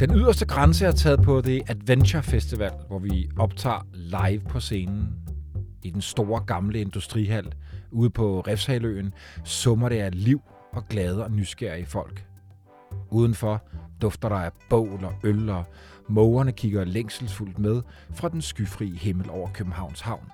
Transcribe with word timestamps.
Den 0.00 0.14
yderste 0.14 0.46
grænse 0.46 0.86
er 0.86 0.92
taget 0.92 1.22
på 1.22 1.42
The 1.42 1.70
Adventure 1.70 2.22
Festival, 2.22 2.72
hvor 2.88 2.98
vi 2.98 3.30
optager 3.38 3.86
live 3.92 4.40
på 4.40 4.60
scenen. 4.60 5.08
I 5.82 5.90
den 5.90 6.00
store 6.00 6.40
gamle 6.40 6.80
industrihal 6.80 7.52
ude 7.90 8.10
på 8.10 8.40
Refshaløen 8.40 9.12
summer 9.44 9.88
det 9.88 9.98
af 10.00 10.24
liv 10.24 10.40
og 10.72 10.88
glade 10.88 11.24
og 11.24 11.30
nysgerrige 11.30 11.86
folk. 11.86 12.26
Udenfor 13.10 13.62
dufter 14.02 14.28
der 14.28 14.36
af 14.36 14.50
bål 14.70 15.04
og 15.04 15.14
øl, 15.24 15.48
og 15.48 15.64
mågerne 16.08 16.52
kigger 16.52 16.84
længselsfuldt 16.84 17.58
med 17.58 17.82
fra 18.14 18.28
den 18.28 18.42
skyfri 18.42 18.90
himmel 18.90 19.30
over 19.30 19.48
Københavns 19.52 20.00
Havn. 20.00 20.30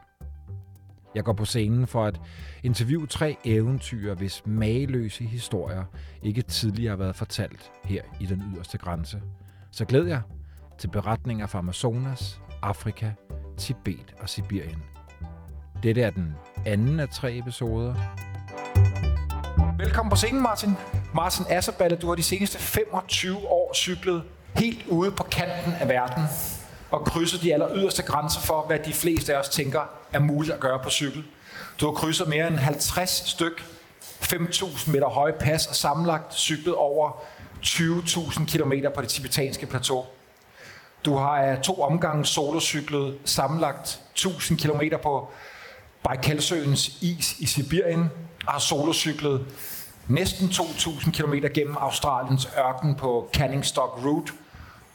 Jeg 1.14 1.24
går 1.24 1.32
på 1.32 1.45
scenen 1.45 1.86
for 1.86 2.04
at 2.04 2.20
interviewe 2.62 3.06
tre 3.06 3.36
eventyr, 3.45 4.14
hvis 4.14 4.42
mageløse 4.46 5.24
historier 5.24 5.84
ikke 6.22 6.42
tidligere 6.42 6.90
har 6.90 6.96
været 6.96 7.16
fortalt 7.16 7.70
her 7.84 8.02
i 8.20 8.27
den 8.27 8.43
yderste 8.54 8.79
grænse. 8.79 9.22
Så 9.72 9.84
glæd 9.84 10.04
jer 10.06 10.20
til 10.79 10.88
beretninger 10.88 11.46
fra 11.46 11.58
Amazonas, 11.58 12.40
Afrika, 12.62 13.10
Tibet 13.58 14.14
og 14.20 14.29
Sibirien. 14.29 14.82
Dette 15.82 16.02
er 16.02 16.10
den 16.10 16.34
anden 16.66 17.00
af 17.00 17.08
tre 17.08 17.36
episoder. 17.36 17.94
Velkommen 19.79 20.10
på 20.10 20.16
scenen, 20.16 20.43
Martin. 20.43 20.76
Martin 21.14 21.44
Asserballe, 21.48 21.96
du 21.96 22.08
har 22.08 22.14
de 22.14 22.22
seneste 22.22 22.58
25 22.58 23.36
år 23.36 23.74
cyklet 23.74 24.22
helt 24.54 24.86
ude 24.86 25.10
på 25.10 25.22
kanten 25.22 25.72
af 25.72 25.88
verden 25.88 26.22
og 26.90 27.04
krydset 27.04 27.43
de 27.43 27.52
aller 27.54 27.68
yderste 27.74 28.02
grænser 28.02 28.40
for, 28.40 28.66
hvad 28.66 28.79
de 28.79 28.93
fleste 28.93 29.34
af 29.34 29.38
os 29.38 29.48
tænker 29.48 29.80
er 30.12 30.18
muligt 30.18 30.54
at 30.54 30.60
gøre 30.60 30.79
på 30.82 30.90
cykel. 30.90 31.24
Du 31.80 31.86
har 31.86 31.93
krydset 31.93 32.28
mere 32.28 32.48
end 32.48 32.56
50 32.56 33.10
styk 33.10 33.64
5.000 34.22 34.91
meter 34.91 35.08
høje 35.08 35.32
pas 35.32 35.66
og 35.66 35.74
samlet 35.74 36.20
cyklet 36.30 36.74
over 36.74 37.22
20.000 37.62 38.45
km 38.45 38.73
på 38.95 39.00
det 39.00 39.09
tibetanske 39.09 39.67
plateau. 39.67 40.05
Du 41.05 41.14
har 41.14 41.36
af 41.36 41.62
to 41.62 41.83
omgange 41.83 42.27
solocyklet 42.27 43.19
sammenlagt 43.25 44.00
1000 44.12 44.58
km 44.58 44.97
på 45.02 45.28
Baikalsøens 46.02 46.89
is 47.00 47.39
i 47.39 47.47
Sibirien 47.47 48.11
og 48.47 48.52
har 48.52 48.58
solocyklet 48.58 49.47
næsten 50.08 50.48
2.000 50.48 51.11
km 51.11 51.34
gennem 51.55 51.77
Australiens 51.77 52.48
ørken 52.58 52.94
på 52.94 53.30
Canning 53.33 53.64
Stock 53.64 54.05
Route, 54.05 54.33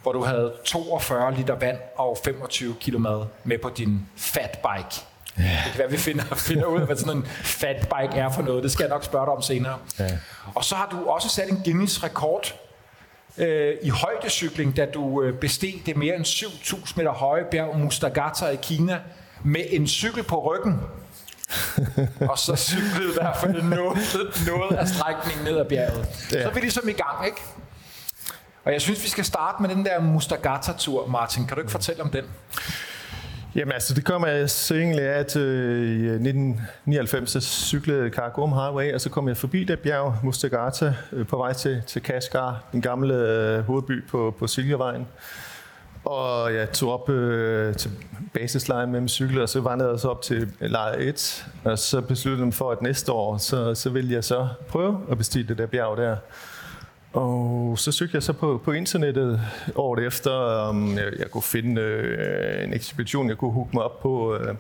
hvor 0.02 0.12
du 0.12 0.24
havde 0.24 0.54
42 0.66 1.36
liter 1.36 1.56
vand 1.56 1.78
og 1.96 2.18
25 2.26 2.76
km 2.82 3.08
med 3.44 3.58
på 3.58 3.70
din 3.70 4.10
fatbike. 4.16 5.15
Ja. 5.38 5.44
Det 5.44 5.72
kan 5.72 5.80
være, 5.80 5.92
vi 5.92 5.98
finder, 5.98 6.24
finder 6.50 6.66
ud 6.66 6.80
af, 6.80 6.86
hvad 6.86 6.96
sådan 6.96 7.18
en 7.18 7.26
fat 7.44 7.78
bike 7.78 8.20
er 8.20 8.30
for 8.30 8.42
noget. 8.42 8.64
Det 8.64 8.72
skal 8.72 8.84
jeg 8.84 8.90
nok 8.90 9.04
spørge 9.04 9.26
dig 9.26 9.34
om 9.34 9.42
senere. 9.42 9.78
Ja. 10.00 10.10
Og 10.56 10.64
så 10.64 10.76
har 10.76 10.90
du 10.92 11.06
også 11.10 11.30
sat 11.30 11.50
en 11.50 11.62
Guinness-rekord 11.66 12.56
øh, 13.38 13.74
i 13.84 13.90
højdecykling, 13.90 14.78
da 14.78 14.86
du 14.86 15.24
øh, 15.24 15.40
besteg 15.40 15.82
det 15.86 15.98
mere 15.98 16.16
end 16.16 16.26
7.000 16.26 16.94
meter 16.96 17.12
høje 17.12 17.44
bjerg 17.52 17.80
Mustagata 17.80 18.46
i 18.46 18.58
Kina 18.62 19.00
med 19.44 19.62
en 19.70 19.88
cykel 19.88 20.24
på 20.24 20.52
ryggen. 20.52 20.82
og 22.32 22.40
så 22.40 22.56
cyklede 22.56 23.10
i 23.10 23.14
hvert 23.14 23.38
fald 23.38 23.62
noget, 23.62 23.98
noget 24.48 24.78
af 24.78 24.88
strækningen 24.88 25.44
ned 25.46 25.58
ad 25.58 25.66
bjerget. 25.66 26.08
Ja. 26.32 26.42
Så 26.42 26.50
er 26.50 26.54
vi 26.54 26.60
ligesom 26.60 26.90
i 26.90 26.92
gang, 26.92 27.26
ikke? 27.26 27.42
Og 28.66 28.74
jeg 28.74 28.82
synes, 28.82 29.04
vi 29.04 29.10
skal 29.10 29.26
starte 29.26 29.62
med 29.62 29.70
den 29.70 29.86
der 29.86 30.00
Mustagata-tur, 30.02 31.08
Martin. 31.08 31.48
Kan 31.48 31.56
du 31.56 31.62
ikke 31.62 31.72
fortælle 31.72 32.04
om 32.04 32.10
den? 32.10 32.24
Jamen 33.56 33.72
altså, 33.72 33.94
det 33.94 34.06
kommer 34.06 34.28
jeg 34.28 34.50
så 34.50 34.76
egentlig 34.76 35.06
af, 35.06 35.20
at 35.20 35.36
øh, 35.36 35.90
i 35.90 36.06
1999 36.06 37.30
så 37.32 37.42
cyklede 37.42 38.10
Karakorum 38.10 38.54
Highway, 38.54 38.94
og 38.94 39.02
så 39.02 39.10
kom 39.10 39.28
jeg 39.28 39.38
forbi 39.38 39.64
det 39.64 39.80
bjerg, 39.80 40.16
Mustagata, 40.24 40.94
øh, 41.12 41.28
på 41.28 41.38
vej 41.38 41.54
til, 41.54 41.82
til 41.88 42.02
Kashgar, 42.02 42.64
den 42.72 42.82
gamle 42.82 43.14
øh, 43.14 43.60
hovedby 43.60 44.08
på, 44.08 44.36
på 44.40 44.48
Silkevejen. 44.48 45.08
Og 46.06 46.54
jeg 46.54 46.72
tog 46.72 46.94
op 46.94 47.10
øh, 47.10 47.76
til 47.76 47.92
basislejen 48.34 48.92
med 48.92 49.00
min 49.00 49.10
cykel, 49.10 49.42
og 49.42 49.50
så 49.50 49.62
vandrede 49.62 49.92
jeg 49.92 50.00
så 50.00 50.08
op 50.08 50.22
til 50.22 50.52
øh, 50.62 50.72
lejr 50.72 50.96
1. 51.00 51.46
Og 51.64 51.80
så 51.80 52.02
besluttede 52.02 52.46
jeg 52.46 52.54
for, 52.54 52.72
at 52.72 52.82
næste 52.82 53.12
år, 53.12 53.38
så, 53.38 53.76
så 53.76 53.90
ville 53.90 54.14
jeg 54.14 54.24
så 54.24 54.48
prøve 54.68 55.02
at 55.12 55.18
bestige 55.18 55.48
det 55.48 55.58
der 55.58 55.66
bjerg 55.66 55.98
der. 55.98 56.16
Og 57.16 57.80
så 57.80 57.92
søgte 57.92 58.16
jeg 58.16 58.24
så 58.24 58.34
på, 58.34 58.62
på 58.66 58.72
internettet 58.72 59.42
året 59.76 60.06
efter, 60.06 60.32
om 60.32 60.98
jeg, 60.98 61.14
jeg 61.20 61.32
kunne 61.32 61.44
finde 61.44 61.82
øh, 61.82 62.64
en 62.64 62.74
ekspedition, 62.74 63.30
jeg 63.30 63.38
kunne 63.38 63.52
hooke 63.52 63.70
mig 63.74 63.84
op 63.84 64.00
på. 64.00 64.36
Øh. 64.36 64.56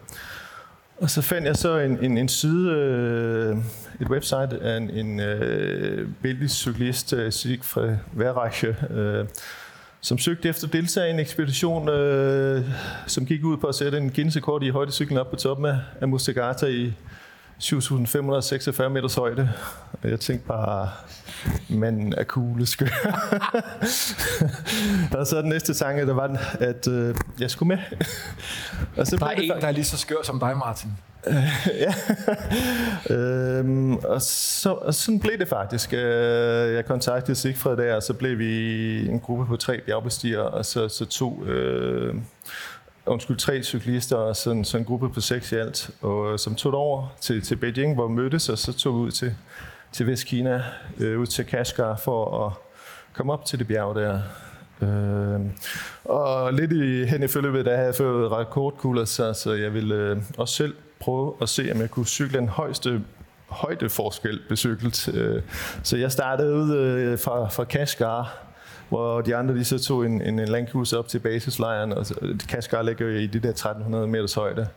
Og 0.97 1.09
så 1.09 1.21
fandt 1.21 1.47
jeg 1.47 1.55
så 1.55 1.77
en, 1.77 1.97
en, 2.05 2.17
en 2.17 2.29
side, 2.29 2.71
øh, 2.71 3.57
et 4.01 4.07
website 4.09 4.59
af 4.61 4.77
en, 4.77 4.89
en 4.89 5.19
øh, 5.19 6.07
belgisk 6.21 6.55
cyklist, 6.55 7.13
øh, 7.13 7.31
Siegfried 7.31 7.97
Verreiche, 8.13 8.75
øh, 8.89 9.25
som 10.01 10.17
søgte 10.17 10.49
efter 10.49 10.67
deltagere 10.67 11.09
i 11.09 11.13
en 11.13 11.19
ekspedition, 11.19 11.89
øh, 11.89 12.63
som 13.07 13.25
gik 13.25 13.43
ud 13.43 13.57
på 13.57 13.67
at 13.67 13.75
sætte 13.75 13.97
en 13.97 14.11
Guinness-rekord 14.11 14.63
i 14.63 14.69
højdecyklen 14.69 15.17
op 15.17 15.29
på 15.29 15.35
toppen 15.35 15.66
af, 15.66 15.77
af 16.01 16.07
Mustegata 16.07 16.66
i 16.66 16.93
7.546 17.59 18.88
meters 18.88 19.16
højde. 19.16 19.49
Og 20.03 20.09
jeg 20.09 20.19
tænkte 20.19 20.47
bare, 20.47 20.89
manden 21.69 22.13
er 22.13 22.23
cool 22.23 22.67
skør. 22.67 22.88
og 25.19 25.27
så 25.27 25.41
den 25.41 25.49
næste 25.49 25.73
tanke, 25.73 26.07
der 26.07 26.13
var, 26.13 26.39
at 26.59 26.88
øh, 26.88 27.16
jeg 27.39 27.51
skulle 27.51 27.67
med. 27.67 27.77
og 28.97 29.07
så 29.07 29.17
der 29.17 29.25
er 29.25 29.31
en, 29.31 29.49
der 29.49 29.67
er 29.67 29.71
lige 29.71 29.85
så 29.85 29.97
skør 29.97 30.16
som 30.23 30.39
dig, 30.39 30.57
Martin. 30.57 30.91
ja. 31.85 31.93
øhm, 33.16 33.95
og, 33.95 34.22
så, 34.22 34.72
og 34.72 34.93
sådan 34.93 35.19
blev 35.19 35.39
det 35.39 35.47
faktisk. 35.47 35.93
Øh, 35.93 36.73
jeg 36.73 36.85
kontaktede 36.85 37.35
Sigfred 37.35 37.77
der, 37.77 37.95
og 37.95 38.03
så 38.03 38.13
blev 38.13 38.39
vi 38.39 39.07
en 39.07 39.19
gruppe 39.19 39.45
på 39.45 39.57
tre 39.57 39.81
bjergbestiger, 39.85 40.39
og 40.41 40.66
så, 40.66 40.89
så 40.89 41.05
to... 41.05 41.45
Øh, 41.45 42.16
undskyld, 43.05 43.38
tre 43.38 43.63
cyklister 43.63 44.16
og 44.16 44.35
sådan, 44.35 44.66
sådan 44.66 44.81
en 44.81 44.85
gruppe 44.85 45.09
på 45.09 45.21
seks 45.21 45.51
i 45.51 45.55
alt, 45.55 45.89
og, 46.01 46.33
øh, 46.33 46.39
som 46.39 46.55
tog 46.55 46.73
over 46.73 47.16
til, 47.21 47.41
til 47.41 47.55
Beijing, 47.55 47.95
hvor 47.95 48.07
vi 48.07 48.13
mødtes, 48.13 48.49
og 48.49 48.57
så 48.57 48.73
tog 48.73 48.93
vi 48.93 48.99
ud 48.99 49.11
til, 49.11 49.35
til 49.91 50.07
Vestkina, 50.07 50.63
øh, 50.99 51.19
ud 51.19 51.25
til 51.25 51.45
Kashgar 51.45 51.95
for 51.95 52.45
at 52.45 52.53
komme 53.13 53.33
op 53.33 53.45
til 53.45 53.59
det 53.59 53.67
bjerg 53.67 53.95
der. 53.95 54.21
Øh, 54.81 55.41
og 56.05 56.53
lidt 56.53 56.71
i, 56.71 57.05
hen 57.05 57.23
i 57.23 57.27
forløbet, 57.27 57.66
der 57.66 57.75
havde 57.75 57.88
jeg 57.88 57.95
fået 57.95 58.31
rekordkugler, 58.31 59.05
så, 59.05 59.33
så 59.33 59.53
jeg 59.53 59.73
ville 59.73 59.95
øh, 59.95 60.17
også 60.37 60.55
selv 60.55 60.75
prøve 60.99 61.33
at 61.41 61.49
se, 61.49 61.69
om 61.73 61.81
jeg 61.81 61.91
kunne 61.91 62.05
cykle 62.05 62.39
den 62.39 62.49
højeste 62.49 63.01
højdeforskel 63.47 64.41
besyklet. 64.49 65.07
Øh, 65.13 65.41
så 65.83 65.97
jeg 65.97 66.11
startede 66.11 66.55
ud 66.55 66.75
øh, 66.75 67.19
fra, 67.19 67.49
fra 67.49 67.63
Kashgar, 67.63 68.44
hvor 68.90 69.22
de 69.22 69.35
andre 69.35 69.56
de 69.56 69.63
så 69.66 69.79
tog 69.79 70.06
en, 70.06 70.22
en 70.22 70.40
landcruiser 70.40 70.97
op 70.97 71.07
til 71.07 71.19
basislejren, 71.19 71.94
og 71.94 72.06
Kashgar 72.50 72.81
ligger 72.81 73.07
i 73.07 73.28
de 73.28 73.40
der 73.40 73.50
1300 73.50 74.07
meters 74.07 74.34
højde. 74.34 74.68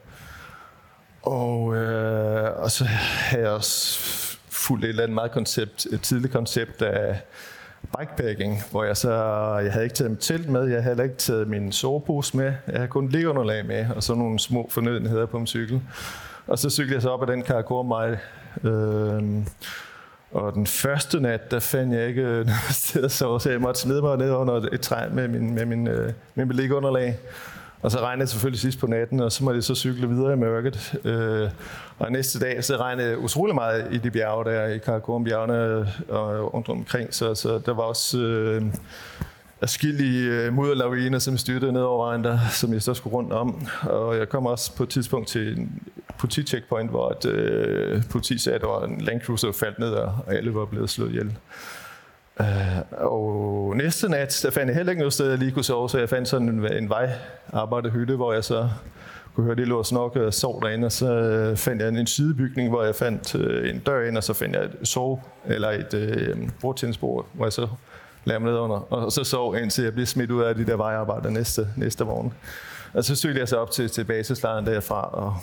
Og, 1.23 1.77
øh, 1.77 2.63
og 2.63 2.71
så 2.71 2.85
havde 2.85 3.43
jeg 3.43 3.53
også 3.53 3.99
fulgt 4.49 4.85
et 4.85 4.89
eller 4.89 5.03
andet 5.03 5.15
meget 5.15 5.31
koncept, 5.31 5.87
et 5.87 6.03
tidligt 6.03 6.33
koncept 6.33 6.83
af 6.83 7.21
bikepacking, 7.99 8.63
hvor 8.71 8.85
jeg 8.85 8.97
så, 8.97 9.13
jeg 9.65 9.73
havde 9.73 9.85
ikke 9.85 9.97
taget 9.97 10.11
mit 10.11 10.21
telt 10.21 10.49
med, 10.49 10.61
jeg 10.61 10.83
havde 10.83 10.85
heller 10.85 11.05
ikke 11.05 11.17
taget 11.17 11.49
min 11.49 11.73
sovepose 11.73 12.37
med, 12.37 12.45
jeg 12.45 12.77
havde 12.77 12.89
kun 12.89 13.09
liggeunderlag 13.09 13.67
med, 13.67 13.87
og 13.97 14.03
så 14.03 14.15
nogle 14.15 14.39
små 14.39 14.69
fornødenheder 14.71 15.27
på 15.27 15.39
min 15.39 15.47
cykel. 15.47 15.83
Og 16.47 16.59
så 16.59 16.71
cyklede 16.71 16.95
jeg 16.95 17.03
så 17.03 17.09
op 17.09 17.23
ad 17.23 17.27
den 17.27 17.43
Karakorum 17.43 17.93
øh, 18.65 19.23
og 20.33 20.55
den 20.55 20.67
første 20.67 21.21
nat, 21.21 21.51
der 21.51 21.59
fandt 21.59 21.95
jeg 21.95 22.09
ikke 22.09 22.23
øh, 22.23 22.47
noget 22.47 22.71
sted 22.71 23.05
at 23.05 23.13
sove, 23.13 23.41
så 23.41 23.51
jeg 23.51 23.61
måtte 23.61 23.81
smide 23.81 24.03
mig 24.03 24.17
ned 24.17 24.31
under 24.31 24.55
et 24.73 24.81
træ 24.81 25.09
med 25.13 25.29
min, 25.29 25.55
med 25.55 25.67
min, 25.67 25.89
øh, 25.89 26.13
min 26.35 26.49
liggeunderlag. 26.49 27.19
Og 27.83 27.91
så 27.91 28.01
regnede 28.01 28.21
det 28.21 28.31
selvfølgelig 28.31 28.61
sidst 28.61 28.79
på 28.79 28.87
natten, 28.87 29.21
og 29.21 29.33
så 29.33 29.45
måtte 29.45 29.57
jeg 29.57 29.65
så 29.65 29.75
cykle 29.75 30.09
videre 30.09 30.33
i 30.33 30.37
mørket. 30.37 31.01
Øh, 31.05 31.51
og 31.99 32.13
næste 32.13 32.41
dag, 32.41 32.65
så 32.65 32.77
regnede 32.77 33.11
det 33.11 33.17
utrolig 33.17 33.55
meget 33.55 33.95
i 33.95 33.99
de 33.99 34.11
bjerge 34.11 34.45
der, 34.45 34.67
i 34.67 34.79
Karakorum-bjergene 34.79 35.55
øh, 35.55 35.87
og 36.09 36.55
rundt 36.55 36.69
omkring. 36.69 37.15
Så, 37.15 37.35
så 37.35 37.59
der 37.67 37.75
var 37.75 37.83
også 37.83 38.19
øh, 38.19 38.63
afskillige 39.63 40.31
øh, 40.31 40.53
mudderlaviner, 40.53 41.19
som 41.19 41.39
styrtede 41.39 41.73
ned 41.73 41.83
over 41.83 42.07
vejen 42.07 42.25
der, 42.25 42.39
som 42.53 42.73
jeg 42.73 42.83
så 42.83 42.95
skulle 42.95 43.15
rundt 43.15 43.33
om. 43.33 43.69
Og 43.83 44.17
jeg 44.17 44.29
kom 44.29 44.47
også 44.47 44.77
på 44.77 44.83
et 44.83 44.89
tidspunkt 44.89 45.29
til 45.29 45.59
en 45.59 45.83
politi-checkpoint, 46.19 46.91
hvor 46.91 47.11
et, 47.11 47.25
øh, 47.25 48.03
politi 48.11 48.39
sagde, 48.39 48.55
at 48.55 48.61
der 48.61 48.69
var 48.69 48.85
en 48.85 49.01
Land 49.01 49.21
Cruiser, 49.21 49.53
faldt 49.53 49.79
ned, 49.79 49.91
og 49.91 50.15
alle 50.27 50.55
var 50.55 50.65
blevet 50.65 50.91
slået 50.91 51.11
ihjel. 51.11 51.37
Uh, 52.41 52.47
og 52.93 53.77
næste 53.77 54.09
nat, 54.09 54.41
der 54.43 54.51
fandt 54.51 54.69
jeg 54.69 54.77
heller 54.77 54.91
ikke 54.91 55.01
noget 55.01 55.13
sted, 55.13 55.31
jeg 55.31 55.39
lige 55.39 55.51
kunne 55.51 55.65
sove, 55.65 55.89
så 55.89 55.99
jeg 55.99 56.09
fandt 56.09 56.29
sådan 56.29 56.49
en, 56.49 56.73
en 56.73 56.89
vejarbejderhytte, 56.89 58.17
hvor 58.17 58.33
jeg 58.33 58.45
så 58.45 58.69
kunne 59.35 59.45
høre, 59.45 59.57
det 59.57 59.69
lå 59.69 59.79
og 59.79 59.87
snokke 59.87 60.27
og 60.27 60.35
sov 60.35 60.63
derinde, 60.63 60.87
og 60.87 60.93
så 60.93 61.15
øh, 61.15 61.57
fandt 61.57 61.83
jeg 61.83 61.89
en, 61.89 61.97
en 61.97 62.07
sidebygning, 62.07 62.69
hvor 62.69 62.85
jeg 62.85 62.95
fandt 62.95 63.35
uh, 63.35 63.69
en 63.69 63.79
dør 63.79 64.09
ind, 64.09 64.17
og 64.17 64.25
så 64.25 64.33
fandt 64.33 64.57
jeg 64.57 64.65
et 64.65 64.89
sove, 64.89 65.21
eller 65.47 65.71
et 65.71 65.95
øh, 65.95 66.39
uh, 66.39 66.49
bordtændsbord, 66.61 67.27
hvor 67.33 67.45
jeg 67.45 67.53
så 67.53 67.69
lagde 68.25 68.41
mig 68.41 68.51
ned 68.53 68.59
under, 68.59 68.77
og 68.77 69.13
så 69.13 69.25
sov 69.25 69.57
indtil 69.57 69.85
jeg 69.85 69.93
blev 69.93 70.07
smidt 70.07 70.31
ud 70.31 70.43
af 70.43 70.55
de 70.55 70.67
der 70.67 70.77
vejarbejder 70.77 71.31
næste, 71.31 71.69
næste 71.77 72.05
morgen. 72.05 72.35
Og 72.95 73.05
så 73.05 73.17
søgte 73.17 73.41
jeg 73.41 73.49
så 73.49 73.57
op 73.57 73.71
til, 73.71 73.91
til 73.91 74.05
basislejren 74.05 74.67
derfra, 74.67 75.11
og, 75.13 75.37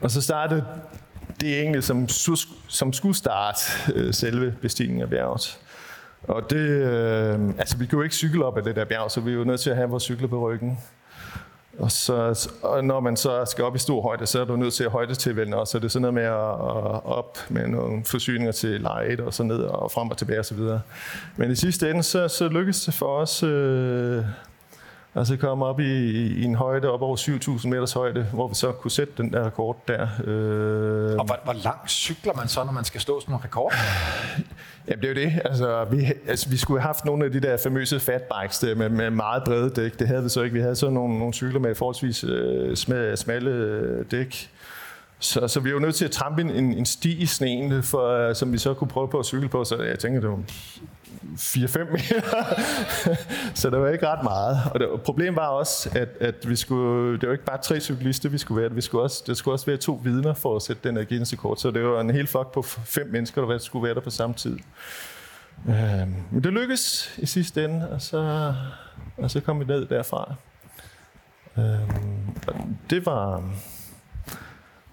og 0.00 0.10
så 0.10 0.22
startede 0.22 0.64
det 1.40 1.60
egentlig, 1.60 1.84
som, 1.84 2.08
som 2.68 2.92
skulle 2.92 3.16
starte 3.16 3.60
øh, 3.94 4.14
selve 4.14 4.54
bestigningen 4.62 5.02
af 5.02 5.10
bjerget. 5.10 5.58
Og 6.22 6.50
det, 6.50 6.56
øh, 6.56 7.40
altså 7.58 7.76
vi 7.76 7.86
kunne 7.86 7.98
jo 7.98 8.02
ikke 8.02 8.14
cykle 8.14 8.44
op 8.44 8.56
af 8.56 8.64
det 8.64 8.76
der 8.76 8.84
bjerg, 8.84 9.10
så 9.10 9.20
vi 9.20 9.38
var 9.38 9.44
nødt 9.44 9.60
til 9.60 9.70
at 9.70 9.76
have 9.76 9.88
vores 9.88 10.02
cykler 10.02 10.28
på 10.28 10.48
ryggen. 10.48 10.78
Og, 11.78 11.90
så, 11.90 12.48
og 12.62 12.84
når 12.84 13.00
man 13.00 13.16
så 13.16 13.44
skal 13.44 13.64
op 13.64 13.76
i 13.76 13.78
stor 13.78 14.02
højde, 14.02 14.26
så 14.26 14.40
er 14.40 14.44
du 14.44 14.56
nødt 14.56 14.74
til 14.74 14.84
at 14.84 14.90
højde 14.90 15.14
til 15.14 15.54
også. 15.54 15.72
Så 15.72 15.78
det 15.78 15.92
sådan 15.92 16.02
noget 16.02 16.14
med 16.14 16.22
at, 16.22 16.32
at 16.32 17.04
op 17.04 17.38
med 17.48 17.68
nogle 17.68 18.04
forsyninger 18.04 18.52
til 18.52 18.80
lejet 18.80 19.20
og 19.20 19.34
så 19.34 19.42
ned 19.42 19.58
og 19.58 19.90
frem 19.90 20.10
og 20.10 20.16
tilbage 20.16 20.40
osv. 20.40 20.58
Men 21.36 21.50
i 21.50 21.54
sidste 21.54 21.90
ende, 21.90 22.02
så, 22.02 22.28
så 22.28 22.48
lykkedes 22.48 22.84
det 22.84 22.94
for 22.94 23.16
os 23.16 23.42
øh, 23.42 24.24
Altså 25.14 25.36
komme 25.36 25.66
op 25.66 25.80
i, 25.80 26.10
i 26.40 26.44
en 26.44 26.54
højde 26.54 26.90
op 26.90 27.02
over 27.02 27.16
7.000 27.16 27.68
meters 27.68 27.92
højde, 27.92 28.22
hvor 28.22 28.48
vi 28.48 28.54
så 28.54 28.72
kunne 28.72 28.90
sætte 28.90 29.12
den 29.16 29.32
der 29.32 29.46
rekord 29.46 29.76
der. 29.88 30.08
Øh... 30.24 31.18
Og 31.18 31.24
hvor, 31.24 31.38
hvor 31.44 31.52
langt 31.52 31.90
cykler 31.90 32.32
man 32.34 32.48
så, 32.48 32.64
når 32.64 32.72
man 32.72 32.84
skal 32.84 33.00
stå 33.00 33.20
sådan 33.20 33.34
en 33.34 33.44
rekord? 33.44 33.72
Ja, 34.88 34.94
det 34.94 35.04
er 35.04 35.08
jo 35.08 35.14
det. 35.14 35.40
Altså 35.44 35.86
vi, 35.90 36.12
altså, 36.28 36.48
vi 36.50 36.56
skulle 36.56 36.80
have 36.80 36.86
haft 36.86 37.04
nogle 37.04 37.24
af 37.24 37.32
de 37.32 37.40
der 37.40 37.56
famøse 37.56 38.00
fatbikes 38.00 38.58
der 38.58 38.74
med, 38.74 38.88
med 38.88 39.10
meget 39.10 39.42
brede 39.44 39.70
dæk. 39.70 39.98
Det 39.98 40.08
havde 40.08 40.22
vi 40.22 40.28
så 40.28 40.42
ikke. 40.42 40.54
Vi 40.54 40.60
havde 40.60 40.76
så 40.76 40.90
nogle, 40.90 41.18
nogle 41.18 41.34
cykler 41.34 41.60
med 41.60 41.74
forholdsvis 41.74 42.24
øh, 42.24 42.76
smalle 43.16 43.50
øh, 43.50 44.04
dæk. 44.10 44.50
Så, 45.18 45.48
så 45.48 45.60
vi 45.60 45.68
er 45.68 45.72
jo 45.72 45.78
nødt 45.78 45.94
til 45.94 46.04
at 46.04 46.10
trampe 46.10 46.42
en, 46.42 46.50
en 46.50 46.86
sti 46.86 47.18
i 47.18 47.26
sneen, 47.26 47.82
for, 47.82 48.08
øh, 48.08 48.34
som 48.34 48.52
vi 48.52 48.58
så 48.58 48.74
kunne 48.74 48.88
prøve 48.88 49.08
på 49.08 49.18
at 49.18 49.26
cykle 49.26 49.48
på. 49.48 49.64
Så 49.64 49.82
jeg 49.82 49.98
tænker, 49.98 50.20
det 50.20 50.30
var 50.30 50.40
4-5 51.36 51.92
meter. 51.92 52.22
så 53.60 53.70
det 53.70 53.80
var 53.80 53.88
ikke 53.88 54.06
ret 54.06 54.22
meget. 54.22 54.58
Og 54.74 54.80
det, 54.80 54.88
problemet 55.04 55.36
var 55.36 55.48
også, 55.48 55.90
at, 55.94 56.08
at 56.20 56.48
vi 56.48 56.56
skulle, 56.56 57.20
det 57.20 57.28
var 57.28 57.32
ikke 57.32 57.44
bare 57.44 57.58
tre 57.58 57.80
cyklister, 57.80 58.28
vi 58.28 58.38
skulle 58.38 58.62
være. 58.62 58.72
Vi 58.72 58.80
skulle 58.80 59.04
også, 59.04 59.24
det 59.26 59.36
skulle 59.36 59.54
også 59.54 59.66
være 59.66 59.76
to 59.76 60.00
vidner 60.04 60.34
for 60.34 60.56
at 60.56 60.62
sætte 60.62 60.88
den 60.88 60.96
her 60.96 61.04
Guinness 61.04 61.34
kort. 61.38 61.60
Så 61.60 61.70
det 61.70 61.84
var 61.84 62.00
en 62.00 62.10
hel 62.10 62.26
flok 62.26 62.54
på 62.54 62.62
fem 62.62 63.08
mennesker, 63.12 63.42
der 63.42 63.58
skulle 63.58 63.84
være 63.84 63.94
der 63.94 64.00
på 64.00 64.10
samme 64.10 64.34
tid. 64.34 64.58
Øh, 65.68 66.08
men 66.30 66.44
det 66.44 66.52
lykkedes 66.52 67.14
i 67.18 67.26
sidste 67.26 67.64
ende, 67.64 67.88
og 67.90 68.02
så, 68.02 68.54
og 69.16 69.30
så 69.30 69.40
kom 69.40 69.60
vi 69.60 69.64
ned 69.64 69.86
derfra. 69.86 70.34
Øh, 71.58 71.64
det 72.90 73.06
var 73.06 73.42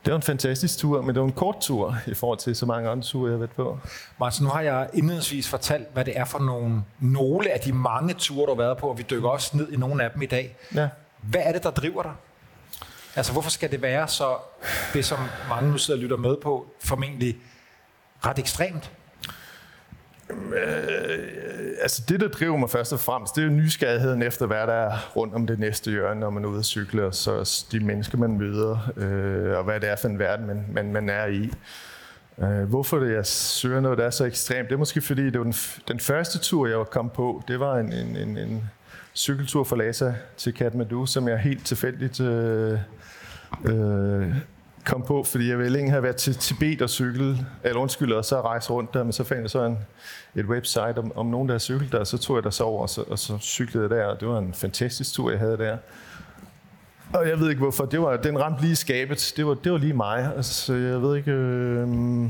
det 0.10 0.14
var 0.14 0.18
en 0.18 0.24
fantastisk 0.24 0.78
tur, 0.78 1.02
men 1.02 1.16
det 1.16 1.22
var 1.22 1.28
en 1.28 1.34
kort 1.34 1.56
tur 1.62 1.98
i 2.08 2.14
forhold 2.14 2.38
til 2.38 2.56
så 2.56 2.66
mange 2.66 2.90
andre 2.90 3.04
ture, 3.04 3.30
jeg 3.30 3.34
har 3.34 3.38
været 3.38 3.52
på. 3.52 3.80
Martin, 4.20 4.44
nu 4.44 4.50
har 4.50 4.62
jeg 4.62 4.90
indledningsvis 4.94 5.50
fortalt, 5.50 5.88
hvad 5.94 6.06
det 6.06 6.18
er 6.18 6.26
for 6.26 6.40
nogle, 6.40 6.84
nogle 7.00 7.52
af 7.52 7.60
de 7.60 7.74
mange 7.74 8.14
ture, 8.14 8.46
du 8.46 8.52
har 8.52 8.58
været 8.58 8.78
på, 8.78 8.88
og 8.88 8.98
vi 8.98 9.06
dykker 9.10 9.30
også 9.30 9.58
ned 9.58 9.72
i 9.72 9.78
nogle 9.78 10.04
af 10.04 10.12
dem 10.12 10.22
i 10.22 10.26
dag. 10.26 10.56
Ja. 10.76 10.90
Hvad 11.22 11.42
er 11.44 11.52
det, 11.52 11.64
der 11.64 11.72
driver 11.72 12.04
dig? 12.04 12.12
Altså, 13.16 13.32
hvorfor 13.32 13.50
skal 13.50 13.72
det 13.72 13.82
være 13.82 14.08
så, 14.08 14.36
det 14.94 15.06
som 15.06 15.20
mange 15.50 15.72
nu 15.72 15.78
sidder 15.78 15.98
og 15.98 16.02
lytter 16.02 16.18
med 16.18 16.36
på, 16.44 16.68
formentlig 16.80 17.38
ret 18.26 18.40
ekstremt? 18.40 18.92
Øh, 20.30 21.20
altså 21.82 22.04
det, 22.10 22.20
der 22.20 22.28
driver 22.28 22.58
mig 22.58 22.70
først 22.70 22.94
og 22.94 23.00
fremmest, 23.00 23.36
det 23.36 23.42
er 23.42 23.46
jo 23.46 23.54
nysgerrigheden 23.54 24.22
efter, 24.22 24.46
hvad 24.46 24.68
der 24.68 24.74
er 24.74 25.12
rundt 25.16 25.34
om 25.34 25.48
det 25.48 25.60
næste 25.60 25.92
hjørne, 25.92 26.20
når 26.20 26.30
man 26.30 26.44
er 26.44 26.50
ude 26.50 26.60
at 26.60 26.66
cykle, 26.66 27.06
og 27.06 27.16
så 27.16 27.66
de 27.72 27.80
mennesker, 27.80 28.18
man 28.18 28.38
møder, 28.38 28.92
øh, 28.98 29.58
og 29.58 29.64
hvad 29.64 29.80
det 29.80 29.90
er 29.90 29.96
for 29.96 30.08
en 30.08 30.20
verden, 30.20 30.48
man, 30.48 30.66
man, 30.72 30.94
man 30.94 31.10
er 31.10 31.26
i. 31.26 31.52
Øh, 32.42 32.64
hvorfor 32.64 33.00
det, 33.00 33.14
jeg 33.14 33.26
søger 33.26 33.82
noget, 33.82 33.98
der 33.98 34.06
er 34.06 34.10
så 34.10 34.26
ekstremt, 34.26 34.70
det 34.70 34.76
er 34.76 34.80
måske 34.80 35.02
fordi, 35.02 35.26
det 35.26 35.38
var 35.38 35.44
den, 35.44 35.56
den 35.88 36.00
første 36.00 36.40
tur, 36.40 36.68
jeg 36.68 36.86
kom 36.92 37.10
på, 37.10 37.44
det 37.48 37.60
var 37.60 37.78
en, 37.78 37.94
en, 37.94 38.16
en, 38.16 38.38
en 38.38 38.70
cykeltur 39.16 39.64
fra 39.64 39.76
Lhasa 39.76 40.14
til 40.38 40.54
Kathmandu, 40.54 41.06
som 41.06 41.28
jeg 41.28 41.38
helt 41.38 41.66
tilfældigt 41.66 42.20
øh, 42.20 42.80
øh, 43.66 44.36
kom 44.90 45.02
på, 45.02 45.24
fordi 45.24 45.50
jeg 45.50 45.60
ville 45.60 45.80
ikke 45.80 45.92
have 45.92 46.04
været 46.04 46.16
til 46.16 46.36
Tibet 46.36 46.82
og 46.82 46.90
cykle, 46.90 47.38
eller 47.64 47.80
undskyld, 47.80 48.14
og 48.14 48.26
så 48.26 48.42
rejse 48.42 48.70
rundt 48.70 48.94
der, 48.94 49.04
men 49.04 49.14
så 49.14 49.24
fandt 49.24 49.42
jeg 49.42 49.50
så 49.50 49.64
en, 49.64 49.78
et 50.36 50.46
website 50.46 50.98
om, 50.98 51.12
om 51.16 51.26
nogen, 51.26 51.48
der 51.48 51.54
har 51.54 51.60
cyklet 51.60 51.92
der, 51.92 52.00
og 52.00 52.08
så 52.08 52.18
tog 52.18 52.36
jeg 52.36 52.44
der 52.44 52.50
så 52.50 52.64
over, 52.64 52.82
og 52.82 52.90
så, 52.90 53.02
og 53.02 53.20
så 53.20 53.38
cyklede 53.42 53.84
jeg 53.84 53.90
der, 53.90 54.06
og 54.06 54.20
det 54.20 54.28
var 54.28 54.38
en 54.38 54.54
fantastisk 54.54 55.14
tur, 55.14 55.32
jeg 55.32 55.40
havde 55.40 55.58
der. 55.58 55.78
Og 57.14 57.28
jeg 57.28 57.40
ved 57.40 57.50
ikke 57.50 57.62
hvorfor, 57.62 57.86
det 57.86 58.02
var, 58.02 58.18
den 58.18 58.40
ramte 58.42 58.62
lige 58.62 58.76
skabet, 58.76 59.34
det 59.38 59.46
var, 59.46 59.54
det 59.54 59.72
var 59.72 59.78
lige 59.78 59.94
mig, 59.94 60.32
altså 60.36 60.74
jeg 60.74 61.02
ved 61.02 61.18
ikke... 61.18 61.32
Øh, 61.32 62.30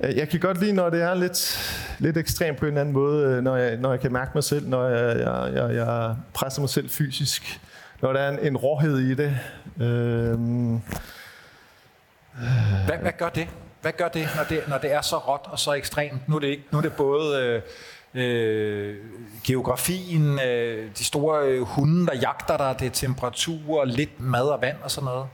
jeg 0.00 0.28
kan 0.28 0.40
godt 0.40 0.60
lide, 0.60 0.72
når 0.72 0.90
det 0.90 1.02
er 1.02 1.14
lidt, 1.14 1.58
lidt 1.98 2.16
ekstremt 2.16 2.58
på 2.58 2.66
en 2.66 2.76
anden 2.76 2.94
måde, 2.94 3.26
øh, 3.26 3.42
når 3.42 3.56
jeg, 3.56 3.76
når 3.76 3.90
jeg 3.90 4.00
kan 4.00 4.12
mærke 4.12 4.30
mig 4.34 4.44
selv, 4.44 4.68
når 4.68 4.88
jeg, 4.88 5.18
jeg, 5.18 5.52
jeg, 5.54 5.74
jeg 5.74 6.16
presser 6.34 6.60
mig 6.60 6.70
selv 6.70 6.90
fysisk, 6.90 7.60
når 8.02 8.12
der 8.12 8.20
er 8.20 8.30
en, 8.30 8.38
en 8.38 8.56
råhed 8.56 8.98
i 8.98 9.14
det. 9.14 9.38
Øh, 9.80 10.38
hvad, 12.86 12.98
hvad 12.98 13.12
gør 13.18 13.28
det? 13.28 13.48
Hvad 13.82 13.92
gør 13.92 14.08
det 14.08 14.28
når, 14.36 14.44
det, 14.44 14.68
når 14.68 14.78
det 14.78 14.92
er 14.92 15.00
så 15.00 15.16
råt 15.16 15.40
og 15.44 15.58
så 15.58 15.72
ekstremt? 15.72 16.28
Nu 16.28 16.36
er 16.36 16.40
det, 16.40 16.46
ikke, 16.46 16.64
nu 16.70 16.78
er 16.78 16.82
det 16.82 16.92
både 16.92 17.42
øh, 17.42 17.62
øh, 18.14 18.96
geografien, 19.44 20.40
øh, 20.40 20.90
de 20.98 21.04
store 21.04 21.48
øh, 21.48 21.62
hunde, 21.62 22.06
der 22.06 22.14
jagter 22.14 22.56
dig, 22.56 22.76
det 22.80 22.86
er 22.86 22.90
temperatur, 22.90 23.84
lidt 23.84 24.20
mad 24.20 24.48
og 24.48 24.60
vand 24.60 24.76
og 24.82 24.90
sådan 24.90 25.04
noget, 25.04 25.26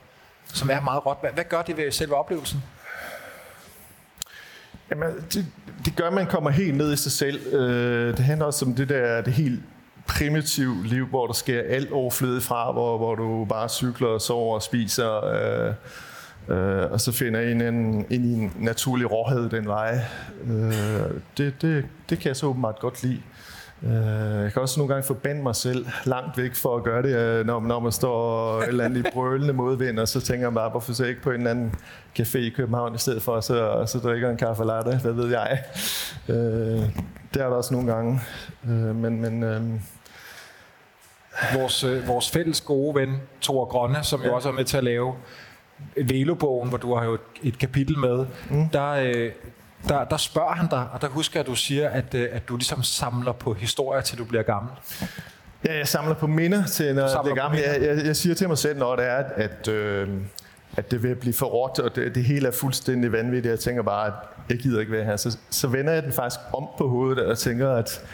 som 0.46 0.70
er 0.70 0.80
meget 0.80 1.06
råt. 1.06 1.16
Hvad, 1.20 1.30
hvad 1.30 1.44
gør 1.44 1.62
det 1.62 1.76
ved 1.76 1.90
selve 1.90 2.14
oplevelsen? 2.14 2.62
Jamen, 4.90 5.08
det, 5.32 5.46
det 5.84 5.96
gør, 5.96 6.06
at 6.06 6.12
man 6.12 6.26
kommer 6.26 6.50
helt 6.50 6.76
ned 6.76 6.92
i 6.92 6.96
sig 6.96 7.12
selv. 7.12 7.54
Øh, 7.54 8.16
det 8.16 8.24
handler 8.24 8.46
også 8.46 8.64
om 8.64 8.74
det 8.74 8.88
der 8.88 9.20
det 9.20 9.32
helt 9.32 9.62
primitive 10.06 10.86
liv, 10.86 11.06
hvor 11.06 11.26
der 11.26 11.34
sker 11.34 11.62
alt 11.68 11.92
overflødet 11.92 12.42
fra, 12.42 12.72
hvor, 12.72 12.98
hvor 12.98 13.14
du 13.14 13.44
bare 13.44 13.68
cykler 13.68 14.08
og 14.08 14.20
sover 14.20 14.54
og 14.54 14.62
spiser. 14.62 15.24
Øh, 15.24 15.74
Øh, 16.48 16.92
og 16.92 17.00
så 17.00 17.12
finder 17.12 17.40
jeg 17.40 17.50
ind, 17.50 17.62
ind, 17.62 18.04
ind 18.10 18.24
i 18.24 18.32
en 18.32 18.52
naturlig 18.58 19.12
råhed 19.12 19.50
den 19.50 19.66
vej. 19.66 20.00
Øh, 20.46 20.72
det, 21.38 21.54
det, 21.62 21.86
det 22.10 22.18
kan 22.18 22.28
jeg 22.28 22.36
så 22.36 22.46
åbenbart 22.46 22.78
godt 22.78 23.02
lide. 23.02 23.20
Øh, 23.82 24.42
jeg 24.42 24.52
kan 24.52 24.62
også 24.62 24.80
nogle 24.80 24.94
gange 24.94 25.06
forbande 25.06 25.42
mig 25.42 25.56
selv 25.56 25.86
langt 26.04 26.38
væk 26.38 26.54
for 26.54 26.76
at 26.76 26.82
gøre 26.82 27.02
det, 27.02 27.16
øh, 27.16 27.46
når, 27.46 27.60
når 27.60 27.80
man 27.80 27.92
står 27.92 28.58
et 28.58 28.68
eller 28.68 28.84
andet 28.84 29.06
i 29.06 29.10
brølende 29.12 29.52
modvind, 29.52 29.98
og 29.98 30.08
så 30.08 30.20
tænker 30.20 30.46
man 30.46 30.54
bare, 30.54 30.70
hvorfor 30.70 30.92
så 30.92 31.04
ikke 31.04 31.22
på 31.22 31.30
en 31.30 31.46
anden 31.46 31.74
café 32.18 32.38
i 32.38 32.48
København 32.48 32.94
i 32.94 32.98
stedet 32.98 33.22
for, 33.22 33.32
og 33.32 33.44
så, 33.44 33.64
og 33.64 33.88
så 33.88 33.98
drikker 33.98 34.30
en 34.30 34.36
kaffe 34.36 34.64
latte, 34.64 34.96
hvad 34.96 35.12
ved 35.12 35.30
jeg. 35.30 35.62
Øh, 36.28 36.36
det 37.34 37.42
er 37.42 37.48
der 37.48 37.56
også 37.56 37.74
nogle 37.74 37.92
gange. 37.92 38.20
Øh, 38.64 38.96
men, 38.96 39.20
men 39.20 39.42
øh, 39.42 39.62
vores, 41.54 41.84
øh, 41.84 42.08
vores 42.08 42.30
fælles 42.30 42.60
gode 42.60 42.94
ven, 42.94 43.20
Thor 43.42 43.64
Grønne, 43.64 43.98
som 44.02 44.20
ja. 44.20 44.26
jo 44.26 44.34
også 44.34 44.48
er 44.48 44.52
med 44.52 44.64
til 44.64 44.76
at 44.76 44.84
lave 44.84 45.14
Velobogen, 45.96 46.68
hvor 46.68 46.78
du 46.78 46.94
har 46.94 47.04
jo 47.04 47.14
et, 47.14 47.20
et 47.42 47.58
kapitel 47.58 47.98
med, 47.98 48.26
mm. 48.50 48.68
der, 48.68 48.90
øh, 48.90 49.32
der, 49.88 50.04
der 50.04 50.16
spørger 50.16 50.52
han 50.52 50.66
dig, 50.70 50.86
og 50.92 51.00
der 51.00 51.08
husker 51.08 51.40
jeg, 51.40 51.40
at 51.40 51.46
du 51.46 51.54
siger, 51.54 51.88
at, 51.88 52.14
øh, 52.14 52.28
at 52.32 52.48
du 52.48 52.56
ligesom 52.56 52.82
samler 52.82 53.32
på 53.32 53.54
historier, 53.54 54.00
til 54.00 54.18
du 54.18 54.24
bliver 54.24 54.42
gammel. 54.42 54.72
Ja, 55.64 55.76
jeg 55.78 55.88
samler 55.88 56.14
på 56.14 56.26
minder 56.26 56.66
til, 56.66 56.94
når 56.94 57.02
jeg 57.02 57.20
bliver 57.22 57.36
gammel. 57.36 57.60
Jeg, 57.60 57.82
jeg, 57.82 58.06
jeg 58.06 58.16
siger 58.16 58.34
til 58.34 58.48
mig 58.48 58.58
selv, 58.58 58.78
når 58.78 58.96
det 58.96 59.04
er, 59.04 59.24
at, 59.36 59.68
øh, 59.68 60.08
at 60.76 60.90
det 60.90 61.02
vil 61.02 61.14
blive 61.14 61.34
for 61.34 61.46
råt, 61.46 61.78
og 61.78 61.96
det, 61.96 62.14
det 62.14 62.24
hele 62.24 62.48
er 62.48 62.52
fuldstændig 62.52 63.12
vanvittigt. 63.12 63.50
Jeg 63.50 63.60
tænker 63.60 63.82
bare, 63.82 64.06
at 64.06 64.12
jeg 64.50 64.58
gider 64.58 64.80
ikke 64.80 64.92
være 64.92 65.04
her. 65.04 65.16
Så, 65.16 65.38
så 65.50 65.68
vender 65.68 65.92
jeg 65.92 66.02
den 66.02 66.12
faktisk 66.12 66.40
om 66.52 66.68
på 66.78 66.88
hovedet, 66.88 67.26
og 67.26 67.38
tænker, 67.38 67.70
at 67.70 68.04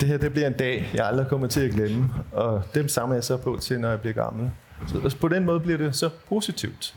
det 0.00 0.08
her 0.08 0.18
det 0.18 0.32
bliver 0.32 0.46
en 0.46 0.52
dag, 0.52 0.90
jeg 0.94 1.06
aldrig 1.06 1.26
kommer 1.26 1.46
til 1.46 1.60
at 1.60 1.70
glemme. 1.70 2.10
Og 2.32 2.62
dem 2.74 2.88
samler 2.88 3.16
jeg 3.16 3.24
så 3.24 3.36
på 3.36 3.58
til, 3.60 3.80
når 3.80 3.88
jeg 3.88 4.00
bliver 4.00 4.14
gammel. 4.14 4.50
Så 4.86 5.16
på 5.20 5.28
den 5.28 5.44
måde 5.44 5.60
bliver 5.60 5.78
det 5.78 5.96
så 5.96 6.10
positivt. 6.28 6.94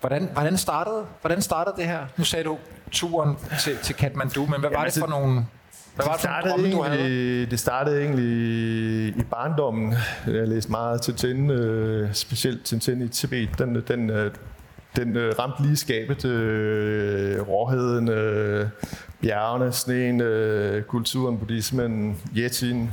Hvordan, 0.00 0.28
hvordan, 0.32 0.56
startede, 0.56 1.04
hvordan 1.20 1.42
startede 1.42 1.76
det 1.76 1.86
her? 1.86 2.06
Nu 2.16 2.24
sagde 2.24 2.44
du 2.44 2.58
turen 2.90 3.36
til, 3.60 3.76
til 3.82 3.94
Kathmandu, 3.94 4.40
men 4.40 4.48
hvad 4.48 4.70
Jamen, 4.70 4.76
var 4.76 4.84
det 4.84 4.94
for 4.98 5.06
nogle... 5.06 5.46
Hvad 5.94 6.06
var 6.06 6.12
det, 6.12 6.20
startede 6.20 6.72
drømme, 6.72 6.84
havde? 6.84 7.46
det 7.46 7.60
startede 7.60 8.02
egentlig 8.02 9.08
i 9.16 9.22
barndommen. 9.30 9.94
Jeg 10.26 10.48
læste 10.48 10.70
meget 10.70 11.02
Tintin, 11.02 11.50
øh, 11.50 12.14
specielt 12.14 12.64
Tintin 12.64 13.02
i 13.02 13.08
Tibet. 13.08 13.58
Den, 13.58 13.82
den, 13.88 14.10
øh, 14.10 14.32
den 14.96 15.16
øh, 15.16 15.34
ramte 15.38 15.62
lige 15.62 15.76
skabet 15.76 16.24
øh, 16.24 17.48
råheden, 17.48 18.08
øh, 18.08 18.68
bjergene, 19.22 19.72
sneen, 19.72 20.20
øh, 20.20 20.82
kulturen, 20.82 21.38
buddhismen, 21.38 22.20
yetien. 22.36 22.92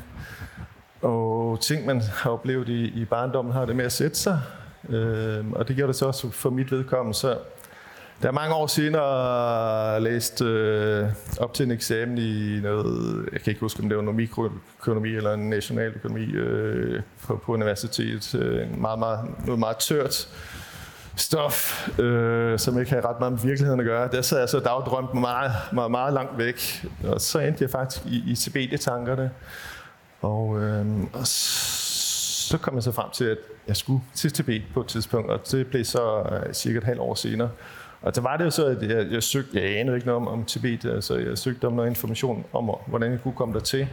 Og 1.01 1.59
ting, 1.61 1.85
man 1.85 2.01
har 2.01 2.29
oplevet 2.29 2.69
i, 2.69 3.01
i 3.01 3.05
barndommen, 3.05 3.53
har 3.53 3.65
det 3.65 3.75
med 3.75 3.85
at 3.85 3.91
sætte 3.91 4.17
sig. 4.17 4.41
Øh, 4.89 5.45
og 5.51 5.67
det 5.67 5.75
gjorde 5.75 5.87
det 5.87 5.95
så 5.95 6.05
også 6.05 6.31
for 6.31 6.49
mit 6.49 6.71
vedkommende. 6.71 7.17
Så 7.17 7.37
der 8.21 8.27
er 8.27 8.31
mange 8.31 8.55
år 8.55 8.67
senere 8.67 10.01
læst 10.01 10.41
øh, 10.41 11.07
op 11.39 11.53
til 11.53 11.65
en 11.65 11.71
eksamen 11.71 12.17
i 12.17 12.59
noget, 12.59 13.29
jeg 13.33 13.41
kan 13.41 13.51
ikke 13.51 13.61
huske, 13.61 13.83
om 13.83 13.89
det 13.89 13.97
var 13.97 14.03
noget 14.03 14.15
mikroøkonomi 14.15 15.09
eller 15.09 15.33
en 15.33 15.49
nationaløkonomi 15.49 16.25
øh, 16.25 17.01
på, 17.23 17.41
på 17.45 17.53
universitetet. 17.53 18.35
Øh, 18.35 18.81
meget, 18.81 18.99
meget, 18.99 19.19
noget 19.45 19.59
meget 19.59 19.77
tørt 19.77 20.29
stof, 21.15 21.89
øh, 21.99 22.59
som 22.59 22.79
ikke 22.79 22.91
havde 22.91 23.05
ret 23.05 23.19
meget 23.19 23.33
med 23.33 23.39
virkeligheden 23.39 23.79
at 23.79 23.85
gøre. 23.85 24.09
Der 24.11 24.21
sad 24.21 24.39
jeg 24.39 24.49
så 24.49 24.59
dagdrømt 24.59 25.13
meget, 25.13 25.51
meget, 25.71 25.91
meget 25.91 26.13
langt 26.13 26.37
væk. 26.37 26.85
Og 27.03 27.21
så 27.21 27.39
endte 27.39 27.63
jeg 27.63 27.69
faktisk 27.69 28.05
i, 28.05 28.23
i 28.27 28.35
CBD-tankerne. 28.35 29.31
Og, 30.21 30.61
øh, 30.61 30.85
og 31.13 31.27
så 31.27 31.66
kom 32.53 32.75
jeg 32.75 32.83
så 32.83 32.91
frem 32.91 33.09
til, 33.13 33.25
at 33.25 33.37
jeg 33.67 33.77
skulle 33.77 34.01
til 34.13 34.31
Tibet 34.31 34.63
på 34.73 34.81
et 34.81 34.87
tidspunkt, 34.87 35.31
og 35.31 35.39
det 35.51 35.67
blev 35.67 35.85
så 35.85 36.21
uh, 36.21 36.53
cirka 36.53 36.77
et 36.77 36.83
halvt 36.83 36.99
år 36.99 37.15
senere. 37.15 37.49
Og 38.01 38.15
der 38.15 38.21
var 38.21 38.37
det 38.37 38.45
jo 38.45 38.49
så, 38.49 38.65
at 38.65 38.83
jeg, 38.83 39.11
jeg 39.11 39.23
søgte, 39.23 39.61
jeg 39.61 39.79
anede 39.79 39.97
ikke 39.97 40.07
noget 40.07 40.21
om, 40.21 40.27
om 40.27 40.45
Tibet, 40.45 40.85
altså 40.85 41.17
jeg 41.17 41.37
søgte 41.37 41.65
om 41.65 41.73
noget 41.73 41.89
information 41.89 42.45
om, 42.53 42.75
hvordan 42.87 43.11
jeg 43.11 43.19
kunne 43.23 43.33
komme 43.33 43.53
der 43.53 43.59
til, 43.59 43.87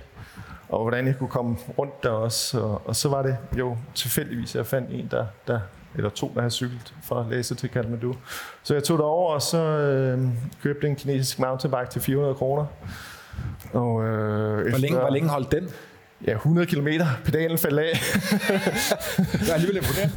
og 0.69 0.83
hvordan 0.83 1.07
jeg 1.07 1.19
kunne 1.19 1.29
komme 1.29 1.57
rundt 1.79 2.03
der 2.03 2.11
også. 2.11 2.61
Og, 2.61 2.83
og 2.85 2.97
så 2.97 3.09
var 3.09 3.23
det 3.23 3.37
jo 3.59 3.77
tilfældigvis, 3.95 4.51
at 4.51 4.55
jeg 4.55 4.67
fandt 4.67 4.91
en, 4.91 5.09
der, 5.11 5.27
der 5.47 5.61
eller 5.97 6.11
to, 6.11 6.33
der 6.35 6.41
havde 6.41 6.51
cyklet 6.51 6.95
fra 7.03 7.27
Læse 7.31 7.55
til 7.55 7.69
Kathmandu. 7.69 8.15
Så 8.63 8.75
jeg 8.75 8.85
tog 8.85 8.99
derover 8.99 9.35
og 9.35 9.43
så 9.43 9.59
øh, 9.59 10.29
købte 10.63 10.89
en 10.89 10.97
kinesisk 10.97 11.39
mountainbike 11.39 11.91
til 11.91 12.01
400 12.01 12.35
kroner. 12.35 12.67
Og, 13.73 14.05
øh, 14.05 14.69
hvor, 14.69 14.79
længe, 14.79 14.99
hvor 14.99 15.11
længe 15.11 15.29
holdt 15.29 15.53
den? 15.53 15.71
Ja, 16.27 16.33
100 16.33 16.67
km. 16.67 16.89
Pedalen 17.25 17.59
faldt 17.59 17.79
af. 17.79 17.93
det 19.33 19.49
er 19.51 19.55
alligevel 19.55 19.77
imponerende. 19.77 20.15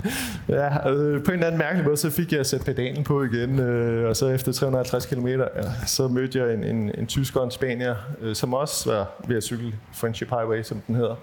Ja, 0.49 0.89
øh, 0.89 1.23
på 1.23 1.31
en 1.31 1.33
eller 1.33 1.47
anden 1.47 1.57
mærkelig 1.57 1.85
måde, 1.85 1.97
så 1.97 2.09
fik 2.09 2.31
jeg 2.31 2.45
sat 2.45 2.65
pedalen 2.65 3.03
på 3.03 3.23
igen, 3.23 3.59
øh, 3.59 4.09
og 4.09 4.15
så 4.15 4.27
efter 4.27 4.51
350 4.51 5.05
km, 5.05 5.27
ja, 5.27 5.45
så 5.85 6.07
mødte 6.07 6.39
jeg 6.39 6.53
en, 6.53 6.63
en, 6.63 6.91
en 6.97 7.07
tysker 7.07 7.39
og 7.39 7.45
en 7.45 7.51
spanier, 7.51 7.95
øh, 8.21 8.35
som 8.35 8.53
også 8.53 8.91
var 8.91 9.11
ved 9.27 9.37
at 9.37 9.43
cykle 9.43 9.73
Friendship 9.93 10.29
Highway, 10.29 10.63
som 10.63 10.81
den 10.87 10.95
hedder. 10.95 11.15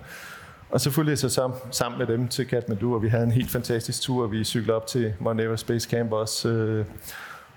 Og 0.71 0.81
så 0.81 0.91
fulgte 0.91 1.11
jeg 1.11 1.19
så 1.19 1.29
sammen, 1.29 1.59
sammen 1.71 1.99
med 1.99 2.07
dem 2.07 2.29
til 2.29 2.47
Kathmandu, 2.47 2.95
og 2.95 3.03
vi 3.03 3.09
havde 3.09 3.25
en 3.25 3.31
helt 3.31 3.50
fantastisk 3.50 4.03
tur. 4.03 4.26
Vi 4.26 4.45
cyklede 4.45 4.76
op 4.76 4.87
til 4.87 5.12
Mount 5.21 5.41
Everest 5.41 5.67
Base 5.67 5.91
Camp 5.91 6.12
også, 6.12 6.49
øh, 6.49 6.85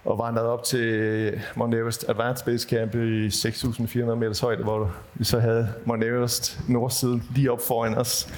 og 0.08 0.18
vandrede 0.18 0.48
op 0.48 0.64
til 0.64 1.42
Mount 1.56 1.76
Everest 1.76 2.06
Advanced 2.10 2.46
Base 2.46 2.70
Camp 2.70 2.96
i 2.96 3.28
6.400 3.28 4.16
meters 4.16 4.40
højde, 4.40 4.64
hvor 4.64 4.92
vi 5.14 5.24
så 5.24 5.40
havde 5.40 5.74
Mount 5.86 6.04
Everest 6.04 6.60
nordsiden 6.68 7.24
lige 7.36 7.52
op 7.52 7.62
foran 7.68 7.98
os. 7.98 8.30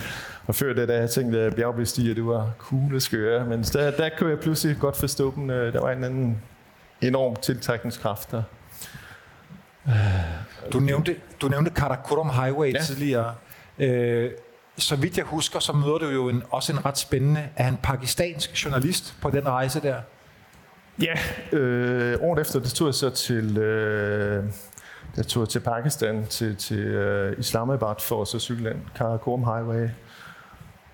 Og 0.47 0.55
før 0.55 0.73
det, 0.73 0.87
da 0.87 0.97
jeg 0.97 1.09
tænkte, 1.09 1.39
at 1.39 1.55
bjergbestiger, 1.55 2.15
det 2.15 2.25
var 2.25 2.51
cool 2.57 3.01
skøre. 3.01 3.45
Men 3.45 3.63
der, 3.63 3.91
der 3.91 4.09
kunne 4.17 4.29
jeg 4.29 4.39
pludselig 4.39 4.77
godt 4.79 4.97
forstå 4.97 5.33
dem. 5.35 5.49
Øh, 5.49 5.73
der 5.73 5.81
var 5.81 5.91
en 5.91 6.03
anden 6.03 6.41
enorm 7.01 7.35
tiltrækningskraft 7.35 8.31
der. 8.31 8.43
Du 10.73 10.79
nævnte, 10.79 11.15
du 11.41 11.47
nævnte 11.47 11.71
Karakorum 11.71 12.29
Highway 12.29 12.73
ja. 12.73 12.79
tidligere. 12.79 13.35
Øh, 13.79 14.31
så 14.77 14.95
vidt 14.95 15.17
jeg 15.17 15.25
husker, 15.25 15.59
så 15.59 15.73
møder 15.73 15.97
du 15.97 16.07
jo 16.07 16.29
en, 16.29 16.43
også 16.49 16.73
en 16.73 16.85
ret 16.85 16.97
spændende, 16.97 17.49
er 17.55 17.63
han 17.63 17.77
pakistansk 17.83 18.65
journalist 18.65 19.15
på 19.21 19.29
den 19.29 19.47
rejse 19.47 19.81
der? 19.81 19.95
Ja, 21.01 21.13
øh, 21.57 22.17
året 22.21 22.41
efter, 22.41 22.59
det 22.59 22.69
tog 22.69 22.87
jeg 22.87 22.93
så 22.93 23.09
til, 23.09 23.57
øh, 23.57 24.43
jeg 25.17 25.27
tog 25.27 25.49
til 25.49 25.59
Pakistan, 25.59 26.25
til, 26.25 26.55
til 26.55 26.77
øh, 26.77 27.39
Islamabad 27.39 27.95
for 27.99 28.21
at 28.21 28.27
så 28.27 28.39
cykle 28.39 28.69
den 28.69 28.89
Karakorum 28.95 29.43
Highway. 29.43 29.89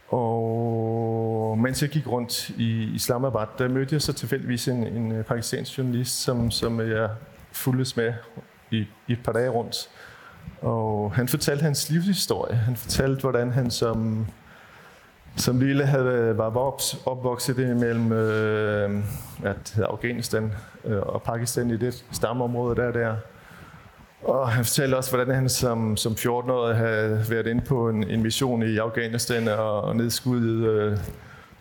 Og 0.07 1.57
mens 1.57 1.81
jeg 1.81 1.89
gik 1.89 2.07
rundt 2.07 2.49
i 2.49 2.83
Islamabad, 2.95 3.47
der 3.57 3.69
mødte 3.69 3.93
jeg 3.93 4.01
så 4.01 4.13
tilfældigvis 4.13 4.67
en, 4.67 4.87
en 4.87 5.11
øh, 5.11 5.23
pakistansk 5.23 5.77
journalist, 5.77 6.21
som, 6.23 6.51
som 6.51 6.79
jeg 6.79 7.09
fulgtes 7.51 7.97
med 7.97 8.13
i, 8.71 8.77
i 9.07 9.11
et 9.13 9.23
par 9.23 9.31
dage 9.31 9.49
rundt. 9.49 9.89
Og 10.61 11.11
han 11.13 11.27
fortalte 11.27 11.63
hans 11.63 11.89
livshistorie. 11.89 12.55
Han 12.55 12.75
fortalte, 12.75 13.21
hvordan 13.21 13.51
han 13.51 13.71
som, 13.71 14.27
som 15.35 15.59
lille 15.59 15.85
havde, 15.85 16.37
var 16.37 16.57
opvokset 17.05 17.57
mellem 17.57 18.11
øh, 18.11 19.03
at 19.43 19.79
Afghanistan 19.89 20.53
øh, 20.85 20.99
og 20.99 21.21
Pakistan 21.21 21.69
i 21.69 21.77
det 21.77 22.05
stammeområde 22.11 22.75
der. 22.75 22.91
der. 22.91 23.15
Og 24.23 24.49
han 24.49 24.65
fortalte 24.65 24.95
også, 24.95 25.15
hvordan 25.15 25.35
han 25.35 25.49
som, 25.49 25.97
som 25.97 26.13
14-årig 26.13 26.75
havde 26.75 27.25
været 27.29 27.47
inde 27.47 27.61
på 27.61 27.89
en, 27.89 28.09
en 28.09 28.23
mission 28.23 28.63
i 28.63 28.77
Afghanistan 28.77 29.47
og, 29.47 29.81
og 29.81 29.95
nedskuddet 29.95 30.67
øh, 30.67 30.97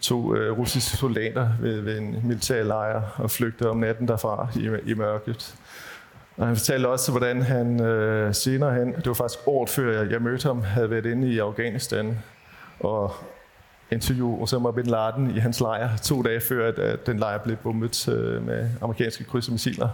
to 0.00 0.34
øh, 0.34 0.58
russiske 0.58 0.96
soldater 0.96 1.48
ved, 1.60 1.80
ved 1.80 1.98
en 1.98 2.16
militærlejr 2.24 3.02
og 3.16 3.30
flygtede 3.30 3.70
om 3.70 3.76
natten 3.76 4.08
derfra 4.08 4.48
i, 4.56 4.90
i 4.90 4.94
mørket. 4.94 5.54
Og 6.36 6.46
han 6.46 6.56
fortalte 6.56 6.86
også, 6.86 7.10
hvordan 7.10 7.42
han 7.42 7.82
øh, 7.82 8.34
senere 8.34 8.74
hen, 8.74 8.94
det 8.94 9.06
var 9.06 9.14
faktisk 9.14 9.40
året 9.46 9.70
før 9.70 10.00
jeg, 10.00 10.10
jeg 10.10 10.22
mødte 10.22 10.48
ham, 10.48 10.62
havde 10.62 10.90
været 10.90 11.06
inde 11.06 11.28
i 11.28 11.38
Afghanistan 11.38 12.18
og 12.80 13.12
interview 13.90 14.42
Osama 14.42 14.70
Bin 14.70 14.86
Laden 14.86 15.36
i 15.36 15.38
hans 15.38 15.60
lejr, 15.60 15.96
to 15.96 16.22
dage 16.22 16.40
før, 16.40 16.68
at, 16.68 16.78
at 16.78 17.06
den 17.06 17.18
lejr 17.18 17.38
blev 17.38 17.56
bombet 17.56 18.08
øh, 18.08 18.46
med 18.46 18.68
amerikanske 18.82 19.24
krydsemissiler. 19.24 19.88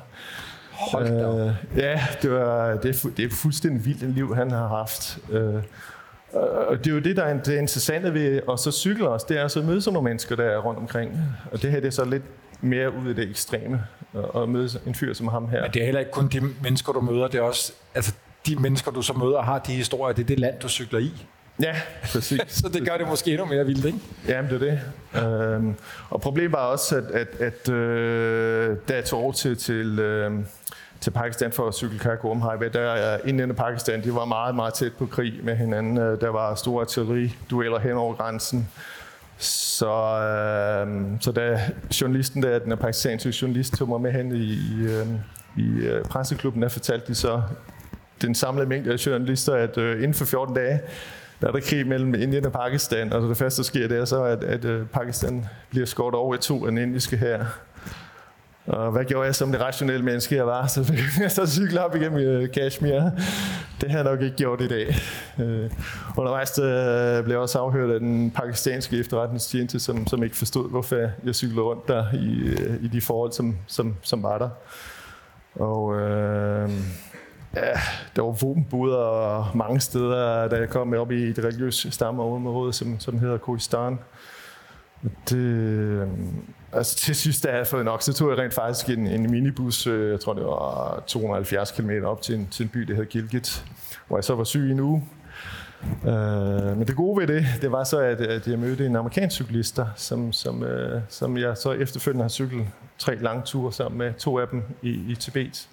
Hold 0.71 1.07
øh, 1.07 1.55
Ja, 1.77 2.01
det, 2.23 2.31
var, 2.31 2.77
det, 2.77 3.05
er, 3.05 3.11
det 3.17 3.25
er 3.25 3.31
fuldstændig 3.31 3.85
vildt 3.85 4.03
en 4.03 4.13
liv, 4.13 4.35
han 4.35 4.51
har 4.51 4.69
haft. 4.69 5.19
Øh, 5.31 5.55
og 6.33 6.79
det 6.79 6.87
er 6.87 6.95
jo 6.95 7.01
det, 7.01 7.17
der 7.17 7.23
er 7.23 7.43
det 7.43 7.59
interessante 7.59 8.15
ved 8.15 8.41
at 8.53 8.61
så 8.61 8.71
cykle 8.71 9.09
os, 9.09 9.25
det 9.25 9.39
er 9.39 9.45
at 9.45 9.51
så 9.51 9.63
møde 9.63 9.81
sådan 9.81 9.95
nogle 9.95 10.09
mennesker, 10.09 10.37
der 10.37 10.45
er 10.45 10.59
rundt 10.59 10.81
omkring. 10.81 11.19
Og 11.53 11.63
det 11.63 11.71
her 11.71 11.81
det 11.81 11.87
er 11.87 11.91
så 11.91 12.05
lidt 12.05 12.23
mere 12.61 12.95
ud 12.95 13.11
i 13.11 13.15
det 13.15 13.31
ekstreme 13.31 13.85
at 14.37 14.49
møde 14.49 14.69
en 14.87 14.95
fyr 14.95 15.15
som 15.15 15.29
ham 15.29 15.49
her. 15.49 15.63
Men 15.63 15.71
det 15.71 15.81
er 15.81 15.85
heller 15.85 16.01
ikke 16.01 16.13
kun 16.13 16.29
de 16.29 16.41
mennesker, 16.63 16.93
du 16.93 17.01
møder, 17.01 17.29
det 17.29 17.39
er 17.39 17.43
også 17.43 17.73
altså, 17.95 18.15
de 18.47 18.57
mennesker, 18.57 18.91
du 18.91 19.03
så 19.03 19.13
møder, 19.13 19.43
har 19.43 19.59
de 19.59 19.73
historier, 19.73 20.15
det 20.15 20.23
er 20.23 20.27
det 20.27 20.41
land, 20.41 20.61
du 20.61 20.69
cykler 20.69 20.99
i. 20.99 21.27
Ja, 21.61 21.75
præcis. 22.05 22.41
så 22.63 22.69
det 22.69 22.89
gør 22.89 22.97
det 22.97 23.09
måske 23.09 23.31
endnu 23.31 23.47
mere 23.47 23.67
vildt, 23.67 23.85
ikke? 23.85 23.99
Jamen, 24.29 24.51
det 24.51 24.63
er 24.63 24.71
det. 24.71 24.81
Øhm, 25.23 25.75
og 26.11 26.21
problemet 26.21 26.53
var 26.53 26.67
også, 26.67 26.97
at, 26.97 27.05
at, 27.05 27.29
at 27.41 27.69
øh, 27.69 28.77
da 28.89 28.95
jeg 28.95 29.05
tog 29.05 29.21
over 29.21 29.33
til, 29.33 29.57
til, 29.57 29.99
øh, 29.99 30.33
til 31.01 31.11
Pakistan 31.11 31.53
for 31.53 31.69
at 31.69 31.75
cykle 31.75 31.99
Karakorum 31.99 32.43
Highway, 32.43 32.69
der 32.73 32.81
er 32.81 33.19
Indien 33.25 33.51
og 33.51 33.57
Pakistan, 33.57 34.05
de 34.05 34.15
var 34.15 34.25
meget, 34.25 34.55
meget 34.55 34.75
tæt 34.75 34.93
på 34.99 35.07
krig 35.07 35.41
med 35.43 35.57
hinanden. 35.57 35.97
Der 35.97 36.29
var 36.29 36.55
store 36.55 36.81
artilleridueller 36.81 37.79
hen 37.79 37.93
over 37.93 38.15
grænsen. 38.15 38.69
Så, 39.39 39.87
øh, 39.87 41.21
så 41.21 41.33
da 41.33 41.61
journalisten, 42.01 42.43
der 42.43 42.59
den 42.59 42.79
pakistanske 42.79 43.35
journalist, 43.43 43.75
tog 43.75 43.89
mig 43.89 44.01
med 44.01 44.13
hen 44.13 44.37
i, 44.37 44.43
i, 44.43 44.83
øh, 44.83 45.07
i 45.57 45.87
øh, 45.87 46.05
presseklubben, 46.05 46.63
der 46.63 46.69
fortalte 46.69 47.07
de 47.07 47.15
så 47.15 47.43
den 48.23 48.35
samlede 48.35 48.67
mængde 48.67 48.93
af 48.93 49.07
journalister, 49.07 49.55
at 49.55 49.79
øh, 49.79 49.97
inden 49.97 50.15
for 50.15 50.25
14 50.25 50.55
dage, 50.55 50.81
der 51.41 51.49
er 51.49 51.53
der 51.53 51.61
krig 51.61 51.87
mellem 51.87 52.15
Indien 52.15 52.47
og 52.47 52.53
Pakistan, 52.53 53.13
og 53.13 53.29
det 53.29 53.37
første, 53.37 53.63
der 53.63 53.65
sker, 53.65 53.89
det 53.89 53.99
er 53.99 54.05
så, 54.05 54.25
at, 54.25 54.45
at 54.45 54.65
øh, 54.65 54.87
Pakistan 54.87 55.47
bliver 55.71 55.87
skåret 55.87 56.15
over 56.15 56.35
i 56.35 56.39
to 56.39 56.67
af 56.67 56.71
den 56.71 56.79
indiske 56.79 57.17
her. 57.17 57.45
Og 58.67 58.93
hvad 58.93 59.05
gjorde 59.05 59.27
jeg 59.27 59.35
som 59.35 59.53
det 59.53 59.61
rationelle 59.61 60.05
menneske, 60.05 60.37
jeg 60.37 60.47
var? 60.47 60.67
Så 60.75 60.85
fik 60.85 60.99
jeg 61.21 61.31
så 61.31 61.47
cykle 61.47 61.85
op 61.85 61.97
igennem 61.97 62.19
øh, 62.19 62.53
Kashmir. 62.53 63.11
Det 63.81 63.91
har 63.91 63.99
jeg 63.99 64.05
nok 64.05 64.23
ikke 64.23 64.37
gjort 64.37 64.61
i 64.61 64.69
dag. 64.69 64.95
Øh, 65.41 65.71
undervejs 66.17 66.59
øh, 66.59 67.25
blev 67.25 67.35
jeg 67.35 67.39
også 67.39 67.59
afhørt 67.59 67.91
af 67.91 68.01
den 68.01 68.31
pakistanske 68.31 68.99
efterretningstjeneste, 68.99 69.81
som, 69.81 70.07
som 70.07 70.23
ikke 70.23 70.37
forstod, 70.37 70.71
hvorfor 70.71 70.97
jeg 71.25 71.35
cyklede 71.35 71.63
rundt 71.63 71.89
der 71.89 72.05
i, 72.15 72.39
øh, 72.39 72.85
i 72.85 72.89
de 72.89 73.01
forhold, 73.01 73.33
som, 73.33 73.57
som, 73.67 73.97
som 74.03 74.23
var 74.23 74.39
der. 74.39 74.49
Og 75.55 76.01
øh, 76.01 76.71
ja, 77.55 77.73
der 78.17 78.23
var 78.23 78.31
våbenboder 78.31 79.53
mange 79.55 79.81
steder, 79.81 80.49
da 80.49 80.57
jeg 80.57 80.69
kom 80.69 80.95
op 80.95 81.13
i 81.13 81.33
det 81.33 81.45
religiøse 81.45 81.91
stammeområde, 81.91 82.73
som, 82.73 83.01
som 83.01 83.19
hedder 83.19 83.39
Kurdistan. 83.39 83.99
Det, 85.29 85.37
øh, 85.37 86.09
altså 86.73 86.97
til 86.97 87.15
sidst, 87.15 87.45
da 87.45 87.57
jeg 87.57 87.67
fået 87.67 87.85
nok, 87.85 88.03
så 88.03 88.13
tog 88.13 88.31
jeg 88.31 88.39
rent 88.39 88.55
faktisk 88.55 88.89
en, 88.89 89.07
en 89.07 89.31
minibus, 89.31 89.87
øh, 89.87 90.11
jeg 90.11 90.21
tror 90.21 90.35
det 90.35 90.45
var 90.45 91.03
270 91.07 91.71
km 91.71 91.91
op 92.05 92.23
til 92.23 92.35
en, 92.35 92.49
til 92.51 92.63
en 92.63 92.69
by, 92.69 92.81
der 92.81 92.95
hed 92.95 93.07
Gilgit, 93.07 93.65
hvor 94.09 94.17
jeg 94.17 94.25
så 94.25 94.35
var 94.35 94.45
syg 94.45 94.69
i 94.69 94.71
en 94.71 94.81
uge. 94.81 95.05
Uh, 96.03 96.79
men 96.79 96.87
det 96.87 96.97
gode 96.97 97.21
ved 97.21 97.27
det, 97.27 97.47
det 97.61 97.73
var 97.73 97.85
så, 97.85 97.99
at, 97.99 98.21
at 98.21 98.47
jeg 98.49 98.59
mødte 98.59 98.87
en 98.87 98.97
amerikansk 98.97 99.37
cyklist, 99.37 99.81
som, 99.97 100.33
som, 100.33 100.63
uh, 100.63 101.01
som 101.09 101.37
jeg 101.37 101.57
så 101.57 101.73
efterfølgende 101.73 102.25
har 102.25 102.29
cyklet 102.29 102.67
tre 102.99 103.17
lange 103.17 103.43
ture 103.43 103.73
sammen 103.73 103.99
med 103.99 104.15
to 104.15 104.39
af 104.39 104.49
dem 104.49 104.63
i, 104.83 104.91
i 104.91 105.15
Tibet. 105.15 105.69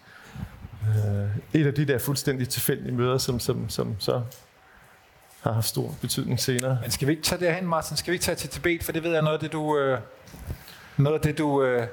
Uh, 0.87 1.59
et 1.61 1.67
af 1.67 1.73
de 1.73 1.85
der 1.85 1.97
fuldstændig 1.97 2.49
tilfældige 2.49 2.91
møder, 2.91 3.17
som, 3.17 3.39
som, 3.39 3.69
som 3.69 3.95
så 3.99 4.21
har 5.41 5.51
haft 5.53 5.67
stor 5.67 5.95
betydning 6.01 6.39
senere. 6.39 6.77
Men 6.81 6.91
skal 6.91 7.07
vi 7.07 7.11
ikke 7.11 7.23
tage 7.23 7.45
det 7.45 7.55
hen, 7.55 7.67
Martin? 7.67 7.97
Skal 7.97 8.11
vi 8.11 8.15
ikke 8.15 8.25
tage 8.25 8.35
til 8.35 8.49
Tibet? 8.49 8.83
For 8.83 8.91
det 8.91 9.03
ved 9.03 9.11
jeg 9.11 9.21
noget 9.21 9.33
af 9.33 9.39
det, 9.39 9.51
du, 9.51 9.77
øh, 9.77 9.99
noget 10.97 11.15
af 11.15 11.21
det, 11.21 11.37
du, 11.37 11.63
øh, 11.63 11.87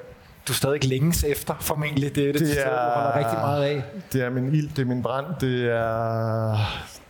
du 0.47 0.53
stadig 0.53 0.85
længes 0.85 1.23
efter, 1.23 1.55
formentlig. 1.59 2.15
Det 2.15 2.29
er 2.29 2.31
det, 2.31 2.41
det 2.41 2.65
er, 2.65 2.69
du 2.69 2.99
holder 2.99 3.17
rigtig 3.17 3.39
meget 3.39 3.63
af. 3.63 3.83
Det 4.13 4.21
er 4.21 4.29
min 4.29 4.55
ild, 4.55 4.69
det 4.69 4.79
er 4.79 4.85
min 4.85 5.03
brand, 5.03 5.25
det 5.41 5.71
er 5.71 6.57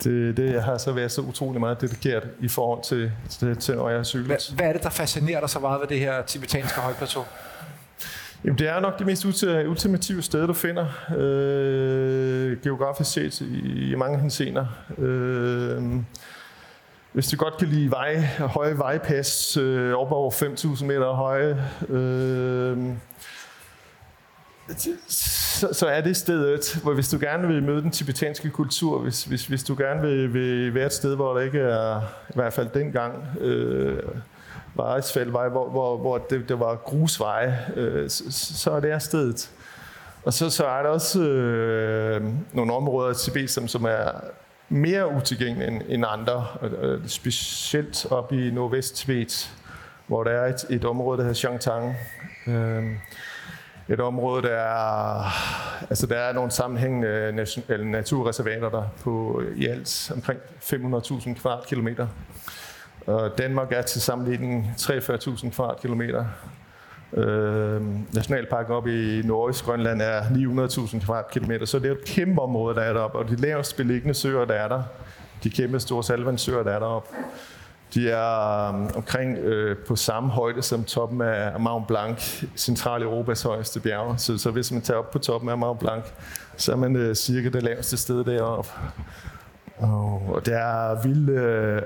det, 0.04 0.38
det 0.38 0.54
jeg 0.54 0.63
har 0.63 0.77
så 0.77 0.92
været 0.92 1.12
så 1.12 1.22
utrolig 1.22 1.60
meget 1.60 1.82
dedikeret 1.82 2.24
i 2.39 2.48
forhold 2.48 2.84
til, 2.84 3.12
til, 3.30 3.58
til 3.58 3.75
når 3.75 3.89
jeg 3.89 3.98
har 4.00 4.04
cyklet. 4.04 4.27
Hvad, 4.27 4.56
hvad 4.56 4.65
er 4.65 4.74
det, 4.74 4.84
der 4.84 4.89
fascinerer 4.89 5.39
dig 5.39 5.50
så 5.50 5.60
meget 5.60 5.82
ved 5.82 5.88
det 5.88 6.00
her 6.00 6.22
tibetanske 6.22 6.80
højplateau? 6.80 7.24
Jamen, 8.46 8.58
det 8.58 8.68
er 8.68 8.80
nok 8.80 9.00
det 9.00 9.06
mest 9.08 9.25
ultimative 9.68 10.22
sted, 10.22 10.48
du 10.48 10.54
finder, 10.54 10.86
øh, 11.18 12.62
geografisk 12.62 13.12
set 13.12 13.42
i, 13.42 13.92
i 13.92 13.96
mange 13.96 14.20
hensener. 14.20 14.66
Øh, 14.98 15.84
hvis 17.14 17.28
du 17.28 17.38
godt 17.38 17.58
kan 17.58 17.68
lide 17.68 17.92
vej, 17.92 18.22
høje 18.40 18.78
vejpas, 18.78 19.58
øh, 19.58 19.94
op 19.94 20.12
over 20.12 20.32
5.000 20.32 20.86
meter 20.86 21.14
høje, 21.14 21.66
øh, 21.90 22.78
så, 25.08 25.70
så 25.72 25.88
er 25.88 26.02
det 26.02 26.18
stedet, 26.18 26.80
hvor 26.84 26.94
hvis 26.94 27.10
du 27.10 27.18
gerne 27.22 27.48
vil 27.48 27.64
møde 27.64 27.82
den 27.82 27.92
tibetanske 27.92 28.50
kultur, 28.50 29.00
hvis, 29.00 29.24
hvis, 29.24 29.46
hvis 29.46 29.64
du 29.64 29.75
gerne 29.78 30.02
vil, 30.02 30.34
vil 30.34 30.74
være 30.74 30.86
et 30.86 30.94
sted, 30.94 31.16
hvor 31.16 31.34
der 31.34 31.42
ikke 31.42 31.60
er, 31.60 32.00
i 32.30 32.34
hvert 32.36 32.54
fald 32.54 32.70
dengang, 32.74 33.24
øh, 33.42 34.04
var 34.75 35.50
hvor, 35.50 35.70
hvor, 35.70 35.98
hvor 35.98 36.17
det, 36.17 36.50
det 36.50 36.60
var 36.60 36.75
grusveje, 36.75 37.60
øh, 37.75 38.10
så, 38.10 38.24
så 38.32 38.72
er 38.72 38.79
det 38.79 38.91
er 38.91 39.00
stedet. 39.00 39.51
Og 40.24 40.34
så, 40.34 40.50
så 40.50 40.65
er 40.65 40.84
der 40.84 40.89
også 40.89 41.22
øh, 41.22 42.24
nogle 42.53 42.74
områder 42.74 43.12
i 43.12 43.15
Tibet, 43.15 43.50
som, 43.50 43.67
som 43.67 43.86
er 43.86 44.12
mere 44.70 45.15
utilgængelige 45.15 45.67
end, 45.72 45.82
end 45.88 46.05
andre, 46.08 46.48
specielt 47.08 48.08
op 48.12 48.34
i 48.34 48.51
nordvest 48.51 48.96
Tibet, 48.96 49.51
hvor 50.08 50.24
der 50.24 50.32
er 50.32 50.53
et, 50.53 50.65
et 50.70 50.86
område, 50.86 51.17
der 51.17 51.24
hedder 51.24 51.39
Xiangtang. 51.39 51.96
Øh, 52.48 52.84
et 53.89 54.00
område, 54.00 54.41
der 54.41 54.55
er, 54.55 55.32
altså 55.89 56.08
der 56.08 56.15
er 56.15 56.34
nogle 56.34 56.51
sammenhængende 56.51 57.46
naturreservater 57.91 58.70
der 58.70 58.84
på 59.03 59.41
i 59.55 59.65
alt 59.65 60.12
omkring 60.15 60.39
500.000 60.62 61.34
kvadratkilometer. 61.41 62.08
Og 63.06 63.38
Danmark 63.38 63.72
er 63.72 63.82
til 63.82 64.02
sammenligning 64.02 64.74
43.000 64.78 65.50
kvadratkilometer. 65.50 66.26
Øh, 67.14 67.82
nationalparken 68.14 68.74
oppe 68.74 69.20
i 69.20 69.22
Norges 69.22 69.62
Grønland 69.62 70.02
er 70.02 70.22
900.000 70.22 71.06
kvadratkilometer, 71.06 71.66
så 71.66 71.80
det 71.80 71.88
er 71.88 71.92
et 71.92 72.06
kæmpe 72.06 72.42
område, 72.42 72.76
der 72.76 72.82
er 72.82 72.94
deroppe. 72.94 73.18
Og 73.18 73.30
de 73.30 73.36
lavest 73.36 73.78
beliggende 73.78 74.14
søer, 74.14 74.46
der 74.46 74.54
er 74.54 74.68
der, 74.68 74.84
de 75.44 75.50
kæmpe 75.50 75.80
store 75.80 76.04
salvandssøer, 76.04 76.64
der 76.64 76.72
er 76.72 76.80
deroppe, 76.80 77.10
de 77.94 78.10
er 78.10 78.70
um, 78.70 78.90
omkring 78.96 79.38
øh, 79.38 79.78
på 79.78 79.96
samme 79.96 80.30
højde 80.30 80.62
som 80.62 80.84
toppen 80.84 81.22
af 81.22 81.60
Mont 81.60 81.88
Blanc, 81.88 82.44
central 82.56 83.02
Europas 83.02 83.42
højeste 83.42 83.80
bjerg. 83.80 84.20
Så, 84.20 84.38
så 84.38 84.52
hvis 84.52 84.72
man 84.72 84.82
tager 84.82 84.98
op 84.98 85.12
på 85.12 85.20
toppen 85.20 85.50
af 85.50 85.58
Mont 85.58 85.80
Blanc, 85.80 86.04
så 86.58 86.72
er 86.72 86.76
man 86.76 86.96
øh, 86.96 87.16
cirka 87.16 87.50
det 87.50 87.64
laveste 87.64 87.98
sted 87.98 88.24
deroppe. 88.24 88.70
Og, 89.78 90.22
og 90.34 90.46
der 90.46 90.58
er 90.58 91.02
vilde 91.04 91.34
øh, 91.34 91.82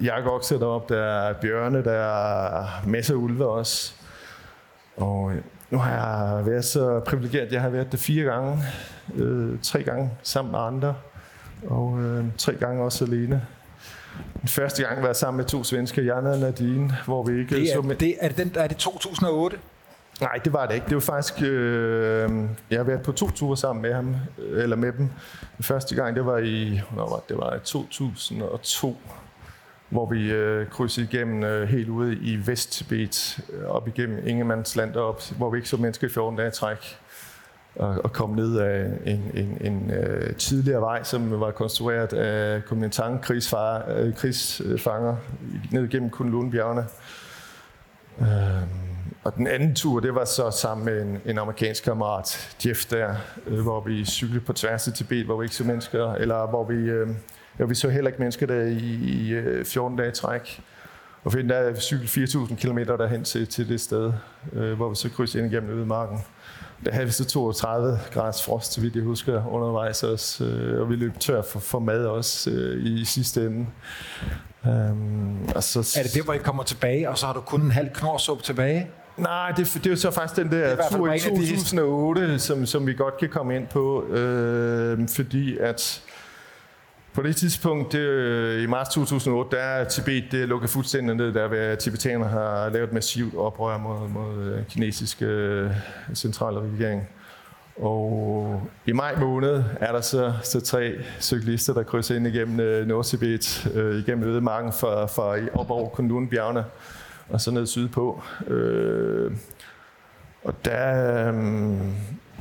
jakokser 0.00 0.58
deroppe, 0.58 0.94
der 0.94 1.02
er 1.02 1.32
bjørne, 1.32 1.84
der 1.84 1.92
er 1.92 2.66
masser 2.86 3.14
af 3.14 3.18
ulve 3.18 3.46
også. 3.46 3.92
Og 4.96 5.32
øh, 5.32 5.42
nu 5.70 5.78
har 5.78 5.90
jeg 5.90 6.46
været 6.46 6.64
så 6.64 7.00
privilegeret, 7.00 7.52
jeg 7.52 7.60
har 7.60 7.68
været 7.68 7.92
det 7.92 8.00
fire 8.00 8.24
gange, 8.24 8.62
øh, 9.14 9.58
tre 9.62 9.82
gange 9.82 10.10
sammen 10.22 10.52
med 10.52 10.60
andre, 10.60 10.94
og 11.66 12.00
øh, 12.02 12.24
tre 12.38 12.54
gange 12.54 12.84
også 12.84 13.04
alene. 13.04 13.46
Den 14.40 14.48
første 14.48 14.82
gang 14.82 15.00
var 15.00 15.06
jeg 15.08 15.16
sammen 15.16 15.36
med 15.36 15.44
to 15.44 15.64
svensker, 15.64 16.02
Jan 16.02 16.26
og 16.26 16.38
Nadine, 16.38 16.96
hvor 17.04 17.22
vi 17.22 17.40
ikke... 17.40 17.56
Det 17.56 17.70
er, 17.70 17.74
så 17.74 17.82
med, 17.82 17.96
det, 17.96 18.14
er, 18.20 18.28
det 18.28 18.36
den, 18.36 18.52
er 18.54 18.66
det 18.66 18.76
2008? 18.76 19.56
Nej, 20.20 20.40
det 20.44 20.52
var 20.52 20.66
det 20.66 20.74
ikke. 20.74 20.86
Det 20.86 20.94
var 20.94 21.00
faktisk... 21.00 21.42
Øh, 21.42 22.30
jeg 22.70 22.78
har 22.78 22.84
været 22.84 23.02
på 23.02 23.12
to 23.12 23.30
ture 23.30 23.56
sammen 23.56 23.82
med 23.82 23.94
ham, 23.94 24.16
eller 24.38 24.76
med 24.76 24.92
dem. 24.92 25.10
Den 25.56 25.64
første 25.64 25.94
gang, 25.94 26.16
det 26.16 26.26
var 26.26 26.38
i, 26.38 26.80
var, 26.90 27.06
det 27.06 27.28
det 27.28 27.36
var 27.36 27.54
i 27.54 27.58
2002, 27.64 28.96
hvor 29.88 30.06
vi 30.06 30.32
øh, 30.32 30.68
krydsede 30.68 31.06
igennem 31.12 31.44
øh, 31.44 31.68
helt 31.68 31.88
ude 31.88 32.16
i 32.16 32.36
Vest-Tibet, 32.46 33.40
øh, 33.52 33.66
op 33.66 33.88
igennem 33.88 34.26
Ingemandsland 34.26 34.96
op, 34.96 35.22
hvor 35.36 35.50
vi 35.50 35.58
ikke 35.58 35.68
så 35.68 35.76
mennesker 35.76 36.06
i 36.06 36.10
14 36.10 36.36
dage 36.38 36.50
træk 36.50 36.98
og, 37.76 38.04
og 38.04 38.12
kom 38.12 38.30
ned 38.30 38.58
af 38.58 38.90
en, 39.06 39.30
en, 39.34 39.58
en 39.60 39.90
øh, 39.90 40.36
tidligere 40.36 40.80
vej, 40.80 41.02
som 41.02 41.40
var 41.40 41.50
konstrueret 41.50 42.12
af 42.12 42.64
Kuomintang 42.64 43.22
krigsfanger, 43.22 43.98
øh, 43.98 44.14
krigsfanger 44.14 45.16
ned 45.70 45.88
gennem 45.88 46.10
Kunlun-bjergene. 46.10 46.84
Øh, 48.20 48.84
og 49.24 49.36
den 49.36 49.46
anden 49.46 49.74
tur, 49.74 50.00
det 50.00 50.14
var 50.14 50.24
så 50.24 50.50
sammen 50.50 50.84
med 50.84 51.02
en, 51.02 51.20
en 51.26 51.38
amerikansk 51.38 51.84
kammerat, 51.84 52.56
Jeff 52.66 52.84
der, 52.84 53.14
øh, 53.46 53.60
hvor 53.60 53.80
vi 53.80 54.04
cyklede 54.04 54.40
på 54.40 54.52
tværs 54.52 54.88
af 54.88 54.94
Tibet, 54.94 55.24
hvor 55.24 55.40
vi 55.40 55.44
ikke 55.44 55.56
så 55.56 55.64
mennesker, 55.64 56.12
eller 56.12 56.46
hvor 56.46 56.64
vi, 56.64 56.74
øh, 56.74 57.08
ja, 57.58 57.64
vi 57.64 57.74
så 57.74 57.88
heller 57.88 58.08
ikke 58.08 58.18
mennesker 58.18 58.46
der 58.46 58.62
i, 58.62 58.98
i 59.04 59.30
øh, 59.32 59.64
14 59.64 59.98
dage 59.98 60.10
træk. 60.10 60.62
Og 61.24 61.34
vi 61.34 61.48
der 61.48 61.74
cykel 61.74 62.06
4.000 62.06 62.56
km 62.56 62.78
derhen 62.78 63.24
til, 63.24 63.46
til 63.46 63.68
det 63.68 63.80
sted, 63.80 64.12
øh, 64.52 64.72
hvor 64.72 64.88
vi 64.88 64.94
så 64.94 65.10
krydsede 65.10 65.44
ind 65.44 65.52
igennem 65.52 65.78
ødemarken. 65.78 66.18
Der 66.84 66.92
havde 66.92 67.06
vi 67.06 67.12
så 67.12 67.24
32 67.24 67.98
grads 68.12 68.44
frost, 68.44 68.72
så 68.72 68.80
vidt 68.80 68.96
jeg 68.96 69.04
husker, 69.04 69.46
undervejs 69.46 70.02
også. 70.02 70.44
Øh, 70.44 70.80
og 70.80 70.90
vi 70.90 70.96
løb 70.96 71.18
tør 71.20 71.42
for, 71.42 71.58
for 71.58 71.78
mad 71.78 72.06
også 72.06 72.50
øh, 72.50 72.86
i 72.86 73.04
sidste 73.04 73.46
ende. 73.46 73.66
Um, 74.64 75.48
og 75.54 75.62
så, 75.62 75.98
er 75.98 76.02
det 76.02 76.14
det, 76.14 76.24
hvor 76.24 76.32
I 76.32 76.38
kommer 76.38 76.62
tilbage, 76.62 77.10
og 77.10 77.18
så 77.18 77.26
har 77.26 77.32
du 77.32 77.40
kun 77.40 77.60
en 77.60 77.70
halv 77.70 77.88
knorsup 77.94 78.42
tilbage? 78.42 78.90
Nej, 79.16 79.52
det, 79.56 79.70
det 79.74 79.86
er 79.86 79.90
jo 79.90 79.96
så 79.96 80.10
faktisk 80.10 80.36
den 80.36 80.52
der 80.52 80.76
tur 80.90 81.12
i 81.12 81.18
2008, 81.18 82.38
som, 82.38 82.66
som 82.66 82.86
vi 82.86 82.94
godt 82.94 83.18
kan 83.18 83.28
komme 83.28 83.56
ind 83.56 83.66
på, 83.66 84.04
øh, 84.06 85.08
fordi 85.08 85.58
at 85.58 86.02
på 87.14 87.22
det 87.22 87.36
tidspunkt, 87.36 87.92
det, 87.92 87.98
øh, 87.98 88.62
i 88.62 88.66
marts 88.66 88.94
2008, 88.94 89.56
der 89.56 89.62
er 89.62 89.84
Tibet 89.84 90.24
det 90.30 90.42
er 90.42 90.46
lukket 90.46 90.70
fuldstændig 90.70 91.16
ned, 91.16 91.32
der 91.32 91.48
ved 91.48 91.76
tibetanerne 91.76 92.30
har 92.30 92.68
lavet 92.68 92.92
massivt 92.92 93.36
oprør 93.36 93.78
mod, 93.78 94.08
mod 94.08 94.42
øh, 94.42 94.66
kinesiske 94.66 95.24
øh, 95.24 95.70
centrale 96.14 96.60
regering. 96.60 97.08
Og 97.76 98.62
i 98.86 98.92
maj 98.92 99.16
måned 99.16 99.62
er 99.80 99.92
der 99.92 100.00
så, 100.00 100.32
så 100.42 100.60
tre 100.60 100.94
cyklister, 101.20 101.74
der 101.74 101.82
krydser 101.82 102.16
ind 102.16 102.26
igennem 102.26 102.86
Nord-Tibet, 102.86 103.70
øh, 103.74 103.98
igennem 103.98 104.28
ødemarken 104.28 104.72
fra, 104.72 105.06
fra 105.06 105.36
op 105.54 105.70
over 105.70 105.88
Kundun-bjergene 105.88 106.64
og 107.28 107.40
så 107.40 107.50
ned 107.50 107.66
sydpå. 107.66 108.22
Øh, 108.46 109.32
og 110.44 110.64
der, 110.64 111.28
øh, 111.28 111.34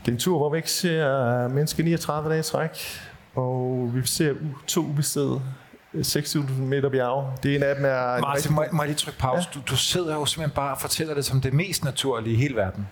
det 0.06 0.08
er 0.08 0.12
en 0.12 0.18
tur, 0.18 0.38
hvor 0.38 0.50
vi 0.50 0.58
ikke 0.58 0.72
ser 0.72 1.48
mennesker 1.48 1.84
39 1.84 2.30
dage 2.30 2.40
i 2.40 2.44
træk. 2.44 3.02
Og 3.36 3.90
vi 3.94 4.06
ser 4.06 4.34
to 4.68 4.82
ubestede 4.82 5.42
6.000 5.96 6.52
meter 6.52 6.90
bjerge. 6.90 7.32
Det 7.44 7.56
en 7.56 7.64
af 7.64 7.76
dem 7.76 7.86
er... 7.86 8.20
Martin, 8.20 8.54
må, 8.54 8.66
må 8.72 8.84
jeg 8.84 8.88
lige 8.88 8.98
trykke 8.98 9.20
pause? 9.20 9.50
Ja. 9.54 9.60
Du, 9.60 9.64
du 9.68 9.78
sidder 9.78 10.16
jo 10.16 10.26
simpelthen 10.26 10.56
bare 10.56 10.72
og 10.72 10.82
fortæller 10.82 11.14
det 11.14 11.26
som 11.26 11.42
det 11.42 11.54
mest 11.54 11.84
naturlige 11.84 12.34
i 12.34 12.38
hele 12.38 12.56
verden. 12.56 12.88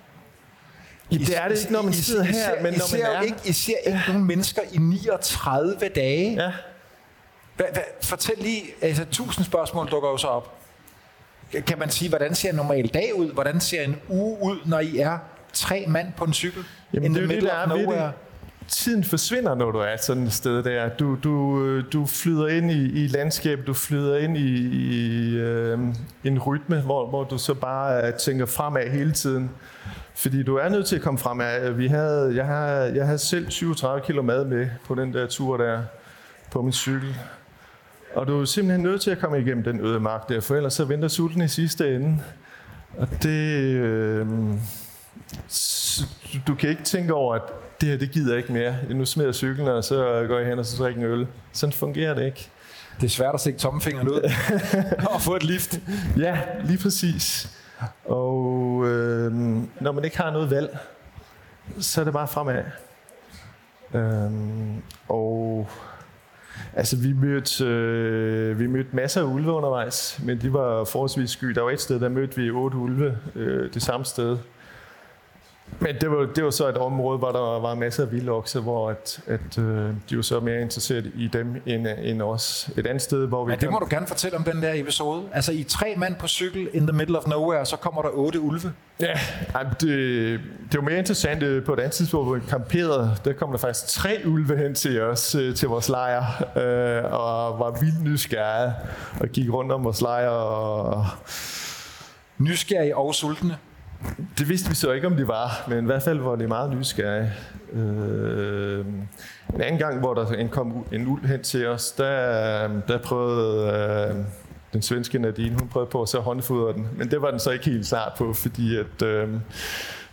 I, 1.09 1.17
det 1.17 1.37
er 1.37 1.47
det 1.47 1.59
ikke, 1.59 1.73
når 1.73 1.81
man 1.81 1.91
I, 1.91 1.95
sidder 1.95 2.23
I, 2.23 2.25
her, 2.25 2.33
ser, 2.33 2.63
men 2.63 2.73
når 2.73 2.97
man 2.97 3.15
er... 3.15 3.21
Ikke, 3.21 3.37
I 3.45 3.51
ser 3.51 3.73
ikke 3.85 3.99
nogen 4.07 4.23
mennesker 4.23 4.61
i 4.71 4.77
39 4.77 5.75
dage. 5.95 6.33
Ja. 6.33 6.51
Hva, 7.55 7.65
hva, 7.73 7.81
fortæl 8.01 8.35
lige, 8.37 8.63
altså 8.81 9.05
tusind 9.11 9.45
spørgsmål 9.45 9.91
dukker 9.91 10.09
jo 10.09 10.17
så 10.17 10.27
op. 10.27 10.60
Kan 11.67 11.79
man 11.79 11.89
sige, 11.89 12.09
hvordan 12.09 12.35
ser 12.35 12.49
en 12.49 12.55
normal 12.55 12.87
dag 12.87 13.11
ud? 13.15 13.33
Hvordan 13.33 13.59
ser 13.59 13.81
en 13.81 13.95
uge 14.09 14.37
ud, 14.41 14.57
når 14.65 14.79
I 14.79 14.97
er 14.97 15.17
tre 15.53 15.85
mand 15.87 16.07
på 16.17 16.23
en 16.23 16.33
cykel? 16.33 16.63
Jamen, 16.93 17.15
det 17.15 17.23
er 17.23 17.27
det, 17.27 17.41
der 17.41 17.53
er 17.53 17.77
ved 17.77 17.87
det 17.87 18.13
tiden 18.71 19.03
forsvinder, 19.03 19.55
når 19.55 19.71
du 19.71 19.79
er 19.79 19.97
sådan 19.97 20.23
et 20.23 20.33
sted 20.33 20.63
der. 20.63 20.89
Du, 20.89 21.17
du, 21.23 21.81
du 21.81 22.05
flyder 22.05 22.47
ind 22.47 22.71
i, 22.71 23.03
i 23.03 23.07
landskabet, 23.07 23.67
du 23.67 23.73
flyder 23.73 24.17
ind 24.17 24.37
i, 24.37 24.41
i 24.41 25.35
øh, 25.35 25.79
en 26.23 26.39
rytme, 26.39 26.81
hvor, 26.81 27.09
hvor 27.09 27.23
du 27.23 27.37
så 27.37 27.53
bare 27.53 28.07
øh, 28.07 28.13
tænker 28.13 28.45
fremad 28.45 28.89
hele 28.89 29.11
tiden. 29.11 29.51
Fordi 30.15 30.43
du 30.43 30.55
er 30.55 30.69
nødt 30.69 30.85
til 30.85 30.95
at 30.95 31.01
komme 31.01 31.19
fremad. 31.19 31.71
Vi 31.71 31.87
havde, 31.87 32.35
jeg, 32.35 32.45
havde, 32.45 32.95
jeg 32.95 33.05
havde 33.05 33.17
selv 33.17 33.51
37 33.51 34.01
kilo 34.05 34.21
mad 34.21 34.45
med 34.45 34.69
på 34.87 34.95
den 34.95 35.13
der 35.13 35.27
tur 35.27 35.57
der 35.57 35.81
på 36.51 36.61
min 36.61 36.73
cykel. 36.73 37.15
Og 38.15 38.27
du 38.27 38.41
er 38.41 38.45
simpelthen 38.45 38.83
nødt 38.83 39.01
til 39.01 39.11
at 39.11 39.19
komme 39.19 39.39
igennem 39.39 39.63
den 39.63 39.79
øde 39.79 39.99
mark 39.99 40.29
der, 40.29 40.41
for 40.41 40.55
ellers 40.55 40.73
så 40.73 40.85
venter 40.85 41.07
sulten 41.07 41.41
i 41.41 41.47
sidste 41.47 41.95
ende. 41.95 42.19
Og 42.97 43.07
det... 43.23 43.75
Øh, 43.75 44.27
du 46.47 46.55
kan 46.55 46.69
ikke 46.69 46.83
tænke 46.83 47.13
over, 47.13 47.35
at 47.35 47.41
det 47.81 47.89
her, 47.89 47.97
det 47.97 48.11
gider 48.11 48.29
jeg 48.29 48.37
ikke 48.37 48.53
mere. 48.53 48.75
Nu 48.89 49.05
smider 49.05 49.27
jeg 49.27 49.35
cyklen, 49.35 49.67
og 49.67 49.83
så 49.83 50.25
går 50.27 50.37
jeg 50.37 50.47
hen 50.47 50.59
og 50.59 50.65
så 50.65 50.83
drikker 50.83 51.01
en 51.01 51.07
øl. 51.07 51.27
Sådan 51.51 51.73
fungerer 51.73 52.13
det 52.13 52.25
ikke. 52.25 52.49
Det 53.01 53.05
er 53.05 53.09
svært 53.09 53.33
at 53.33 53.39
stikke 53.39 53.59
tommelfingeren 53.59 54.09
ud 54.09 54.31
og 55.13 55.21
få 55.21 55.35
et 55.35 55.43
lift. 55.43 55.79
Ja, 56.17 56.39
lige 56.63 56.77
præcis. 56.77 57.57
Og 58.05 58.83
øh, 58.87 59.31
når 59.79 59.91
man 59.91 60.03
ikke 60.03 60.17
har 60.17 60.31
noget 60.31 60.51
valg, 60.51 60.77
så 61.79 62.01
er 62.01 62.05
det 62.05 62.13
bare 62.13 62.27
fremad. 62.27 62.63
Øh, 63.93 64.31
og 65.09 65.67
altså 66.73 66.97
vi 66.97 67.13
mødte, 67.13 67.65
øh, 67.65 68.59
vi 68.59 68.67
mødte 68.67 68.89
masser 68.95 69.21
af 69.21 69.25
ulve 69.25 69.51
undervejs, 69.51 70.19
men 70.23 70.41
de 70.41 70.53
var 70.53 70.83
forholdsvis 70.83 71.29
sky. 71.29 71.47
Der 71.47 71.61
var 71.61 71.71
et 71.71 71.81
sted, 71.81 71.99
der 71.99 72.09
mødte 72.09 72.35
vi 72.41 72.51
otte 72.51 72.77
ulve 72.77 73.17
øh, 73.35 73.73
det 73.73 73.81
samme 73.81 74.05
sted. 74.05 74.37
Men 75.79 75.95
det 76.01 76.11
var, 76.11 76.27
det 76.35 76.43
var 76.43 76.49
så 76.49 76.69
et 76.69 76.77
område, 76.77 77.17
hvor 77.17 77.31
der 77.31 77.59
var 77.59 77.75
masser 77.75 78.03
af 78.03 78.11
vildokse, 78.11 78.59
hvor 78.59 78.89
at, 78.89 79.21
at, 79.27 79.57
øh, 79.57 79.89
de 80.09 80.15
var 80.15 80.21
så 80.21 80.39
mere 80.39 80.61
interesseret 80.61 81.11
i 81.15 81.29
dem 81.33 81.61
end, 81.65 81.87
end 82.03 82.21
os. 82.21 82.69
Et 82.77 82.87
andet 82.87 83.01
sted, 83.01 83.27
hvor 83.27 83.45
vi... 83.45 83.51
Ja, 83.51 83.57
det 83.57 83.71
må 83.71 83.79
kan... 83.79 83.87
du 83.87 83.95
gerne 83.95 84.07
fortælle 84.07 84.37
om 84.37 84.43
den 84.43 84.63
der 84.63 84.71
episode. 84.73 85.23
Altså 85.33 85.51
i 85.51 85.63
tre 85.63 85.93
mand 85.97 86.15
på 86.15 86.27
cykel 86.27 86.69
in 86.73 86.87
the 86.87 86.97
middle 86.97 87.17
of 87.17 87.27
nowhere, 87.27 87.65
så 87.65 87.75
kommer 87.77 88.01
der 88.01 88.09
otte 88.09 88.39
ulve. 88.39 88.73
Ja, 88.99 89.19
det, 89.81 90.39
det 90.71 90.75
var 90.75 90.81
mere 90.81 90.97
interessant 90.97 91.43
øh, 91.43 91.65
på 91.65 91.73
et 91.73 91.79
andet 91.79 91.93
tidspunkt, 91.93 92.27
hvor 92.27 92.35
vi 92.35 92.41
kamperede. 92.49 93.15
Der 93.25 93.33
kom 93.33 93.51
der 93.51 93.57
faktisk 93.57 93.87
tre 93.87 94.21
ulve 94.25 94.57
hen 94.57 94.75
til 94.75 95.01
os, 95.01 95.35
øh, 95.35 95.55
til 95.55 95.67
vores 95.67 95.89
lejr, 95.89 96.23
øh, 96.41 97.13
og 97.13 97.59
var 97.59 97.77
vildt 97.79 98.03
nysgerrige, 98.03 98.73
og 99.19 99.27
gik 99.27 99.49
rundt 99.53 99.71
om 99.71 99.83
vores 99.83 100.01
lejr. 100.01 100.29
Og... 100.29 101.05
Nysgerrige 102.37 102.97
og 102.97 103.15
sultne. 103.15 103.57
Det 104.37 104.49
vidste 104.49 104.69
vi 104.69 104.75
så 104.75 104.91
ikke, 104.91 105.07
om 105.07 105.15
de 105.15 105.27
var, 105.27 105.65
men 105.67 105.83
i 105.83 105.85
hvert 105.85 106.03
fald 106.03 106.19
var 106.19 106.35
det 106.35 106.47
meget 106.47 106.71
nysgerrige. 106.77 107.33
Øh, 107.73 108.85
en 109.55 109.61
anden 109.61 109.77
gang, 109.77 109.99
hvor 109.99 110.13
der 110.13 110.47
kom 110.47 110.85
en 110.91 111.07
uld 111.07 111.25
hen 111.25 111.43
til 111.43 111.67
os, 111.67 111.91
der, 111.91 112.67
der 112.87 112.97
prøvede 112.97 113.73
øh, 114.09 114.15
den 114.73 114.81
svenske 114.81 115.19
Nadine, 115.19 115.59
hun 115.59 115.67
prøvede 115.67 115.89
på 115.89 116.01
at 116.01 116.09
så 116.09 116.19
håndfodre 116.19 116.73
den, 116.73 116.87
men 116.97 117.11
det 117.11 117.21
var 117.21 117.31
den 117.31 117.39
så 117.39 117.51
ikke 117.51 117.65
helt 117.65 117.87
klar 117.87 118.15
på, 118.17 118.33
fordi 118.33 118.77
at, 118.77 119.01
øh, 119.03 119.29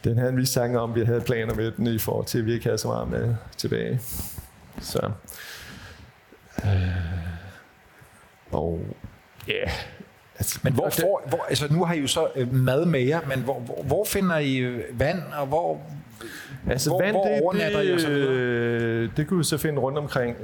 den 0.05 0.19
havde 0.19 0.31
en 0.31 0.37
vis 0.37 0.51
tanke 0.51 0.81
om, 0.81 0.91
at 0.91 0.97
vi 0.97 1.05
havde 1.05 1.21
planer 1.21 1.55
med 1.55 1.71
den 1.71 1.87
i 1.87 1.99
forhold 1.99 2.27
til, 2.27 2.39
at 2.39 2.47
vi 2.47 2.53
ikke 2.53 2.65
havde 2.65 2.79
så 2.79 2.89
meget 2.89 3.09
med 3.09 3.35
tilbage. 3.57 4.01
Så. 4.81 5.11
Øh, 6.65 6.71
og 8.53 8.81
ja, 9.49 9.53
yeah. 9.53 9.71
Altså, 10.39 10.61
men 10.63 10.73
hvor, 10.73 10.91
får, 10.91 11.23
hvor, 11.29 11.47
altså 11.49 11.67
nu 11.71 11.85
har 11.85 11.95
I 11.95 12.01
jo 12.01 12.07
så 12.07 12.29
øh, 12.37 12.55
mad 12.55 12.85
med 12.85 13.01
jer, 13.01 13.21
men 13.29 13.39
hvor, 13.39 13.61
hvor, 13.61 13.83
hvor 13.83 14.05
finder 14.05 14.39
I 14.39 14.57
øh, 14.57 15.01
vand, 15.01 15.23
og 15.39 15.47
hvor, 15.47 15.81
altså, 16.71 16.91
hvor, 16.91 17.03
vand, 17.03 17.13
hvor 17.13 17.25
det, 17.25 17.43
overnatter 17.43 17.79
det, 17.81 17.89
I 17.89 17.93
og 17.93 18.01
så 18.01 18.09
videre? 18.09 18.33
Øh, 18.33 19.11
det 19.17 19.27
kunne 19.29 19.39
vi 19.39 19.45
så 19.45 19.59
finde 19.59 19.81
rundt 19.81 19.99
omkring. 19.99 20.37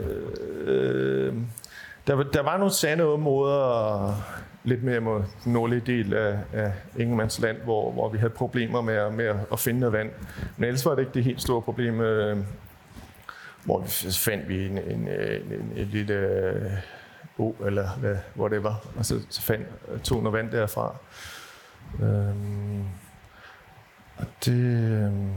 Øh, 0.66 1.34
der, 2.06 2.22
der 2.22 2.42
var 2.42 2.56
nogle 2.56 2.72
sande 2.72 3.04
områder, 3.04 4.14
lidt 4.64 4.82
mere 4.82 5.00
mod 5.00 5.22
den 5.44 5.52
nordlige 5.52 5.82
del 5.86 6.14
af, 6.14 6.38
af 6.52 6.72
Ingemandsland, 6.98 7.56
hvor, 7.64 7.92
hvor 7.92 8.08
vi 8.08 8.18
havde 8.18 8.32
problemer 8.32 8.80
med, 8.80 9.10
med 9.10 9.34
at 9.52 9.60
finde 9.60 9.80
noget 9.80 9.92
vand. 9.92 10.10
Men 10.56 10.64
ellers 10.64 10.86
var 10.86 10.94
det 10.94 11.02
ikke 11.02 11.14
det 11.14 11.24
helt 11.24 11.42
store 11.42 11.62
problem. 11.62 12.00
Øh, 12.00 12.36
hvor 13.64 13.80
vi 13.80 14.12
fandt 14.12 14.48
vi 14.48 14.66
en, 14.66 14.78
en, 14.78 14.84
en, 14.88 15.08
en, 15.08 15.72
en 15.76 15.88
lille 15.92 16.14
øh, 17.38 17.44
o, 17.44 17.56
eller 17.66 17.88
hvad, 17.90 18.16
hvor 18.34 18.48
det 18.48 18.62
var, 18.62 18.86
og 18.96 19.06
så, 19.06 19.20
så 19.28 19.42
fandt, 19.42 19.66
tog 20.04 20.22
noget 20.22 20.32
vand 20.32 20.50
derfra. 20.50 20.94
Øhm, 22.02 22.84
og 24.16 24.26
det... 24.44 24.52
Øhm, 24.52 25.32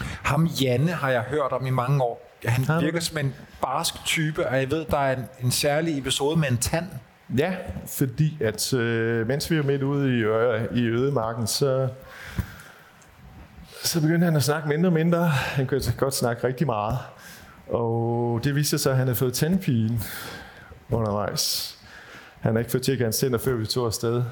ham 0.00 0.46
Janne 0.46 0.92
har 0.92 1.10
jeg 1.10 1.22
hørt 1.22 1.52
om 1.52 1.66
i 1.66 1.70
mange 1.70 2.02
år. 2.02 2.30
Han 2.44 2.82
virker 2.82 3.00
som 3.00 3.18
en 3.18 3.34
barsk 3.62 3.94
type, 4.04 4.46
og 4.46 4.60
jeg 4.60 4.70
ved, 4.70 4.84
der 4.90 4.98
er 4.98 5.16
en, 5.16 5.24
en 5.42 5.50
særlig 5.50 5.98
episode 5.98 6.36
med 6.36 6.50
en 6.50 6.56
tand. 6.56 6.86
Ja, 7.38 7.54
fordi 7.86 8.38
at 8.40 8.74
øh, 8.74 9.26
mens 9.26 9.50
vi 9.50 9.56
var 9.56 9.62
midt 9.62 9.82
ude 9.82 10.18
i, 10.18 10.20
øh, 10.20 10.76
i 10.78 10.86
ødemarken, 10.86 11.46
så, 11.46 11.88
så 13.82 14.00
begyndte 14.00 14.24
han 14.24 14.36
at 14.36 14.42
snakke 14.42 14.68
mindre 14.68 14.88
og 14.88 14.92
mindre. 14.92 15.28
Han 15.28 15.66
kunne 15.66 15.80
godt 15.98 16.14
snakke 16.14 16.46
rigtig 16.46 16.66
meget. 16.66 16.98
Og 17.68 18.40
det 18.44 18.54
viste 18.54 18.78
sig, 18.78 18.92
at 18.92 18.98
han 18.98 19.06
havde 19.06 19.16
fået 19.16 19.34
tandpine 19.34 20.00
undervejs. 20.92 21.76
Han 22.40 22.52
har 22.52 22.58
ikke 22.58 22.70
fået 22.70 22.82
tjekket 22.82 23.04
hans 23.04 23.18
tænder, 23.18 23.38
før 23.38 23.54
vi 23.54 23.66
tog 23.66 23.86
afsted. 23.86 24.22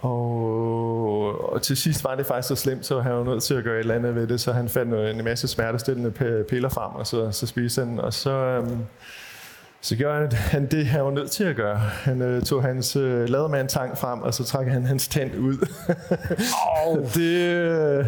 Og, 0.00 1.52
og 1.52 1.62
til 1.62 1.76
sidst 1.76 2.04
var 2.04 2.14
det 2.14 2.26
faktisk 2.26 2.48
så 2.48 2.56
slemt, 2.56 2.86
så 2.86 3.00
han 3.00 3.12
var 3.12 3.24
nødt 3.24 3.42
til 3.42 3.54
at 3.54 3.64
gøre 3.64 3.74
et 3.74 3.80
eller 3.80 3.94
andet 3.94 4.14
ved 4.14 4.26
det, 4.26 4.40
så 4.40 4.52
han 4.52 4.68
fandt 4.68 4.94
en 4.94 5.24
masse 5.24 5.48
smertestillende 5.48 6.44
piller 6.48 6.68
frem, 6.68 6.94
og 6.94 7.06
så, 7.06 7.30
så 7.30 7.46
spiste 7.46 7.84
han, 7.84 8.00
og 8.00 8.12
så, 8.12 8.30
øhm, 8.30 8.78
så 9.80 9.96
gjorde 9.96 10.36
han 10.36 10.66
det, 10.66 10.86
han 10.86 11.04
var 11.04 11.10
nødt 11.10 11.30
til 11.30 11.44
at 11.44 11.56
gøre. 11.56 11.76
Han 11.76 12.22
øh, 12.22 12.42
tog 12.42 12.62
hans 12.62 12.96
øh, 12.96 13.28
lademandtang 13.28 13.98
frem, 13.98 14.22
og 14.22 14.34
så 14.34 14.44
trak 14.44 14.66
han 14.66 14.84
hans 14.84 15.08
tand 15.08 15.38
ud. 15.38 15.66
oh. 16.86 16.98
det, 17.14 17.36
øh, 17.40 18.04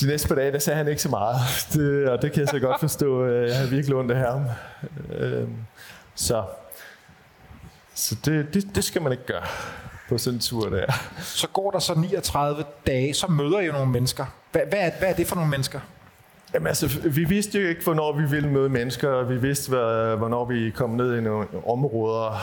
de 0.00 0.06
næste 0.06 0.28
par 0.28 0.34
dage, 0.34 0.52
der 0.52 0.58
sagde 0.58 0.76
han 0.76 0.88
ikke 0.88 1.02
så 1.02 1.08
meget, 1.08 1.36
det, 1.72 2.08
og 2.08 2.22
det 2.22 2.32
kan 2.32 2.40
jeg 2.40 2.48
så 2.48 2.58
godt 2.58 2.80
forstå. 2.80 3.24
Øh, 3.24 3.48
jeg 3.48 3.58
har 3.58 3.66
virkelig 3.66 3.96
ondt 3.96 4.10
af 4.10 4.32
ham. 4.32 4.44
Øh, 5.18 5.48
så 6.14 6.44
så 7.94 8.16
det, 8.24 8.54
det, 8.54 8.74
det 8.74 8.84
skal 8.84 9.02
man 9.02 9.12
ikke 9.12 9.26
gøre 9.26 9.42
på 10.08 10.18
sådan 10.18 10.36
en 10.36 10.40
tur 10.40 10.68
der. 10.68 10.86
Så 11.20 11.48
går 11.48 11.70
der 11.70 11.78
så 11.78 11.94
39 11.94 12.64
dage, 12.86 13.14
så 13.14 13.26
møder 13.26 13.60
I 13.60 13.66
nogle 13.66 13.90
mennesker. 13.90 14.26
Hvad, 14.52 14.62
hvad, 14.68 14.78
er, 14.78 14.90
hvad 14.98 15.08
er 15.08 15.14
det 15.14 15.26
for 15.26 15.36
nogle 15.36 15.50
mennesker? 15.50 15.80
Jamen 16.54 16.66
altså, 16.66 17.00
vi 17.08 17.24
vidste 17.24 17.60
jo 17.60 17.68
ikke, 17.68 17.84
hvornår 17.84 18.12
vi 18.12 18.26
ville 18.26 18.48
møde 18.48 18.68
mennesker, 18.68 19.08
og 19.08 19.28
vi 19.28 19.36
vidste, 19.36 19.70
hvornår 19.70 20.44
vi 20.44 20.70
kom 20.70 20.90
ned 20.90 21.18
i 21.18 21.20
nogle 21.20 21.46
områder, 21.66 22.38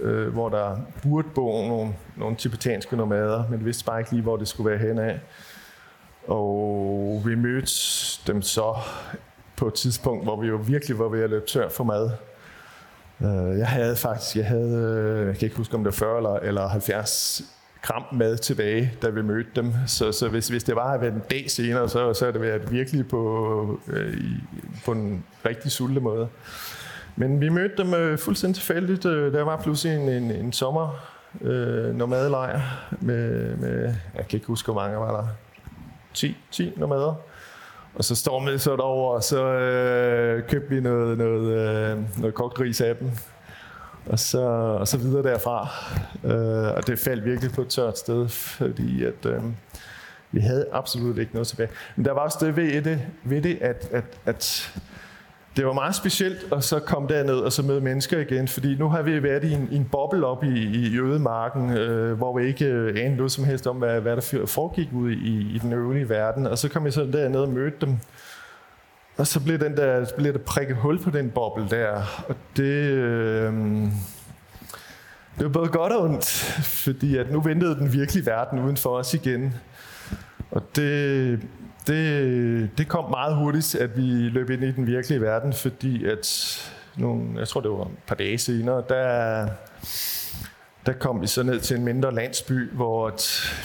øh, 0.00 0.32
hvor 0.32 0.48
der 0.48 0.76
burde 1.02 1.28
bo 1.34 1.68
nogle, 1.68 1.94
nogle 2.16 2.36
tibetanske 2.36 2.96
nomader, 2.96 3.44
men 3.50 3.60
vi 3.60 3.64
vidste 3.64 3.84
bare 3.84 4.00
ikke 4.00 4.10
lige, 4.10 4.22
hvor 4.22 4.36
det 4.36 4.48
skulle 4.48 4.70
være 4.70 4.78
hen 4.78 4.98
af. 4.98 5.20
Og 6.28 7.22
vi 7.24 7.34
mødte 7.34 7.72
dem 8.26 8.42
så 8.42 8.76
på 9.56 9.66
et 9.66 9.74
tidspunkt, 9.74 10.24
hvor 10.24 10.40
vi 10.40 10.46
jo 10.46 10.56
virkelig 10.56 10.98
var 10.98 11.08
ved 11.08 11.22
at 11.22 11.30
løbe 11.30 11.46
tør 11.46 11.68
for 11.68 11.84
mad. 11.84 12.10
Øh, 13.20 13.58
jeg 13.58 13.68
havde 13.68 13.96
faktisk, 13.96 14.36
jeg 14.36 14.46
havde, 14.46 14.76
øh, 14.76 15.26
jeg 15.26 15.36
kan 15.36 15.46
ikke 15.46 15.56
huske 15.56 15.74
om 15.74 15.84
det 15.84 15.92
var 16.00 16.06
40 16.06 16.16
eller, 16.16 16.34
eller 16.34 16.68
70 16.68 17.42
gram 17.82 18.04
mad 18.12 18.36
tilbage, 18.36 18.92
da 19.02 19.08
vi 19.08 19.22
mødte 19.22 19.50
dem. 19.56 19.72
Så, 19.86 20.12
så 20.12 20.28
hvis, 20.28 20.48
hvis 20.48 20.64
det 20.64 20.76
var 20.76 20.92
at 20.92 21.00
være 21.00 21.12
en 21.12 21.22
dag 21.30 21.50
senere, 21.50 21.88
så, 21.88 22.14
så 22.14 22.26
er 22.26 22.30
det 22.30 22.40
været 22.40 22.72
virkelig 22.72 23.08
på, 23.08 23.80
øh, 23.86 24.16
på 24.84 24.92
en 24.92 25.24
rigtig 25.46 25.72
sulte 25.72 26.00
måde. 26.00 26.28
Men 27.16 27.40
vi 27.40 27.48
mødte 27.48 27.76
dem 27.76 27.94
øh, 27.94 28.18
fuldstændig 28.18 28.54
tilfældigt. 28.54 29.06
Øh, 29.06 29.32
der 29.32 29.42
var 29.42 29.62
pludselig 29.62 29.96
en, 29.96 30.08
en, 30.08 30.30
en 30.30 30.52
sommer 30.52 31.04
øh, 31.40 31.94
nomadelejr 31.94 32.60
med, 33.00 33.56
med, 33.56 33.94
jeg 34.14 34.28
kan 34.28 34.36
ikke 34.36 34.46
huske, 34.46 34.72
hvor 34.72 34.82
mange 34.82 34.98
var 34.98 35.20
der. 35.20 35.26
10, 36.14 36.36
10 36.50 36.72
nomader. 36.76 37.14
Og 37.94 38.04
så 38.04 38.14
stormede 38.14 38.52
vi 38.52 38.58
så 38.58 38.76
derover, 38.76 39.14
og 39.14 39.22
så 39.22 39.44
øh, 39.44 40.48
købte 40.48 40.74
vi 40.74 40.80
noget, 40.80 41.18
noget, 41.18 41.58
øh, 41.58 41.98
noget 42.18 42.34
kogt 42.34 42.60
ris 42.60 42.80
af 42.80 42.96
dem. 42.96 43.10
Og 44.06 44.18
så, 44.18 44.40
og 44.80 44.88
så 44.88 44.98
videre 44.98 45.22
derfra. 45.22 45.68
Øh, 46.24 46.76
og 46.76 46.86
det 46.86 46.98
faldt 46.98 47.24
virkelig 47.24 47.52
på 47.52 47.60
et 47.62 47.68
tørt 47.68 47.98
sted, 47.98 48.28
fordi 48.28 49.04
at, 49.04 49.26
øh, 49.26 49.42
vi 50.32 50.40
havde 50.40 50.66
absolut 50.72 51.18
ikke 51.18 51.32
noget 51.34 51.46
tilbage. 51.46 51.68
Men 51.96 52.04
der 52.04 52.12
var 52.12 52.20
også 52.20 52.38
det 52.40 52.56
ved 52.56 52.82
det, 52.82 53.00
ved 53.24 53.42
det 53.42 53.58
at, 53.60 53.88
at, 53.92 54.04
at 54.26 54.72
det 55.56 55.66
var 55.66 55.72
meget 55.72 55.94
specielt 55.94 56.52
at 56.52 56.64
så 56.64 56.78
komme 56.78 57.08
derned 57.08 57.34
og 57.34 57.52
så 57.52 57.62
møde 57.62 57.80
mennesker 57.80 58.18
igen, 58.18 58.48
fordi 58.48 58.76
nu 58.76 58.88
har 58.88 59.02
vi 59.02 59.22
været 59.22 59.44
i 59.44 59.52
en, 59.52 59.68
i 59.70 59.76
en 59.76 59.84
boble 59.84 60.26
op 60.26 60.44
i, 60.44 60.88
i 60.88 60.98
ødemarken, 60.98 61.70
øh, 61.70 62.12
hvor 62.12 62.38
vi 62.38 62.46
ikke 62.46 62.64
øh, 62.64 62.88
anede 62.88 63.16
noget 63.16 63.32
som 63.32 63.44
helst 63.44 63.66
om, 63.66 63.76
hvad, 63.76 64.00
hvad 64.00 64.16
der 64.16 64.46
foregik 64.46 64.88
ud 64.92 65.10
i, 65.10 65.54
i 65.54 65.58
den 65.58 65.72
øvrige 65.72 66.08
verden. 66.08 66.46
Og 66.46 66.58
så 66.58 66.68
kom 66.68 66.84
jeg 66.84 66.92
så 66.92 67.04
derned 67.12 67.40
og 67.40 67.48
mødte 67.48 67.76
dem. 67.80 67.98
Og 69.16 69.26
så 69.26 69.40
blev, 69.44 69.58
den 69.58 69.76
der, 69.76 70.06
blev 70.16 70.32
der 70.32 70.38
prikket 70.38 70.76
hul 70.76 71.02
på 71.02 71.10
den 71.10 71.30
boble 71.30 71.68
der. 71.70 72.02
Og 72.28 72.36
det... 72.56 72.90
Øh, 72.90 73.52
det 75.38 75.44
var 75.44 75.50
både 75.50 75.68
godt 75.68 75.92
og 75.92 76.02
ondt, 76.02 76.26
fordi 76.84 77.16
at 77.16 77.30
nu 77.30 77.40
ventede 77.40 77.74
den 77.74 77.92
virkelige 77.92 78.26
verden 78.26 78.58
uden 78.58 78.76
for 78.76 78.90
os 78.90 79.14
igen. 79.14 79.54
Og 80.50 80.62
det, 80.76 81.40
det, 81.86 82.78
det 82.78 82.88
kom 82.88 83.10
meget 83.10 83.36
hurtigt, 83.36 83.74
at 83.74 83.96
vi 83.96 84.02
løb 84.02 84.50
ind 84.50 84.64
i 84.64 84.72
den 84.72 84.86
virkelige 84.86 85.20
verden, 85.20 85.52
fordi 85.52 86.04
at 86.04 86.26
nogle, 86.96 87.38
jeg 87.38 87.48
tror 87.48 87.60
det 87.60 87.70
var 87.70 87.82
et 87.84 87.90
par 88.06 88.14
dage 88.14 88.38
senere, 88.38 88.82
der, 88.88 89.48
der 90.86 90.92
kom 90.92 91.22
vi 91.22 91.26
så 91.26 91.42
ned 91.42 91.60
til 91.60 91.76
en 91.76 91.84
mindre 91.84 92.14
landsby, 92.14 92.72
hvor 92.72 93.10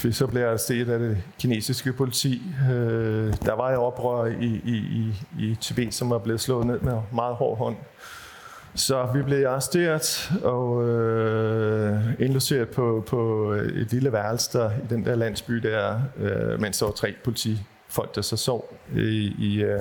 vi 0.03 0.11
så 0.11 0.27
blev 0.27 0.43
arresteret 0.43 0.89
af 0.89 0.99
det 0.99 1.17
kinesiske 1.39 1.93
politi. 1.93 2.41
Øh, 2.71 3.33
der 3.45 3.55
var 3.55 3.69
et 3.69 3.77
oprør 3.77 4.25
i, 4.25 4.61
i, 4.65 4.75
i, 4.75 5.13
i 5.39 5.55
Tibet, 5.61 5.93
som 5.93 6.09
var 6.09 6.17
blevet 6.17 6.41
slået 6.41 6.67
ned 6.67 6.79
med 6.79 6.97
meget 7.13 7.35
hård 7.35 7.57
hånd. 7.57 7.75
Så 8.75 9.07
vi 9.13 9.21
blev 9.23 9.47
arresteret 9.47 10.31
og 10.43 10.87
øh, 10.87 12.01
indlogeret 12.19 12.69
på, 12.69 13.03
på 13.07 13.51
et 13.51 13.91
lille 13.91 14.11
værelse 14.11 14.57
der, 14.57 14.71
i 14.71 14.87
den 14.89 15.05
der 15.05 15.15
landsby 15.15 15.53
der, 15.53 16.01
øh, 16.17 16.61
mens 16.61 16.79
der 16.79 16.85
var 16.85 16.93
tre 16.93 17.15
politi 17.23 17.59
folk, 17.89 18.15
der 18.15 18.21
så 18.21 18.37
sov 18.37 18.73
i, 18.95 19.33
i 19.39 19.63
øh, 19.63 19.79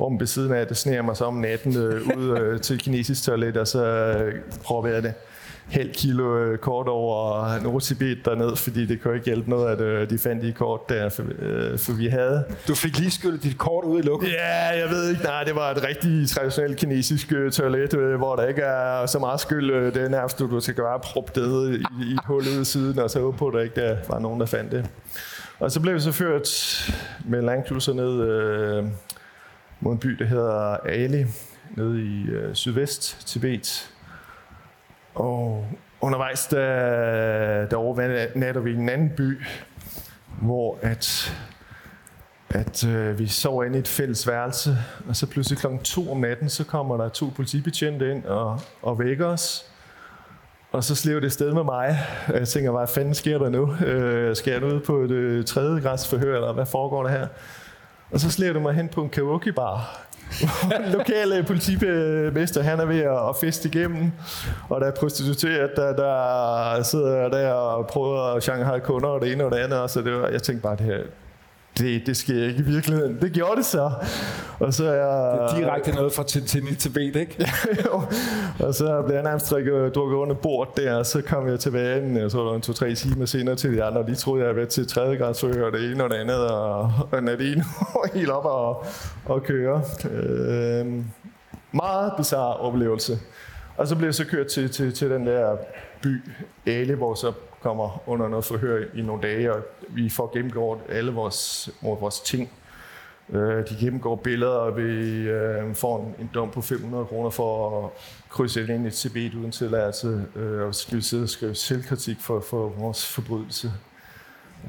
rummet 0.00 0.20
ved 0.20 0.26
siden 0.26 0.52
af. 0.52 0.66
Det 0.66 0.76
sneer 0.76 1.02
mig 1.02 1.16
så 1.16 1.24
om 1.24 1.34
natten 1.34 1.76
øh, 1.76 2.08
ud 2.16 2.38
øh, 2.38 2.60
til 2.66 2.78
kinesisk 2.78 3.24
toilet, 3.24 3.56
og 3.56 3.66
så 3.66 3.84
øh, 3.84 4.34
prøver 4.64 4.86
jeg 4.86 5.02
det 5.02 5.14
halv 5.70 5.92
kilo 5.94 6.38
øh, 6.38 6.58
kort 6.58 6.88
over 6.88 7.62
Nordtibet 7.62 8.24
derned, 8.24 8.56
fordi 8.56 8.86
det 8.86 9.02
kunne 9.02 9.14
ikke 9.14 9.26
hjælpe 9.26 9.50
noget, 9.50 9.72
at 9.72 9.80
øh, 9.80 10.10
de 10.10 10.18
fandt 10.18 10.42
de 10.42 10.52
kort 10.52 10.88
der, 10.88 11.08
for, 11.08 11.24
øh, 11.38 11.78
for 11.78 11.92
vi 11.92 12.06
havde... 12.06 12.44
Du 12.68 12.74
fik 12.74 12.98
lige 12.98 13.10
skyllet 13.10 13.42
dit 13.42 13.58
kort 13.58 13.84
ud 13.84 13.98
i 13.98 14.02
lukket? 14.02 14.28
Ja, 14.28 14.66
jeg 14.66 14.90
ved 14.90 15.10
ikke. 15.10 15.22
Nej, 15.22 15.44
det 15.44 15.54
var 15.54 15.70
et 15.70 15.84
rigtig 15.84 16.28
traditionelt 16.28 16.76
kinesisk 16.76 17.32
øh, 17.32 17.52
toilet, 17.52 17.94
øh, 17.94 18.16
hvor 18.16 18.36
der 18.36 18.46
ikke 18.46 18.62
er 18.62 19.06
så 19.06 19.18
meget 19.18 19.40
skyld. 19.40 19.70
Øh, 19.70 19.94
det 19.94 20.02
er 20.02 20.08
nærmest, 20.08 20.38
du 20.38 20.60
skal 20.60 20.74
bare 20.74 21.00
proppe 21.00 21.40
det 21.40 21.74
i, 21.74 22.04
i 22.04 22.12
et 22.12 22.20
hul 22.26 22.42
ud 22.42 22.60
i 22.60 22.64
siden, 22.64 22.98
og 22.98 23.10
så 23.10 23.20
håbe 23.20 23.36
på, 23.36 23.48
at 23.48 23.54
der 23.54 23.60
ikke 23.60 23.80
der 23.80 23.96
var 24.08 24.18
nogen, 24.18 24.40
der 24.40 24.46
fandt 24.46 24.72
det. 24.72 24.86
Og 25.60 25.70
så 25.70 25.80
blev 25.80 25.94
vi 25.94 26.00
så 26.00 26.12
ført 26.12 26.48
med 27.24 27.42
landcruiser 27.42 27.92
ned 27.92 28.22
øh, 28.22 28.84
mod 29.80 29.92
en 29.92 29.98
by, 29.98 30.08
der 30.08 30.24
hedder 30.24 30.76
Ali, 30.76 31.26
nede 31.76 32.02
i 32.02 32.24
øh, 32.24 32.54
sydvest 32.54 33.26
Tibet. 33.26 33.92
Og 35.14 35.66
undervejs, 36.00 36.46
der, 36.46 37.66
der 37.66 37.76
overnatter 37.76 38.60
vi 38.60 38.70
i 38.70 38.74
en 38.74 38.88
anden 38.88 39.12
by, 39.16 39.42
hvor 40.42 40.78
at, 40.82 41.36
at 42.48 42.86
øh, 42.86 43.18
vi 43.18 43.26
sover 43.26 43.64
inde 43.64 43.76
i 43.76 43.80
et 43.80 43.88
fælles 43.88 44.28
værelse, 44.28 44.76
og 45.08 45.16
så 45.16 45.26
pludselig 45.26 45.58
klokken 45.58 45.82
2 45.82 46.12
om 46.12 46.20
natten, 46.20 46.48
så 46.48 46.64
kommer 46.64 46.96
der 46.96 47.08
to 47.08 47.26
politibetjente 47.36 48.10
ind 48.10 48.24
og, 48.24 48.60
og 48.82 48.98
vækker 48.98 49.26
os. 49.26 49.70
Og 50.72 50.84
så 50.84 50.94
slæver 50.94 51.20
det 51.20 51.32
sted 51.32 51.52
med 51.52 51.64
mig. 51.64 51.98
Jeg 52.34 52.48
tænker, 52.48 52.70
hvad 52.70 52.86
fanden 52.86 53.14
sker 53.14 53.38
der 53.38 53.48
nu? 53.48 53.74
Øh, 53.86 54.36
skal 54.36 54.52
jeg 54.52 54.64
ud 54.64 54.80
på 54.80 55.00
et 55.00 55.10
øh, 55.10 55.44
tredje 55.44 55.80
græsforhør, 55.80 56.34
eller 56.34 56.52
hvad 56.52 56.66
foregår 56.66 57.02
der 57.02 57.10
her? 57.10 57.26
Og 58.10 58.20
så 58.20 58.30
slæver 58.30 58.52
det 58.52 58.62
mig 58.62 58.74
hen 58.74 58.88
på 58.88 59.02
en 59.02 59.08
karaoke 59.08 59.52
bar. 59.52 60.06
lokale 60.98 61.42
politimester, 61.42 62.62
han 62.62 62.80
er 62.80 62.84
ved 62.84 63.00
at 63.00 63.36
feste 63.40 63.68
igennem, 63.68 64.12
og 64.68 64.80
der 64.80 64.86
er 64.86 64.94
prostitueret, 64.94 65.70
der, 65.76 65.96
der 65.96 66.82
sidder 66.82 67.28
der 67.28 67.52
og 67.52 67.86
prøver 67.86 68.34
at 68.34 68.42
Shanghai 68.42 68.80
kunder 68.80 69.08
og 69.08 69.20
det 69.20 69.32
ene 69.32 69.44
og 69.44 69.50
det 69.50 69.56
andet, 69.56 69.78
og 69.78 69.90
så 69.90 70.02
det 70.02 70.12
var, 70.12 70.28
jeg 70.28 70.42
tænkte 70.42 70.62
bare, 70.62 70.76
det 70.76 70.86
her, 70.86 70.98
det, 71.78 72.06
det 72.06 72.16
sker 72.16 72.44
ikke 72.44 72.58
i 72.58 72.62
virkeligheden. 72.62 73.18
Det 73.20 73.32
gjorde 73.32 73.56
det 73.56 73.64
så. 73.64 73.90
Og 74.58 74.74
så 74.74 74.84
er 74.84 74.94
jeg... 74.94 75.38
Det 75.48 75.56
er 75.56 75.56
direkte 75.56 75.92
noget 75.92 76.12
fra 76.12 76.22
Tintin 76.22 76.68
i 76.68 76.74
Tibet, 76.74 77.16
ikke? 77.16 77.46
jo. 77.84 78.02
Og 78.66 78.74
så 78.74 79.02
blev 79.02 79.14
jeg 79.14 79.24
nærmest 79.24 79.50
drukket, 79.50 79.94
drukket 79.94 80.16
under 80.16 80.34
bord 80.34 80.76
der, 80.76 80.94
og 80.94 81.06
så 81.06 81.22
kom 81.22 81.48
jeg 81.48 81.60
tilbage, 81.60 82.20
jeg 82.20 82.30
tror 82.30 82.40
det 82.40 82.50
var 82.50 82.56
en 82.56 82.60
to-tre 82.60 82.94
timer 82.94 83.26
senere 83.26 83.56
til 83.56 83.72
de 83.72 83.84
andre, 83.84 84.00
og 84.00 84.06
de 84.06 84.14
troede, 84.14 84.40
jeg 84.40 84.46
havde 84.46 84.56
været 84.56 84.68
til 84.68 84.86
tredje 84.86 85.16
grads 85.16 85.42
og 85.42 85.72
det 85.72 85.92
ene 85.92 86.04
og 86.04 86.10
det 86.10 86.16
andet, 86.16 86.46
og, 86.46 86.92
og 87.12 87.22
Nadine 87.22 87.64
helt 88.14 88.30
op 88.30 88.44
og, 88.44 88.84
og 89.24 89.42
køre. 89.42 89.82
Øh, 90.10 90.86
meget 91.72 92.12
bizarre 92.16 92.56
oplevelse. 92.56 93.18
Og 93.76 93.88
så 93.88 93.96
blev 93.96 94.06
jeg 94.06 94.14
så 94.14 94.24
kørt 94.24 94.46
til, 94.46 94.70
til, 94.70 94.94
til 94.94 95.10
den 95.10 95.26
der 95.26 95.56
by, 96.02 96.22
Ale, 96.66 96.94
hvor 96.94 97.14
så 97.14 97.32
kommer 97.62 98.08
under 98.08 98.28
noget 98.28 98.44
forhør 98.44 98.84
i 98.94 99.02
nogle 99.02 99.22
dage, 99.22 99.52
og 99.54 99.62
vi 99.88 100.08
får 100.08 100.30
gennemgået 100.32 100.80
alle 100.88 101.12
vores, 101.12 101.70
vores 101.82 102.20
ting. 102.20 102.50
Øh, 103.32 103.68
de 103.68 103.76
gennemgår 103.80 104.16
billeder, 104.16 104.52
og 104.52 104.76
vi 104.76 104.82
øh, 104.82 105.74
får 105.74 106.06
en, 106.06 106.14
en 106.18 106.30
dom 106.34 106.50
på 106.50 106.60
500 106.62 107.04
kroner 107.04 107.30
for 107.30 107.84
at 107.84 107.90
krydse 108.28 108.74
ind 108.74 108.86
i 108.86 108.90
Tibet 108.90 109.34
uden 109.34 109.50
tilladelse, 109.50 110.24
øh, 110.36 110.66
og 110.66 110.74
skal 110.74 111.02
sidde 111.02 111.22
og 111.22 111.28
skrive 111.28 111.54
selvkritik 111.54 112.16
for, 112.20 112.40
for 112.40 112.68
vores 112.68 113.06
forbrydelse. 113.06 113.72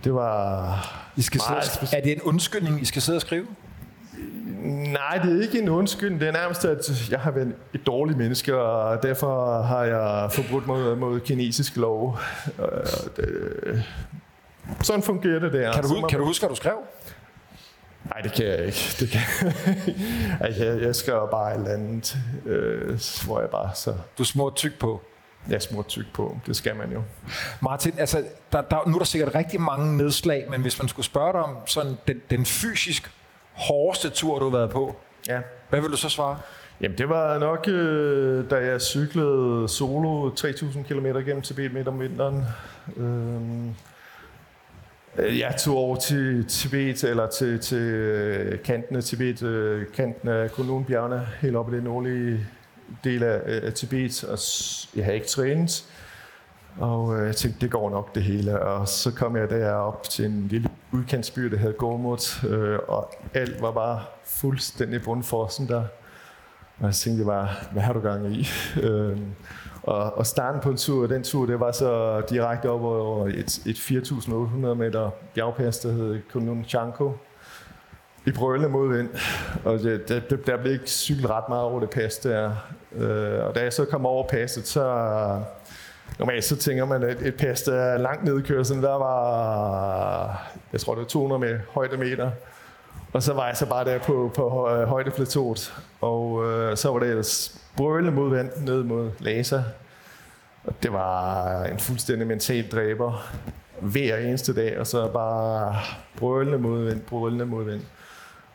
Det 0.04 0.14
var 0.14 1.12
I 1.18 1.22
skal 1.22 1.42
sidde, 1.42 1.98
Er 1.98 2.02
det 2.02 2.12
en 2.12 2.22
undskyldning, 2.22 2.82
I 2.82 2.86
skal 2.86 3.02
sidde 3.02 3.18
og 3.18 3.22
skrive? 3.22 3.48
Nej, 4.92 5.20
det 5.24 5.38
er 5.38 5.42
ikke 5.42 5.62
en 5.62 5.70
undskyldning. 5.70 6.22
Det 6.22 6.28
er 6.28 6.32
nærmest, 6.32 6.66
at 6.66 7.12
jeg 7.12 7.20
har 7.20 7.32
været 7.32 7.56
et 7.74 7.86
dårligt 7.86 8.18
menneske, 8.18 8.58
og 8.58 9.04
derfor 9.04 9.62
har 9.62 9.84
jeg 9.84 10.32
forbrudt 10.32 10.68
mod, 10.68 10.96
mod 10.96 11.20
kinesisk 11.20 11.78
lov. 11.78 12.20
Det, 13.18 13.84
sådan 14.82 15.04
fungerer 15.04 15.40
det 15.40 15.54
der. 15.54 15.74
Kan 15.74 15.84
du, 15.84 16.08
kan 16.08 16.20
du 16.20 16.26
huske, 16.26 16.42
hvad 16.42 16.50
du 16.50 16.56
skrev? 16.56 16.78
Nej, 18.06 18.22
det 18.22 18.34
kan 18.34 18.46
jeg 18.46 18.66
ikke. 18.66 18.96
Det 19.00 19.10
kan 19.10 19.22
jeg, 20.40 20.56
jeg, 20.60 20.82
jeg 20.82 20.96
skrev 20.96 21.28
bare 21.32 21.52
et 21.52 21.58
eller 21.58 21.74
andet, 21.74 22.18
øh, 22.46 23.00
hvor 23.26 23.40
jeg 23.40 23.50
bare 23.50 23.70
så... 23.76 23.94
Du 24.18 24.24
smurt 24.24 24.56
tyk 24.56 24.80
på? 24.80 25.02
Ja, 25.50 25.60
smurt 25.60 25.88
tyk 25.88 26.06
på. 26.14 26.38
Det 26.48 26.56
skal 26.56 26.76
man 26.76 26.92
jo. 26.92 27.04
Martin, 27.62 27.94
altså, 27.98 28.24
der, 28.52 28.62
der, 28.62 28.88
nu 28.88 28.94
er 28.94 28.98
der 28.98 29.06
sikkert 29.06 29.36
rigtig 29.36 29.62
mange 29.62 29.98
nedslag, 29.98 30.46
men 30.50 30.62
hvis 30.62 30.80
man 30.80 30.88
skulle 30.88 31.06
spørge 31.06 31.34
dig 31.34 31.42
om 31.42 31.56
sådan 31.66 31.98
den, 32.08 32.22
den 32.30 32.46
fysisk 32.46 33.12
hårdeste 33.68 34.10
tur, 34.10 34.40
du 34.40 34.50
har 34.50 34.58
været 34.58 34.70
på, 34.70 34.96
ja. 35.28 35.40
hvad 35.70 35.82
vil 35.82 35.92
du 35.92 35.98
så 35.98 36.10
svare? 36.10 36.38
Jamen, 36.82 36.98
det 36.98 37.10
var 37.10 37.40
nok, 37.40 37.68
øh, 37.68 38.50
da 38.50 38.56
jeg 38.56 38.82
cyklede 38.82 39.70
solo 39.70 40.30
3.000 40.30 40.84
km 40.84 41.06
gennem 41.06 41.42
Tibet 41.42 41.74
midt 41.74 41.88
om 41.88 42.00
vinteren. 42.00 42.44
Øh, 42.98 43.74
jeg 45.40 45.56
tog 45.60 45.78
over 45.78 45.96
til 45.96 46.46
Tibet, 46.48 47.04
eller 47.04 47.28
til, 47.28 47.60
til 47.60 47.78
øh, 47.78 48.64
kanten 48.64 48.96
af 48.96 49.04
Tibet, 49.04 49.44
øh, 49.44 49.86
kanten 49.94 50.30
af 50.30 50.52
Kunlun-bjergene, 50.52 51.28
helt 51.42 51.56
oppe 51.56 51.72
i 51.72 51.76
den 51.76 51.84
nordlige 51.84 52.48
del 53.04 53.24
af, 53.24 53.42
af 53.46 53.74
Tibet, 53.74 54.24
og 54.24 54.38
jeg 54.96 55.06
havde 55.06 55.16
ikke 55.16 55.28
trænet. 55.28 55.86
Og 56.80 57.20
øh, 57.20 57.28
jeg 57.28 57.36
tænkte, 57.36 57.62
det 57.62 57.72
går 57.72 57.90
nok 57.90 58.16
det 58.16 58.24
hele. 58.24 58.60
Og 58.60 58.88
så 58.88 59.12
kom 59.12 59.36
jeg 59.36 59.50
derop 59.50 60.04
til 60.04 60.26
en 60.26 60.48
lille 60.48 60.70
udkantsby, 60.92 61.42
der 61.42 61.58
hed 61.58 61.78
Gormut, 61.78 62.44
øh, 62.44 62.80
og 62.88 63.14
alt 63.34 63.62
var 63.62 63.72
bare 63.72 64.02
fuldstændig 64.24 65.02
bundforsen 65.02 65.68
der. 65.68 65.84
Og 66.80 66.86
jeg 66.86 66.94
tænkte 66.94 67.26
bare, 67.26 67.48
hvad 67.72 67.82
har 67.82 67.94
du 67.94 68.00
gang 68.00 68.36
i? 68.36 68.48
Øh, 68.82 69.18
og, 69.84 70.18
og 70.18 70.26
starten 70.26 70.62
på 70.62 70.70
en 70.70 70.78
tur, 70.78 71.08
den 71.08 71.24
tur, 71.24 71.46
det 71.46 71.60
var 71.60 71.72
så 71.72 72.22
direkte 72.30 72.70
op 72.70 72.82
over 72.82 73.28
et, 73.28 73.60
et 73.66 73.76
4.800 73.76 74.74
meter 74.74 75.10
bjergpas, 75.36 75.80
der 75.80 75.92
hed 75.92 76.20
Kununchanko. 76.32 77.12
I 78.26 78.32
brølende 78.32 78.70
modvind. 78.70 79.10
Og 79.66 79.80
det, 79.80 80.10
det, 80.10 80.48
der 80.48 80.58
blev 80.58 80.74
ikke 80.74 80.90
cyklet 80.90 81.30
ret 81.30 81.50
meget 81.50 81.64
over 81.64 81.80
det 81.80 81.90
pas 81.90 82.18
der. 82.18 82.52
Øh, 82.96 83.46
og 83.46 83.56
da 83.56 83.64
jeg 83.64 83.74
så 83.74 83.86
kom 83.86 84.06
over 84.06 84.28
passet, 84.28 84.68
så 84.68 84.84
Normalt 86.20 86.44
så 86.44 86.56
tænker 86.56 86.86
man, 86.86 87.04
at 87.04 87.22
et 87.22 87.36
pas, 87.36 87.62
der 87.62 87.76
er 87.76 87.98
langt 87.98 88.24
nedkørsel, 88.24 88.54
i 88.54 88.58
kørselen, 88.58 88.84
der 88.84 88.98
var, 88.98 90.52
jeg 90.72 90.80
tror 90.80 90.94
det 90.94 91.02
var 91.02 91.08
200 91.08 91.40
med 91.40 91.60
højdemeter. 91.70 92.32
Og 93.14 93.24
så 93.24 93.34
var 93.34 93.48
jeg 93.48 93.58
så 93.58 93.66
bare 93.66 93.86
der 93.86 94.00
på, 94.00 94.32
på 94.36 94.70
øh, 94.70 94.88
højdeplateauet. 94.88 95.74
Og 96.02 96.46
øh, 96.46 96.78
så 96.78 96.92
var 96.92 97.00
det 97.00 97.10
ellers 97.10 97.62
brøle 97.78 98.12
mod 98.12 98.30
vand 98.30 98.52
ned 98.66 98.84
mod 98.84 99.12
laser. 99.20 99.64
Og 100.64 100.74
det 100.84 100.94
var 100.94 101.64
en 101.64 101.80
fuldstændig 101.80 102.28
mental 102.28 102.68
dræber 102.72 103.32
hver 103.80 104.18
eneste 104.18 104.56
dag, 104.56 104.80
og 104.80 104.88
så 104.88 105.08
bare 105.08 105.76
brølende 106.18 106.58
modvind, 106.58 107.02
brølende 107.02 107.46
modvind. 107.46 107.82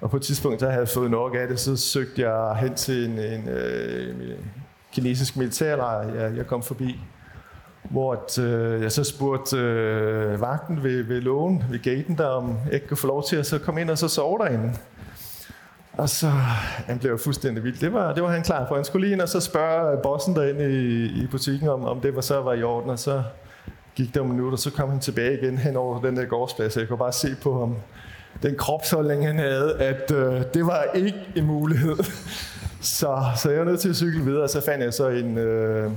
Og 0.01 0.11
på 0.11 0.17
et 0.17 0.23
tidspunkt, 0.23 0.61
der 0.61 0.67
havde 0.67 0.81
jeg 0.81 0.89
fået 0.89 1.11
nok 1.11 1.37
af 1.37 1.49
det, 1.49 1.61
så 1.61 1.77
søgte 1.77 2.29
jeg 2.31 2.57
hen 2.57 2.75
til 2.75 3.05
en, 3.05 3.19
en, 3.19 3.49
en, 3.49 4.21
en 4.21 4.53
kinesisk 4.93 5.37
militærlejr, 5.37 6.15
jeg, 6.15 6.37
jeg 6.37 6.47
kom 6.47 6.63
forbi 6.63 7.01
hvor 7.91 8.13
at, 8.13 8.39
øh, 8.39 8.83
jeg 8.83 8.93
så 8.93 9.05
spurgte 9.05 9.57
øh, 9.57 10.41
vagten 10.41 10.83
ved, 10.83 11.03
ved 11.03 11.21
lågen, 11.21 11.65
ved 11.71 11.79
gaten 11.79 12.19
der, 12.19 12.27
om 12.27 12.59
jeg 12.67 12.75
ikke 12.75 12.89
kunne 12.89 12.97
få 12.97 13.07
lov 13.07 13.25
til 13.25 13.37
at 13.37 13.47
så 13.47 13.59
komme 13.59 13.81
ind 13.81 13.91
og 13.91 13.99
så 13.99 14.09
sove 14.09 14.39
derinde. 14.39 14.73
Og 15.93 16.09
så 16.09 16.29
han 16.87 16.99
blev 16.99 17.19
fuldstændig 17.19 17.65
vild. 17.65 17.79
Det 17.79 17.93
var, 17.93 18.15
det 18.15 18.23
var 18.23 18.31
han 18.31 18.43
klar 18.43 18.65
for. 18.69 18.75
Han 18.75 18.85
skulle 18.85 19.07
lige 19.07 19.13
ind 19.13 19.21
og 19.21 19.29
så 19.29 19.41
spørge 19.41 20.03
bossen 20.03 20.37
derinde 20.37 20.71
i, 20.71 21.05
i 21.23 21.27
butikken, 21.31 21.69
om, 21.69 21.85
om 21.85 22.01
det 22.01 22.15
var 22.15 22.21
så 22.21 22.41
var 22.41 22.53
i 22.53 22.63
orden. 22.63 22.91
Og 22.91 22.99
så 22.99 23.23
gik 23.95 24.15
der 24.15 24.23
en 24.23 24.29
minut, 24.29 24.53
og 24.53 24.59
så 24.59 24.71
kom 24.71 24.91
han 24.91 25.01
tilbage 25.01 25.39
igen 25.39 25.59
hen 25.59 25.77
over 25.77 26.01
den 26.01 26.17
der 26.17 26.25
gårdsplads. 26.25 26.77
Jeg 26.77 26.89
kunne 26.89 26.99
bare 26.99 27.13
se 27.13 27.29
på 27.43 27.59
ham, 27.59 27.77
den 28.43 28.55
kropsholdning, 28.57 29.27
han 29.27 29.39
havde, 29.39 29.77
at 29.79 30.11
øh, 30.11 30.43
det 30.55 30.67
var 30.67 30.85
ikke 30.95 31.19
en 31.37 31.45
mulighed. 31.45 31.97
så, 32.99 33.25
så 33.37 33.51
jeg 33.51 33.59
var 33.59 33.65
nødt 33.65 33.81
til 33.81 33.89
at 33.89 33.97
cykle 33.97 34.25
videre, 34.25 34.43
og 34.43 34.51
så 34.51 34.65
fandt 34.65 34.85
jeg 34.85 34.95
så 34.95 35.09
en... 35.09 35.39
Øh, 35.39 35.91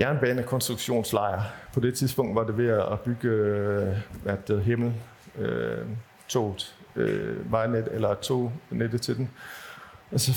jernbanekonstruktionslejr. 0.00 1.42
På 1.72 1.80
det 1.80 1.94
tidspunkt 1.94 2.34
var 2.34 2.44
det 2.44 2.58
ved 2.58 2.68
at 2.68 3.00
bygge 3.00 3.28
øh, 3.28 3.96
hvad 4.22 4.60
himmel, 4.60 4.92
øh, 5.38 5.78
toget, 6.28 6.74
øh, 6.96 7.52
vejnet 7.52 7.88
eller 7.92 8.14
tognettet 8.14 9.02
til 9.02 9.16
den. 9.16 9.30
Og 10.12 10.20
så 10.20 10.32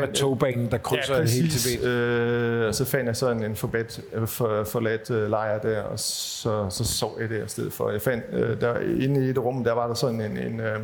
fandt, 0.00 0.14
togbanen, 0.14 0.70
der 0.70 0.78
krydser 0.78 1.14
ja, 1.14 1.20
præcis, 1.20 1.64
hele 1.64 1.78
Tibet. 1.78 1.88
Øh, 1.88 2.68
og 2.68 2.74
så 2.74 2.84
fandt 2.84 3.06
jeg 3.06 3.16
så 3.16 3.30
en, 3.30 3.44
en 3.44 3.56
forbat, 3.56 4.00
øh, 4.12 4.26
for, 4.26 4.64
forladt 4.64 5.10
øh, 5.10 5.30
lejr 5.30 5.58
der, 5.58 5.82
og 5.82 5.98
så, 5.98 6.66
så 6.70 6.84
sov 6.84 7.20
jeg 7.20 7.30
der 7.30 7.44
i 7.44 7.48
stedet 7.48 7.72
for. 7.72 7.90
Jeg 7.90 8.02
fandt, 8.02 8.24
øh, 8.32 8.60
der 8.60 8.78
inde 8.78 9.26
i 9.26 9.30
et 9.30 9.38
rum, 9.38 9.64
der 9.64 9.72
var 9.72 9.86
der 9.86 9.94
sådan 9.94 10.20
en, 10.20 10.36
en 10.36 10.60
øh, 10.60 10.80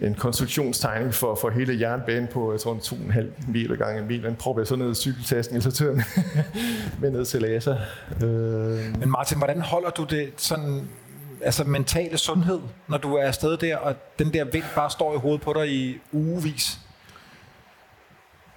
en 0.00 0.14
konstruktionstegning 0.14 1.14
for, 1.14 1.34
for 1.34 1.50
hele 1.50 1.80
jernbanen 1.80 2.28
på, 2.28 2.52
jeg 2.52 2.60
tror, 2.60 2.72
en 2.74 2.80
to 2.80 2.96
og 2.96 3.02
en 3.02 3.10
halv 3.10 3.32
mil 3.48 3.76
gange 3.76 4.00
en 4.00 4.06
mil. 4.06 4.22
Den 4.22 4.36
prøver 4.36 4.58
jeg 4.58 4.66
så 4.66 4.76
ned 4.76 4.90
i 4.90 4.94
cykeltasken, 4.94 5.60
så 5.60 5.70
tør 5.70 5.94
med 7.00 7.10
ned 7.10 7.24
til 7.24 7.42
laser. 7.42 7.76
Øh. 8.22 9.00
Men 9.00 9.10
Martin, 9.10 9.38
hvordan 9.38 9.60
holder 9.60 9.90
du 9.90 10.04
det 10.04 10.32
sådan, 10.36 10.88
altså 11.42 11.64
mentale 11.64 12.18
sundhed, 12.18 12.60
når 12.88 12.98
du 12.98 13.14
er 13.14 13.22
afsted 13.22 13.56
der, 13.56 13.76
og 13.76 13.94
den 14.18 14.32
der 14.32 14.44
vind 14.44 14.64
bare 14.74 14.90
står 14.90 15.14
i 15.14 15.18
hovedet 15.18 15.40
på 15.40 15.52
dig 15.52 15.68
i 15.68 16.00
ugevis? 16.12 16.78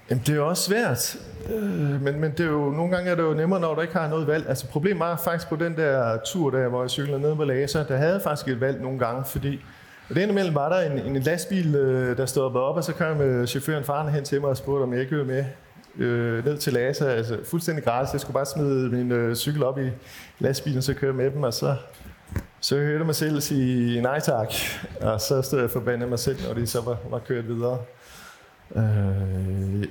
Jamen, 0.09 0.23
det 0.25 0.29
er 0.29 0.35
jo 0.35 0.47
også 0.47 0.63
svært, 0.63 1.17
øh, 1.53 2.01
men, 2.01 2.19
men 2.19 2.31
det 2.31 2.39
er 2.39 2.49
jo, 2.49 2.69
nogle 2.69 2.95
gange 2.95 3.11
er 3.11 3.15
det 3.15 3.23
jo 3.23 3.33
nemmere, 3.33 3.59
når 3.59 3.75
du 3.75 3.81
ikke 3.81 3.93
har 3.93 4.07
noget 4.07 4.27
valg. 4.27 4.49
Altså 4.49 4.67
problemet 4.67 4.99
var 4.99 5.21
faktisk 5.23 5.49
på 5.49 5.55
den 5.55 5.77
der 5.77 6.17
tur, 6.25 6.49
der, 6.49 6.67
hvor 6.67 6.81
jeg 6.81 6.89
cyklede 6.89 7.21
ned 7.21 7.35
med 7.35 7.45
laser, 7.45 7.83
der 7.83 7.97
havde 7.97 8.13
jeg 8.13 8.21
faktisk 8.21 8.47
et 8.47 8.61
valg 8.61 8.81
nogle 8.81 8.99
gange, 8.99 9.25
fordi 9.25 9.59
og 10.11 10.15
det 10.15 10.29
imellem 10.29 10.55
var 10.55 10.69
der 10.69 10.91
en, 10.91 11.15
en 11.15 11.21
lastbil, 11.21 11.75
øh, 11.75 12.17
der 12.17 12.25
stod 12.25 12.43
op, 12.43 12.75
og 12.75 12.83
så 12.83 12.93
kom 12.93 13.17
med 13.17 13.47
chaufføren 13.47 13.83
faren 13.83 14.13
hen 14.13 14.23
til 14.23 14.41
mig 14.41 14.49
og 14.49 14.57
spurgte, 14.57 14.83
om 14.83 14.93
jeg 14.93 15.01
ikke 15.01 15.15
ville 15.15 15.27
med 15.27 15.45
øh, 15.97 16.45
ned 16.45 16.57
til 16.57 16.73
Lasa. 16.73 17.05
Altså 17.05 17.37
fuldstændig 17.43 17.83
gratis. 17.83 18.13
Jeg 18.13 18.21
skulle 18.21 18.33
bare 18.33 18.45
smide 18.45 18.89
min 18.89 19.11
øh, 19.11 19.35
cykel 19.35 19.63
op 19.63 19.79
i 19.79 19.89
lastbilen, 20.39 20.81
så 20.81 20.93
køre 20.93 21.13
med 21.13 21.31
dem, 21.31 21.43
og 21.43 21.53
så, 21.53 21.75
så 22.59 22.75
jeg 22.75 22.85
hørte 22.85 23.05
mig 23.05 23.15
selv 23.15 23.41
sige 23.41 24.01
nej 24.01 24.19
tak. 24.19 24.53
Og 25.01 25.21
så 25.21 25.41
stod 25.41 25.59
jeg 25.59 25.69
forbandet 25.69 26.09
mig 26.09 26.19
selv, 26.19 26.37
når 26.47 26.53
de 26.53 26.67
så 26.67 26.81
var, 26.81 26.97
var 27.09 27.19
kørt 27.19 27.47
videre. 27.47 27.77
Øh, 28.75 29.81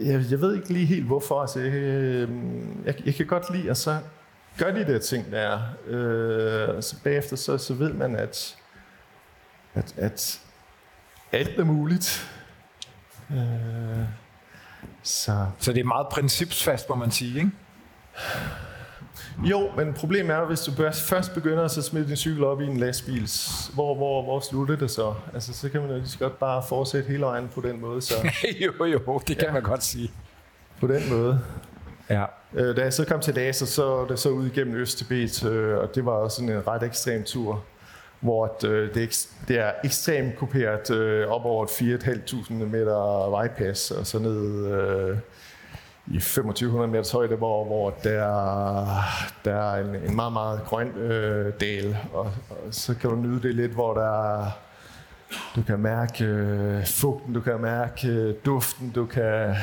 jeg, 0.00 0.24
jeg 0.30 0.40
ved 0.40 0.54
ikke 0.54 0.72
lige 0.72 0.86
helt 0.86 1.06
hvorfor. 1.06 1.40
Altså, 1.40 1.60
jeg, 1.60 1.72
øh, 1.72 2.28
jeg, 2.86 2.94
jeg 3.06 3.14
kan 3.14 3.26
godt 3.26 3.54
lide, 3.54 3.70
at 3.70 3.76
så 3.76 3.96
gør 4.58 4.70
de 4.70 4.92
der 4.92 4.98
ting 4.98 5.32
der. 5.32 5.58
Øh, 5.86 6.76
og 6.76 6.84
så 6.84 6.96
bagefter 7.04 7.36
så, 7.36 7.58
så 7.58 7.74
ved 7.74 7.92
man, 7.92 8.16
at 8.16 8.57
at, 9.78 9.94
at 9.96 10.40
alt 11.32 11.58
er 11.58 11.64
muligt. 11.64 12.30
Øh, 13.30 13.38
så. 15.02 15.46
så 15.58 15.72
det 15.72 15.80
er 15.80 15.84
meget 15.84 16.06
principsfast, 16.08 16.88
må 16.88 16.94
man 16.94 17.10
sige, 17.10 17.38
ikke? 17.38 17.50
Jo, 19.44 19.70
men 19.76 19.94
problemet 19.94 20.36
er, 20.36 20.44
hvis 20.44 20.60
du 20.60 20.72
først 20.92 21.34
begynder 21.34 21.64
at 21.64 21.70
smide 21.70 22.08
din 22.08 22.16
cykel 22.16 22.44
op 22.44 22.60
i 22.60 22.66
en 22.66 22.76
lastbil, 22.76 23.28
hvor, 23.74 23.94
hvor, 23.94 24.22
hvor 24.22 24.40
slutter 24.40 24.76
det 24.76 24.90
så? 24.90 25.14
Altså, 25.34 25.52
så 25.52 25.68
kan 25.68 25.80
man 25.80 25.90
jo 25.90 25.96
lige 25.96 26.08
så 26.08 26.18
godt 26.18 26.38
bare 26.38 26.62
fortsætte 26.68 27.08
hele 27.08 27.22
vejen 27.22 27.48
på 27.54 27.60
den 27.60 27.80
måde. 27.80 28.02
Så. 28.02 28.14
jo, 28.64 28.84
jo, 28.84 29.18
det 29.28 29.38
kan 29.38 29.46
ja. 29.46 29.52
man 29.52 29.62
godt 29.62 29.84
sige. 29.84 30.10
På 30.80 30.86
den 30.86 31.10
måde. 31.10 31.40
Ja. 32.10 32.24
Øh, 32.54 32.76
da 32.76 32.82
jeg 32.82 32.92
så 32.92 33.04
kom 33.04 33.20
til 33.20 33.34
Lhasa, 33.34 33.66
så 33.66 34.06
det 34.08 34.18
så 34.18 34.28
ud 34.28 34.46
igennem 34.46 34.74
Østebet, 34.74 35.44
øh, 35.44 35.78
og 35.78 35.94
det 35.94 36.04
var 36.04 36.12
også 36.12 36.42
en 36.42 36.66
ret 36.66 36.82
ekstrem 36.82 37.24
tur, 37.24 37.64
hvor 38.20 38.66
øh, 38.66 38.94
det, 38.94 39.28
det 39.48 39.58
er 39.58 39.72
ekstremt 39.84 40.36
kuperet 40.36 40.90
øh, 40.90 41.28
op 41.28 41.44
over 41.44 41.64
et 41.64 41.68
4.500 41.68 42.52
meter 42.52 43.30
vejpas, 43.30 43.90
og 43.90 44.06
så 44.06 44.18
ned 44.18 44.66
øh, 44.66 45.16
i 46.06 46.20
2500 46.20 46.90
meters 46.90 47.10
højde, 47.10 47.36
hvor, 47.36 47.64
hvor 47.64 47.94
der, 48.04 48.86
der 49.44 49.54
er 49.54 49.84
en, 49.84 49.94
en 49.94 50.16
meget, 50.16 50.32
meget 50.32 50.60
grøn 50.64 50.88
øh, 50.88 51.52
del, 51.60 51.96
og, 52.12 52.32
og 52.50 52.56
så 52.70 52.94
kan 52.94 53.10
du 53.10 53.16
nyde 53.16 53.42
det 53.42 53.54
lidt, 53.54 53.72
hvor 53.72 53.94
der 53.94 54.50
du 55.56 55.62
kan 55.62 55.78
mærke 55.78 56.24
øh, 56.24 56.86
fugten, 56.86 57.34
du 57.34 57.40
kan 57.40 57.60
mærke 57.60 58.08
øh, 58.08 58.34
duften, 58.44 58.90
du 58.90 59.06
kan 59.06 59.54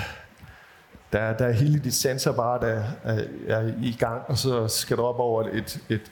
der, 1.13 1.33
der 1.33 1.45
er 1.45 1.51
hele 1.51 1.79
dit 1.79 1.93
sensorapparat 1.93 2.61
der 2.61 2.83
er, 3.03 3.23
er 3.47 3.71
i 3.81 3.95
gang, 3.99 4.21
og 4.27 4.37
så 4.37 4.67
skal 4.67 4.97
du 4.97 5.01
op 5.01 5.19
over 5.19 5.43
et, 5.53 5.79
et, 5.89 6.11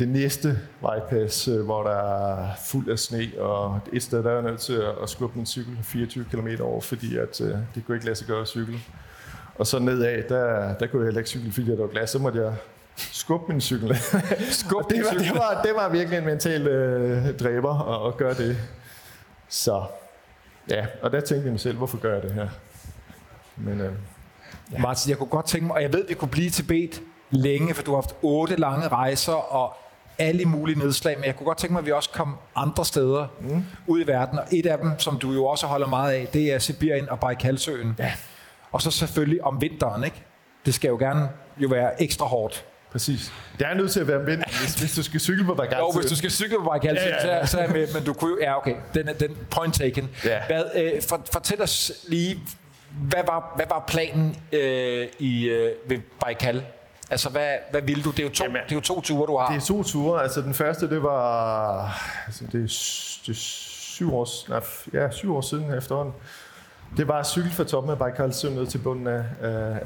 det 0.00 0.08
næste 0.08 0.58
vejpas, 0.80 1.48
øh, 1.48 1.64
hvor 1.64 1.82
der 1.82 1.90
er 1.90 2.48
fuld 2.64 2.90
af 2.90 2.98
sne, 2.98 3.28
og 3.38 3.80
et 3.92 4.02
sted 4.02 4.22
der 4.22 4.30
er 4.30 4.40
nødt 4.42 4.60
til 4.60 4.82
at, 5.02 5.10
skubbe 5.10 5.38
en 5.38 5.46
cykel 5.46 5.78
24 5.82 6.24
km 6.24 6.48
over, 6.62 6.80
fordi 6.80 7.16
at, 7.16 7.40
øh, 7.40 7.56
det 7.74 7.86
kunne 7.86 7.96
ikke 7.96 8.06
lade 8.06 8.16
sig 8.16 8.26
gøre 8.26 8.40
at 8.40 8.48
cykle. 8.48 8.78
Og 9.54 9.66
så 9.66 9.78
nedad, 9.78 10.22
der, 10.28 10.74
der 10.74 10.86
kunne 10.86 11.02
jeg 11.02 11.06
heller 11.06 11.20
ikke 11.20 11.30
cykle, 11.30 11.52
fordi 11.52 11.70
der 11.70 11.76
var 11.76 11.86
glas. 11.86 12.10
Så 12.10 12.18
måtte 12.18 12.42
jeg 12.42 12.54
skubbe 12.96 13.52
min 13.52 13.60
cykel. 13.60 13.96
Skub 14.50 14.90
det, 14.90 15.04
var, 15.04 15.18
det, 15.18 15.30
var, 15.34 15.62
det 15.64 15.74
var 15.74 15.88
virkelig 15.88 16.18
en 16.18 16.24
mental 16.24 16.66
øh, 16.66 17.38
dræber 17.38 18.04
at, 18.04 18.08
at 18.08 18.16
gøre 18.16 18.34
det. 18.34 18.56
Så 19.48 19.84
ja, 20.70 20.86
og 21.02 21.12
der 21.12 21.20
tænkte 21.20 21.44
jeg 21.44 21.52
mig 21.52 21.60
selv, 21.60 21.76
hvorfor 21.76 21.98
gør 21.98 22.14
jeg 22.14 22.22
det 22.22 22.32
her? 22.32 22.48
Men, 23.56 23.80
øh, 23.80 23.92
ja. 24.72 24.78
Martin, 24.78 25.10
jeg 25.10 25.18
kunne 25.18 25.28
godt 25.28 25.46
tænke 25.46 25.66
mig, 25.66 25.76
og 25.76 25.82
jeg 25.82 25.92
ved, 25.92 26.06
vi 26.08 26.14
kunne 26.14 26.30
blive 26.30 26.50
til 26.50 26.62
bedt 26.62 27.02
længe, 27.30 27.74
for 27.74 27.82
du 27.82 27.90
har 27.90 27.96
haft 27.96 28.14
otte 28.22 28.56
lange 28.56 28.88
rejser 28.88 29.32
og 29.32 29.76
alle 30.20 30.44
mulige 30.44 30.78
nedslag, 30.78 31.16
men 31.18 31.24
jeg 31.24 31.36
kunne 31.36 31.44
godt 31.46 31.58
tænke 31.58 31.72
mig, 31.72 31.80
at 31.80 31.86
vi 31.86 31.92
også 31.92 32.10
kom 32.10 32.36
andre 32.56 32.84
steder 32.84 33.26
mm. 33.40 33.64
ud 33.86 34.00
i 34.00 34.06
verden, 34.06 34.38
og 34.38 34.44
et 34.52 34.66
af 34.66 34.78
dem, 34.78 34.98
som 34.98 35.18
du 35.18 35.32
jo 35.32 35.44
også 35.44 35.66
holder 35.66 35.86
meget 35.86 36.12
af, 36.12 36.26
det 36.32 36.52
er 36.52 36.58
Sibirien 36.58 37.08
og 37.08 37.20
Baikalsøen. 37.20 37.96
Ja. 37.98 38.12
Og 38.72 38.82
så 38.82 38.90
selvfølgelig 38.90 39.44
om 39.44 39.60
vinteren, 39.60 40.04
ikke? 40.04 40.22
Det 40.66 40.74
skal 40.74 40.88
jo 40.88 40.96
gerne 40.96 41.28
jo 41.58 41.68
være 41.68 42.02
ekstra 42.02 42.26
hårdt. 42.26 42.64
Præcis. 42.92 43.32
Det 43.58 43.66
er 43.66 43.74
nødt 43.74 43.90
til 43.90 44.00
at 44.00 44.08
være 44.08 44.24
vind, 44.24 44.42
hvis, 44.60 44.74
hvis 44.74 44.94
du 44.94 45.02
skal 45.02 45.20
cykle 45.20 45.44
på 45.44 45.54
Bagal. 45.54 45.78
Jo, 45.78 45.90
hvis 45.90 46.10
du 46.10 46.16
skal 46.16 46.30
cykle 46.30 46.56
på 46.58 46.64
Bagal, 46.64 46.94
ja, 46.94 47.08
ja, 47.08 47.36
ja. 47.36 47.46
så, 47.46 47.50
så 47.50 47.58
er 47.58 47.62
jeg 47.62 47.72
med, 47.72 47.94
men 47.94 48.04
du 48.04 48.12
kunne 48.12 48.30
jo... 48.30 48.38
Ja, 48.40 48.56
okay, 48.56 48.74
den, 48.94 49.08
er, 49.08 49.12
den 49.12 49.36
point 49.50 49.74
taken. 49.74 50.10
Ja. 50.24 50.38
Hvad, 50.46 50.64
øh, 50.76 51.02
for, 51.08 51.20
fortæl 51.32 51.62
os 51.62 51.92
lige, 52.08 52.40
hvad 52.90 53.22
var, 53.26 53.52
hvad 53.56 53.66
var 53.68 53.84
planen 53.88 54.36
øh, 54.52 55.06
i, 55.18 55.48
øh, 55.48 55.72
ved 55.86 55.98
Baikal? 56.24 56.62
Altså, 57.10 57.30
hvad, 57.30 57.56
hvad 57.70 57.82
ville 57.82 58.02
du? 58.02 58.10
Det 58.10 58.18
er, 58.18 58.22
jo 58.22 58.30
to, 58.30 58.44
Jamen, 58.44 58.60
det 58.64 58.72
er 58.72 58.76
jo 58.76 58.80
to 58.80 59.00
ture, 59.00 59.26
du 59.26 59.36
har. 59.36 59.48
Det 59.48 59.56
er 59.56 59.66
to 59.66 59.82
ture. 59.82 60.22
Altså, 60.22 60.40
den 60.40 60.54
første, 60.54 60.90
det 60.90 61.02
var... 61.02 61.82
Altså, 62.26 62.44
det 62.44 62.54
er, 62.54 62.66
det 63.26 63.32
er 63.32 63.40
syv 64.00 64.14
år, 64.14 64.48
nej, 64.48 64.60
ja, 64.92 65.10
syv 65.10 65.36
år 65.36 65.40
siden 65.40 65.74
efterhånden. 65.74 66.14
Det 66.96 67.08
var 67.08 67.22
cykle 67.22 67.50
fra 67.50 67.64
toppen 67.64 67.92
af 67.92 67.98
Bajkalsøen 67.98 68.54
ned 68.54 68.66
til 68.66 68.78
bunden 68.78 69.06
af, 69.06 69.24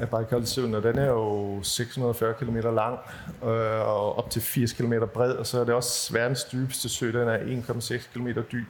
af 0.01 0.09
Bajkalsøen, 0.09 0.75
og 0.75 0.83
den 0.83 0.97
er 0.97 1.05
jo 1.05 1.59
640 1.63 2.33
km 2.33 2.55
lang 2.55 2.99
øh, 3.43 3.49
og 3.87 4.17
op 4.17 4.29
til 4.29 4.41
80 4.41 4.73
km 4.73 4.93
bred, 5.13 5.31
og 5.31 5.45
så 5.45 5.59
er 5.59 5.63
det 5.63 5.73
også 5.73 6.13
verdens 6.13 6.43
dybeste 6.43 6.89
sø, 6.89 7.07
den 7.07 7.27
er 7.27 7.37
1,6 7.37 8.13
km 8.13 8.27
dyb. 8.51 8.67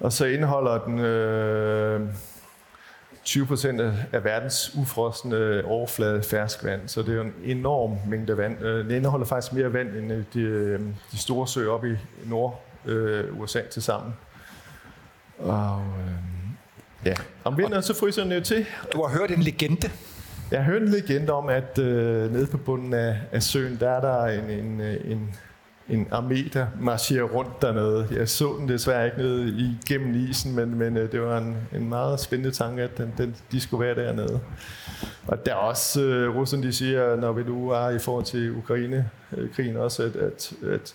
Og 0.00 0.12
så 0.12 0.24
indeholder 0.26 0.78
den 0.78 0.98
øh, 0.98 2.00
20 3.24 3.46
procent 3.46 3.80
af 4.12 4.24
verdens 4.24 4.74
ufrosne 4.74 5.64
overflade 5.64 6.22
ferskvand, 6.22 6.80
så 6.88 7.02
det 7.02 7.08
er 7.08 7.14
jo 7.14 7.22
en 7.22 7.34
enorm 7.44 7.96
mængde 8.06 8.36
vand. 8.36 8.64
Øh, 8.64 8.88
det 8.88 8.96
indeholder 8.96 9.26
faktisk 9.26 9.52
mere 9.52 9.72
vand 9.72 9.88
end 9.96 10.12
øh, 10.12 10.24
de, 10.34 10.40
øh, 10.40 10.80
de 11.12 11.18
store 11.18 11.48
søer 11.48 11.70
oppe 11.70 11.90
i 11.92 12.28
Nord-USA 12.28 13.60
til 13.60 13.82
sammen. 13.82 14.14
Og, 15.38 15.82
øh, 15.98 16.34
Ja, 17.04 17.14
om 17.44 17.58
vinteren 17.58 17.82
så 17.82 17.94
fryser 17.94 18.22
den 18.22 18.32
jo 18.32 18.40
til. 18.40 18.66
Du 18.92 19.02
har 19.02 19.18
hørt 19.18 19.30
en 19.30 19.42
legende. 19.42 19.90
Jeg 20.50 20.64
har 20.64 20.72
hørt 20.72 20.82
en 20.82 20.88
legende 20.88 21.32
om, 21.32 21.48
at 21.48 21.78
øh, 21.78 22.32
nede 22.32 22.46
på 22.46 22.58
bunden 22.58 22.94
af, 22.94 23.18
af 23.32 23.42
søen, 23.42 23.76
der 23.80 23.90
er 23.90 24.00
der 24.00 24.24
en, 24.24 24.50
en, 24.50 24.80
en, 24.80 25.34
en 25.88 26.06
armé, 26.12 26.48
der 26.52 26.66
marcherer 26.80 27.24
rundt 27.24 27.62
dernede. 27.62 28.08
Jeg 28.10 28.28
så 28.28 28.56
den 28.58 28.68
desværre 28.68 29.06
ikke 29.06 29.18
nede 29.18 29.48
igennem 29.48 30.14
isen, 30.14 30.56
men, 30.56 30.74
men 30.74 30.96
øh, 30.96 31.12
det 31.12 31.20
var 31.20 31.38
en, 31.38 31.56
en 31.72 31.88
meget 31.88 32.20
spændende 32.20 32.50
tanke, 32.50 32.82
at 32.82 32.98
den, 32.98 33.14
den, 33.18 33.36
de 33.52 33.60
skulle 33.60 33.86
være 33.86 34.06
dernede. 34.06 34.40
Og 35.26 35.46
der 35.46 35.52
er 35.52 35.56
også, 35.56 36.02
øh, 36.02 36.36
Rusland 36.36 36.62
de 36.62 36.72
siger, 36.72 37.16
når 37.16 37.32
vi 37.32 37.42
nu 37.42 37.70
er 37.70 37.88
i 37.88 37.98
forhold 37.98 38.24
til 38.24 38.56
Ukraine-krigen 38.56 39.76
øh, 39.76 39.82
også, 39.82 40.02
at, 40.02 40.16
at, 40.16 40.52
at 40.72 40.94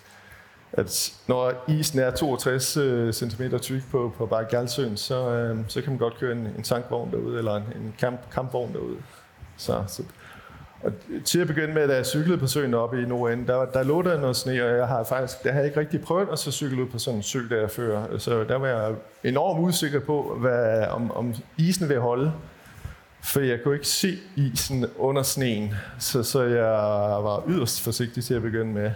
at 0.73 1.13
når 1.28 1.65
isen 1.67 1.99
er 1.99 2.12
62 2.12 2.78
øh, 2.78 3.13
cm 3.13 3.58
tyk 3.62 3.82
på, 3.91 4.13
på 4.17 4.25
Bagalsøen, 4.25 4.97
så, 4.97 5.30
øh, 5.30 5.58
så 5.67 5.82
kan 5.82 5.89
man 5.89 5.99
godt 5.99 6.17
køre 6.17 6.32
en, 6.32 6.47
en 6.58 6.63
tankvogn 6.63 7.12
derude, 7.12 7.38
eller 7.38 7.56
en, 7.56 7.63
en 7.63 7.95
kamp, 7.99 8.19
kampvogn 8.32 8.73
derude. 8.73 8.97
Så, 9.58 9.84
så, 9.88 10.04
og 10.83 10.91
til 11.25 11.39
at 11.39 11.47
begynde 11.47 11.73
med, 11.73 11.87
da 11.87 11.95
jeg 11.95 12.05
cyklede 12.05 12.37
på 12.37 12.47
søen 12.47 12.73
oppe 12.73 13.01
i 13.01 13.05
Norden, 13.05 13.47
der, 13.47 13.65
der 13.65 13.83
lå 13.83 14.01
der 14.01 14.21
noget 14.21 14.35
sne, 14.35 14.65
og 14.65 14.77
jeg 14.77 14.87
har 14.87 15.03
faktisk, 15.03 15.43
der 15.43 15.51
havde 15.51 15.65
ikke 15.65 15.79
rigtig 15.79 16.01
prøvet 16.01 16.29
at 16.31 16.39
så 16.39 16.51
cykle 16.51 16.83
ud 16.83 16.87
på 16.87 16.99
sådan 16.99 17.17
en 17.17 17.23
sø 17.23 17.39
der 17.49 17.67
før. 17.67 18.17
Så 18.17 18.43
der 18.43 18.55
var 18.55 18.67
jeg 18.67 18.95
enormt 19.23 19.67
usikker 19.67 19.99
på, 19.99 20.37
hvad, 20.39 20.87
om, 20.87 21.11
om 21.11 21.35
isen 21.57 21.89
vil 21.89 21.99
holde. 21.99 22.33
For 23.21 23.39
jeg 23.39 23.59
kunne 23.63 23.73
ikke 23.73 23.87
se 23.87 24.17
isen 24.35 24.85
under 24.97 25.23
sneen, 25.23 25.73
så, 25.99 26.23
så 26.23 26.43
jeg 26.43 26.71
var 27.23 27.43
yderst 27.47 27.81
forsigtig 27.81 28.23
til 28.23 28.33
at 28.33 28.41
begynde 28.41 28.73
med. 28.73 28.91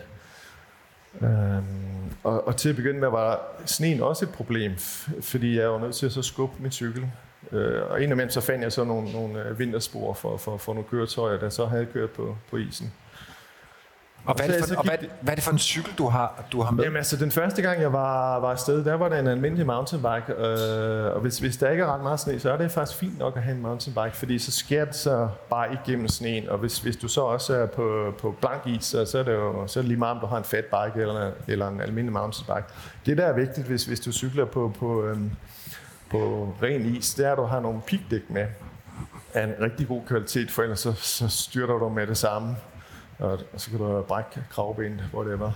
Øhm, 1.22 2.14
og, 2.24 2.48
og 2.48 2.58
til 2.58 2.70
at 2.70 2.76
begynde 2.76 3.00
med 3.00 3.10
var 3.10 3.42
sneen 3.66 4.02
også 4.02 4.26
et 4.26 4.32
problem, 4.32 4.72
fordi 5.22 5.58
jeg 5.60 5.70
var 5.70 5.80
nødt 5.80 5.96
til 5.96 6.06
at 6.06 6.12
så 6.12 6.22
skubbe 6.22 6.54
min 6.60 6.72
cykel. 6.72 7.12
Øh, 7.52 7.82
og 7.90 8.02
indimellem 8.02 8.30
så 8.30 8.42
fandt 8.42 8.64
jeg 8.64 8.72
så 8.72 8.84
nogle, 8.84 9.12
nogle 9.12 9.44
øh, 9.44 9.60
vinterspor 9.60 10.14
for, 10.14 10.38
for, 10.38 10.58
for 10.58 10.74
nogle 10.74 10.90
køretøjer, 10.90 11.40
der 11.40 11.50
så 11.50 11.66
havde 11.66 11.86
kørt 11.86 12.10
på, 12.10 12.36
på 12.50 12.58
isen. 12.58 12.94
Og, 14.26 14.36
hvad 14.36 14.50
er, 14.50 14.58
det 14.58 14.70
for, 14.70 14.76
og 14.76 14.84
hvad, 14.84 14.98
hvad 15.22 15.34
er 15.34 15.36
det 15.36 15.44
for 15.44 15.52
en 15.52 15.60
cykel, 15.60 15.94
du 15.98 16.08
har, 16.08 16.44
du 16.52 16.62
har 16.62 16.72
med? 16.72 16.84
Jamen 16.84 16.98
altså, 16.98 17.18
den 17.18 17.32
første 17.32 17.62
gang, 17.62 17.82
jeg 17.82 17.94
var, 17.94 18.40
var 18.40 18.52
afsted, 18.52 18.86
der 18.86 18.94
var 18.94 19.10
det 19.10 19.20
en 19.20 19.28
almindelig 19.28 19.66
mountainbike. 19.66 20.34
Øh, 20.34 21.16
og 21.16 21.22
hvis, 21.22 21.40
hvis 21.40 21.58
der 21.58 21.70
ikke 21.70 21.84
er 21.84 21.94
ret 21.94 22.04
meget 22.04 22.20
sne, 22.20 22.40
så 22.40 22.52
er 22.52 22.58
det 22.58 22.72
faktisk 22.72 23.00
fint 23.00 23.20
nok 23.20 23.38
at 23.38 23.44
have 23.44 23.56
en 23.56 23.62
mountainbike, 23.62 24.16
fordi 24.16 24.40
så 24.40 24.52
sker 24.52 24.86
det 24.86 24.96
så 24.96 25.30
bare 25.50 25.68
igennem 25.74 26.08
sneen. 26.08 26.50
Og 26.50 26.58
hvis, 26.58 26.80
hvis 26.80 26.96
du 26.96 27.08
så 27.08 27.22
også 27.22 27.56
er 27.56 27.66
på, 27.66 28.14
på 28.20 28.36
blank 28.42 28.68
is, 28.68 28.86
så, 28.86 29.06
så 29.06 29.20
er 29.20 29.24
det 29.24 29.34
jo 29.34 29.68
så 29.68 29.80
er 29.80 29.82
det 29.82 29.88
lige 29.88 30.00
meget, 30.00 30.16
om 30.16 30.20
du 30.20 30.26
har 30.26 30.38
en 30.38 30.44
fat 30.44 30.66
bike 30.66 31.02
eller, 31.02 31.32
eller 31.48 31.68
en 31.68 31.82
almindelig 31.82 32.14
mountainbike. 32.14 32.68
Det, 33.06 33.18
der 33.18 33.26
er 33.26 33.34
vigtigt, 33.34 33.68
hvis, 33.68 33.86
hvis 33.86 34.00
du 34.00 34.12
cykler 34.12 34.46
på, 34.46 34.74
på, 34.80 35.04
øhm, 35.06 35.32
på 36.14 36.56
ren 36.64 36.96
is, 36.96 37.14
det 37.14 37.26
er, 37.26 37.32
at 37.32 37.38
du 37.38 37.44
har 37.44 37.60
nogle 37.60 37.82
pigdæk 37.82 38.30
med 38.30 38.48
af 39.34 39.44
en 39.44 39.54
rigtig 39.62 39.88
god 39.88 40.02
kvalitet, 40.08 40.52
for 40.52 40.62
ellers 40.64 40.80
så, 40.80 40.94
så 40.94 41.28
styrter 41.28 41.74
du 41.74 41.90
med 41.90 42.08
det 42.08 42.18
samme 42.18 42.56
og, 43.20 43.40
så 43.58 43.70
kan 43.70 43.80
du 43.80 44.02
brække 44.02 44.44
kravbenet, 44.50 45.04
hvor 45.12 45.24
det 45.24 45.40
var. 45.40 45.54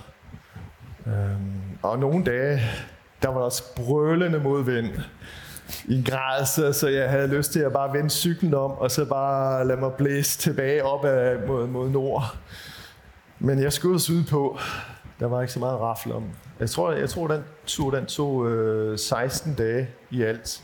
Øhm, 1.08 1.78
og 1.82 2.00
nogle 2.00 2.26
dage, 2.26 2.62
der 3.22 3.28
var 3.28 3.38
der 3.38 3.46
også 3.46 3.76
brølende 3.76 4.39
modvind 4.39 4.88
i 5.86 5.98
en 5.98 6.04
grad, 6.04 6.46
så, 6.46 6.74
så 6.74 6.88
jeg 6.88 7.10
havde 7.10 7.28
lyst 7.28 7.52
til 7.52 7.60
at 7.60 7.74
bare 7.74 7.93
vende 7.93 8.10
cyklen 8.10 8.54
om, 8.54 8.72
og 8.72 8.91
så 8.91 9.06
bare 9.06 9.67
lade 9.67 9.80
mig 9.80 9.93
blæse 9.93 10.39
tilbage 10.39 10.84
op 10.84 11.06
ad, 11.06 11.48
mod, 11.48 11.67
mod 11.67 11.89
nord. 11.89 12.24
Men 13.39 13.62
jeg 13.62 13.74
skulle 13.74 13.96
ud 13.96 14.24
på. 14.30 14.60
Der 15.19 15.25
var 15.25 15.41
ikke 15.41 15.53
så 15.53 15.60
meget 15.60 15.80
rafle 15.80 16.13
om. 16.13 16.23
Jeg 16.60 16.69
tror, 16.69 16.91
jeg 16.91 17.10
tror 17.10 17.27
den 17.27 17.43
tur 17.65 17.91
den 17.91 18.06
tog 18.06 18.51
øh, 18.51 18.97
16 18.99 19.53
dage 19.53 19.89
i 20.12 20.21
alt. 20.21 20.63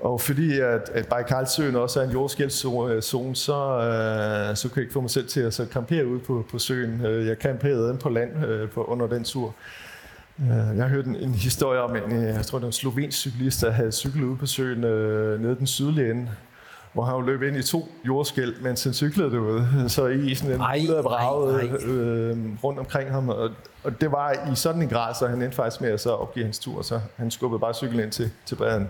Og 0.00 0.20
fordi 0.20 0.60
at, 0.60 0.90
at 0.94 1.08
Bajkalsøen 1.08 1.76
også 1.76 2.00
er 2.00 2.04
en 2.04 2.10
jordskældszone, 2.10 3.02
så, 3.36 3.78
øh, 3.78 4.56
så 4.56 4.68
kan 4.68 4.76
jeg 4.76 4.82
ikke 4.82 4.92
få 4.92 5.00
mig 5.00 5.10
selv 5.10 5.28
til 5.28 5.40
at 5.40 5.54
så 5.54 5.66
campere 5.72 6.06
ude 6.06 6.20
på, 6.20 6.46
på 6.50 6.58
søen. 6.58 7.06
Øh, 7.06 7.26
jeg 7.26 7.36
camperede 7.36 7.88
inde 7.88 8.00
på 8.00 8.08
land 8.08 8.44
øh, 8.46 8.70
på, 8.70 8.84
under 8.84 9.06
den 9.06 9.24
tur. 9.24 9.54
Øh, 10.40 10.48
jeg 10.48 10.84
har 10.84 10.88
hørt 10.88 11.06
en, 11.06 11.16
en 11.16 11.34
historie 11.34 11.80
om 11.80 11.96
en, 11.96 12.12
øh, 12.12 12.22
jeg 12.22 12.46
tror 12.46 12.58
det 12.58 12.62
var 12.62 12.68
en 12.68 12.72
slovensk 12.72 13.18
cyklist, 13.18 13.60
der 13.60 13.70
havde 13.70 13.92
cyklet 13.92 14.24
ude 14.24 14.36
på 14.36 14.46
søen 14.46 14.84
øh, 14.84 15.40
nede 15.40 15.56
den 15.56 15.66
sydlige 15.66 16.10
ende, 16.10 16.28
hvor 16.96 17.04
han 17.04 17.26
løb 17.26 17.42
ind 17.42 17.56
i 17.56 17.62
to 17.62 17.88
jordskæld, 18.06 18.60
mens 18.60 18.84
han 18.84 18.94
cyklede 18.94 19.30
derude. 19.30 19.68
Så 19.88 20.06
i 20.06 20.34
sådan 20.34 20.54
en 20.54 20.60
ej, 20.60 20.80
braget 21.02 21.82
øh, 21.82 22.38
rundt 22.64 22.78
omkring 22.78 23.10
ham. 23.10 23.28
Og, 23.28 23.50
og 23.84 24.00
det 24.00 24.12
var 24.12 24.32
i 24.52 24.54
sådan 24.54 24.82
en 24.82 24.88
grad, 24.88 25.14
så 25.14 25.26
han 25.26 25.42
endte 25.42 25.56
faktisk 25.56 25.80
med 25.80 25.90
at 25.90 26.00
så 26.00 26.10
opgive 26.10 26.44
hans 26.44 26.58
tur, 26.58 26.82
så 26.82 27.00
han 27.16 27.30
skubbede 27.30 27.60
bare 27.60 27.74
cyklen 27.74 28.00
ind 28.00 28.10
til, 28.10 28.30
til 28.46 28.54
baden. 28.54 28.88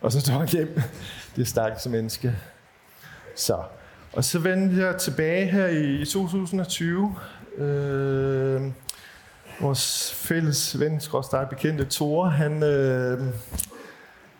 Og 0.00 0.12
så 0.12 0.22
tog 0.22 0.34
han 0.34 0.48
hjem. 0.48 0.80
Det 1.36 1.48
stakkels 1.48 1.86
menneske. 1.88 2.36
Så. 3.36 3.58
Og 4.12 4.24
så 4.24 4.38
vendte 4.38 4.86
jeg 4.86 4.96
tilbage 4.96 5.46
her 5.46 5.66
i 5.66 6.04
2020. 6.04 7.14
Øh, 7.58 8.62
vores 9.60 10.14
fælles 10.14 10.80
ven, 10.80 11.00
skråstrej 11.00 11.44
bekendte 11.44 11.86
Thor, 11.90 12.24
han, 12.24 12.62
øh, 12.62 13.20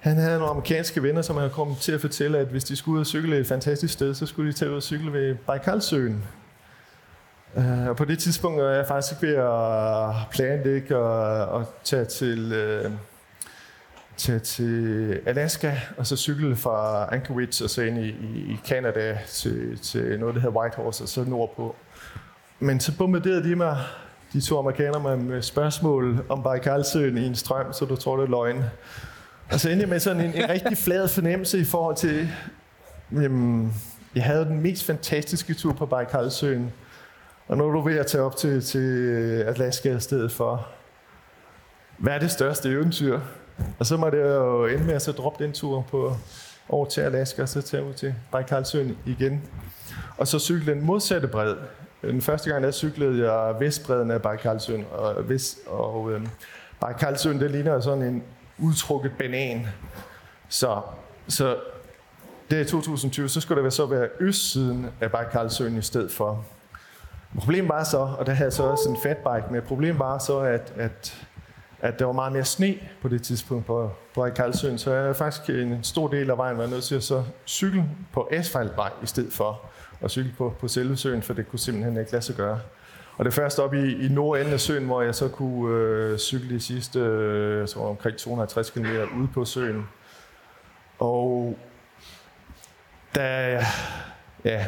han 0.07 0.17
havde 0.17 0.39
nogle 0.39 0.51
amerikanske 0.51 1.03
venner, 1.03 1.23
som 1.23 1.37
han 1.37 1.51
kom 1.51 1.77
til 1.81 1.93
at 1.93 2.01
fortælle, 2.01 2.39
at 2.39 2.47
hvis 2.47 2.65
de 2.65 2.77
skulle 2.77 2.95
ud 2.95 3.01
og 3.01 3.07
cykle 3.07 3.39
et 3.39 3.47
fantastisk 3.47 3.93
sted, 3.93 4.15
så 4.15 4.27
skulle 4.27 4.53
de 4.53 4.57
tage 4.57 4.71
ud 4.71 4.77
og 4.77 4.83
cykle 4.83 5.13
ved 5.13 5.35
Baikalsøen. 5.35 6.25
Uh, 7.55 7.81
øh, 7.81 7.89
og 7.89 7.97
på 7.97 8.05
det 8.05 8.19
tidspunkt 8.19 8.61
er 8.61 8.69
jeg 8.69 8.87
faktisk 8.87 9.23
ved 9.23 9.35
at 9.35 10.15
planlægge 10.33 10.97
og, 10.97 11.47
og 11.47 11.75
tage 11.85 12.05
til, 12.05 12.53
uh, 12.87 12.93
tage 14.17 14.39
til 14.39 15.21
Alaska, 15.27 15.73
og 15.97 16.07
så 16.07 16.17
cykle 16.17 16.57
fra 16.57 17.09
Anchorage 17.15 17.65
og 17.65 17.71
så 17.71 17.83
ind 17.83 17.99
i, 17.99 18.09
i 18.53 18.61
Canada 18.69 19.19
til, 19.29 19.79
til 19.79 20.21
noget, 20.21 20.35
der 20.35 20.41
hedder 20.41 20.61
Whitehorse, 20.61 21.05
og 21.05 21.09
så 21.09 21.25
nordpå. 21.25 21.77
Men 22.61 22.81
så 22.81 22.97
bombarderede 22.97 23.51
de 23.51 23.57
mig, 23.57 23.79
de 24.33 24.41
to 24.41 24.59
amerikanere, 24.59 25.17
med 25.17 25.43
spørgsmål 25.43 26.25
om 26.29 26.43
Baikalsøen 26.43 27.19
i 27.19 27.27
en 27.27 27.35
strøm, 27.35 27.73
så 27.73 27.85
du 27.85 27.97
tror, 27.97 28.17
det 28.17 28.25
er 28.25 28.31
løgn. 28.31 28.65
Og 29.53 29.61
så 29.61 29.71
endte 29.71 29.83
jeg 29.83 29.89
med 29.89 30.01
sådan 30.01 30.21
en, 30.21 30.35
en 30.35 30.49
rigtig 30.49 30.79
flad 30.79 31.09
fornemmelse 31.09 31.59
i 31.59 31.65
forhold 31.65 31.97
til, 31.97 32.29
jamen, 33.13 33.75
jeg 34.15 34.25
havde 34.25 34.45
den 34.45 34.61
mest 34.61 34.85
fantastiske 34.85 35.55
tur 35.55 35.73
på 35.73 35.87
Baikalsøen, 35.87 36.73
og 37.49 37.57
nu 37.57 37.69
er 37.69 37.73
du 37.73 37.81
ved 37.81 37.99
at 37.99 38.07
tage 38.07 38.25
op 38.25 38.37
til, 38.37 38.63
til 38.63 39.09
Alaska 39.43 39.97
i 39.97 40.01
stedet 40.01 40.33
for. 40.33 40.67
Hvad 41.99 42.13
er 42.13 42.19
det 42.19 42.31
største 42.31 42.69
eventyr? 42.69 43.21
Og 43.79 43.87
så 43.87 43.97
må 43.97 44.11
det 44.11 44.19
jo 44.19 44.67
ende 44.67 44.85
med 44.85 44.95
at 44.95 45.03
så 45.03 45.13
droppe 45.13 45.45
den 45.45 45.53
tur 45.53 45.87
på 45.91 46.17
over 46.69 46.87
til 46.87 47.01
Alaska, 47.01 47.43
og 47.43 47.49
så 47.49 47.63
tage 47.63 47.85
ud 47.85 47.93
til 47.93 48.15
Baikalsøen 48.33 48.99
igen. 49.07 49.43
Og 50.19 50.29
så 50.29 50.39
cykle 50.39 50.73
den 50.73 50.85
modsatte 50.85 51.29
bred. 51.29 51.57
Den 52.03 52.23
første 52.23 52.51
gang, 52.51 52.65
der 52.65 52.71
cyklede 52.71 53.33
jeg 53.33 53.61
vestbredden 53.61 54.11
af 54.11 54.23
Baikalsøen, 54.23 54.85
og, 54.93 55.29
vest, 55.29 55.59
og 55.67 56.13
øhm, 56.13 56.29
Baikalsøen, 56.81 57.41
det 57.41 57.51
ligner 57.51 57.81
sådan 57.81 58.03
en 58.03 58.23
udtrukket 58.59 59.13
banan. 59.19 59.67
Så, 60.49 60.81
så 61.29 61.57
det 62.51 62.59
er 62.59 62.63
i 62.63 62.67
2020, 62.67 63.29
så 63.29 63.41
skulle 63.41 63.65
det 63.65 63.73
så 63.73 63.87
være 63.87 64.09
østsiden 64.21 64.87
af 65.01 65.11
Bajkalsøen 65.11 65.79
i 65.79 65.83
stedet 65.83 66.13
for. 66.13 66.45
Problemet 67.39 67.69
var 67.69 67.85
så, 67.85 67.99
og 67.99 68.27
der 68.27 68.33
havde 68.33 68.47
jeg 68.47 68.53
så 68.53 68.63
også 68.63 68.89
en 68.89 68.97
fatbike 69.03 69.53
med, 69.53 69.63
problemet 69.63 69.99
var 69.99 70.19
så, 70.19 70.39
at, 70.39 70.73
at, 70.77 71.27
at 71.81 71.99
der 71.99 72.05
var 72.05 72.13
meget 72.13 72.33
mere 72.33 72.45
sne 72.45 72.75
på 73.03 73.09
det 73.09 73.23
tidspunkt 73.23 73.67
på, 73.67 73.91
på 74.15 74.21
Bajkalsøen, 74.21 74.79
så 74.79 74.95
jeg 74.95 75.17
faktisk 75.17 75.51
en 75.51 75.85
stor 75.85 76.09
del 76.09 76.31
af 76.31 76.37
vejen 76.37 76.59
var 76.59 76.67
nødt 76.67 76.85
til 76.85 76.95
at 76.95 77.03
så 77.03 77.25
cykle 77.47 77.85
på 78.13 78.29
asfaltvej 78.31 78.91
i 79.03 79.07
stedet 79.07 79.33
for 79.33 79.61
at 80.01 80.11
cykle 80.11 80.33
på, 80.39 80.55
på 80.61 80.69
selve 80.69 80.97
søen, 80.97 81.23
for 81.23 81.35
det 81.35 81.49
kunne 81.49 81.59
simpelthen 81.59 81.97
ikke 81.97 82.13
lade 82.13 82.23
sig 82.23 82.37
gøre. 82.37 82.61
Og 83.17 83.25
det 83.25 83.35
første 83.35 83.63
op 83.63 83.75
i, 83.75 84.07
i 84.07 84.09
nordenden 84.09 84.53
af 84.53 84.61
søen, 84.61 84.85
hvor 84.85 85.03
jeg 85.03 85.15
så 85.15 85.29
kunne 85.29 85.75
øh, 85.75 86.19
cykle 86.19 86.55
de 86.55 86.61
sidste 86.61 86.99
øh, 86.99 87.69
så 87.69 87.79
omkring 87.79 88.17
250 88.17 88.71
km 88.71 88.87
ude 89.19 89.29
på 89.35 89.45
søen. 89.45 89.89
Og 90.99 91.59
da, 93.15 93.61
ja, 94.45 94.67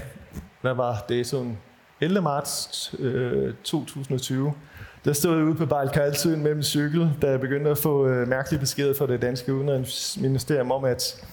hvad 0.61 0.75
var 0.75 1.05
det 1.09 1.27
sådan 1.27 1.59
11. 2.01 2.23
marts 2.23 2.95
øh, 2.99 3.55
2020, 3.65 4.53
der 5.05 5.13
stod 5.13 5.37
jeg 5.37 5.45
ude 5.45 5.55
på 5.55 5.67
Bejlkalsøen 5.67 6.43
med 6.43 6.55
min 6.55 6.63
cykel, 6.63 7.11
da 7.23 7.31
jeg 7.31 7.41
begyndte 7.41 7.71
at 7.71 7.79
få 7.79 8.07
øh, 8.07 8.29
mærkelige 8.29 8.61
beskeder 8.61 8.95
fra 8.95 9.07
det 9.07 9.23
danske 9.23 9.55
udenrigsministerium 9.55 10.71
om, 10.71 10.85
at, 10.85 11.27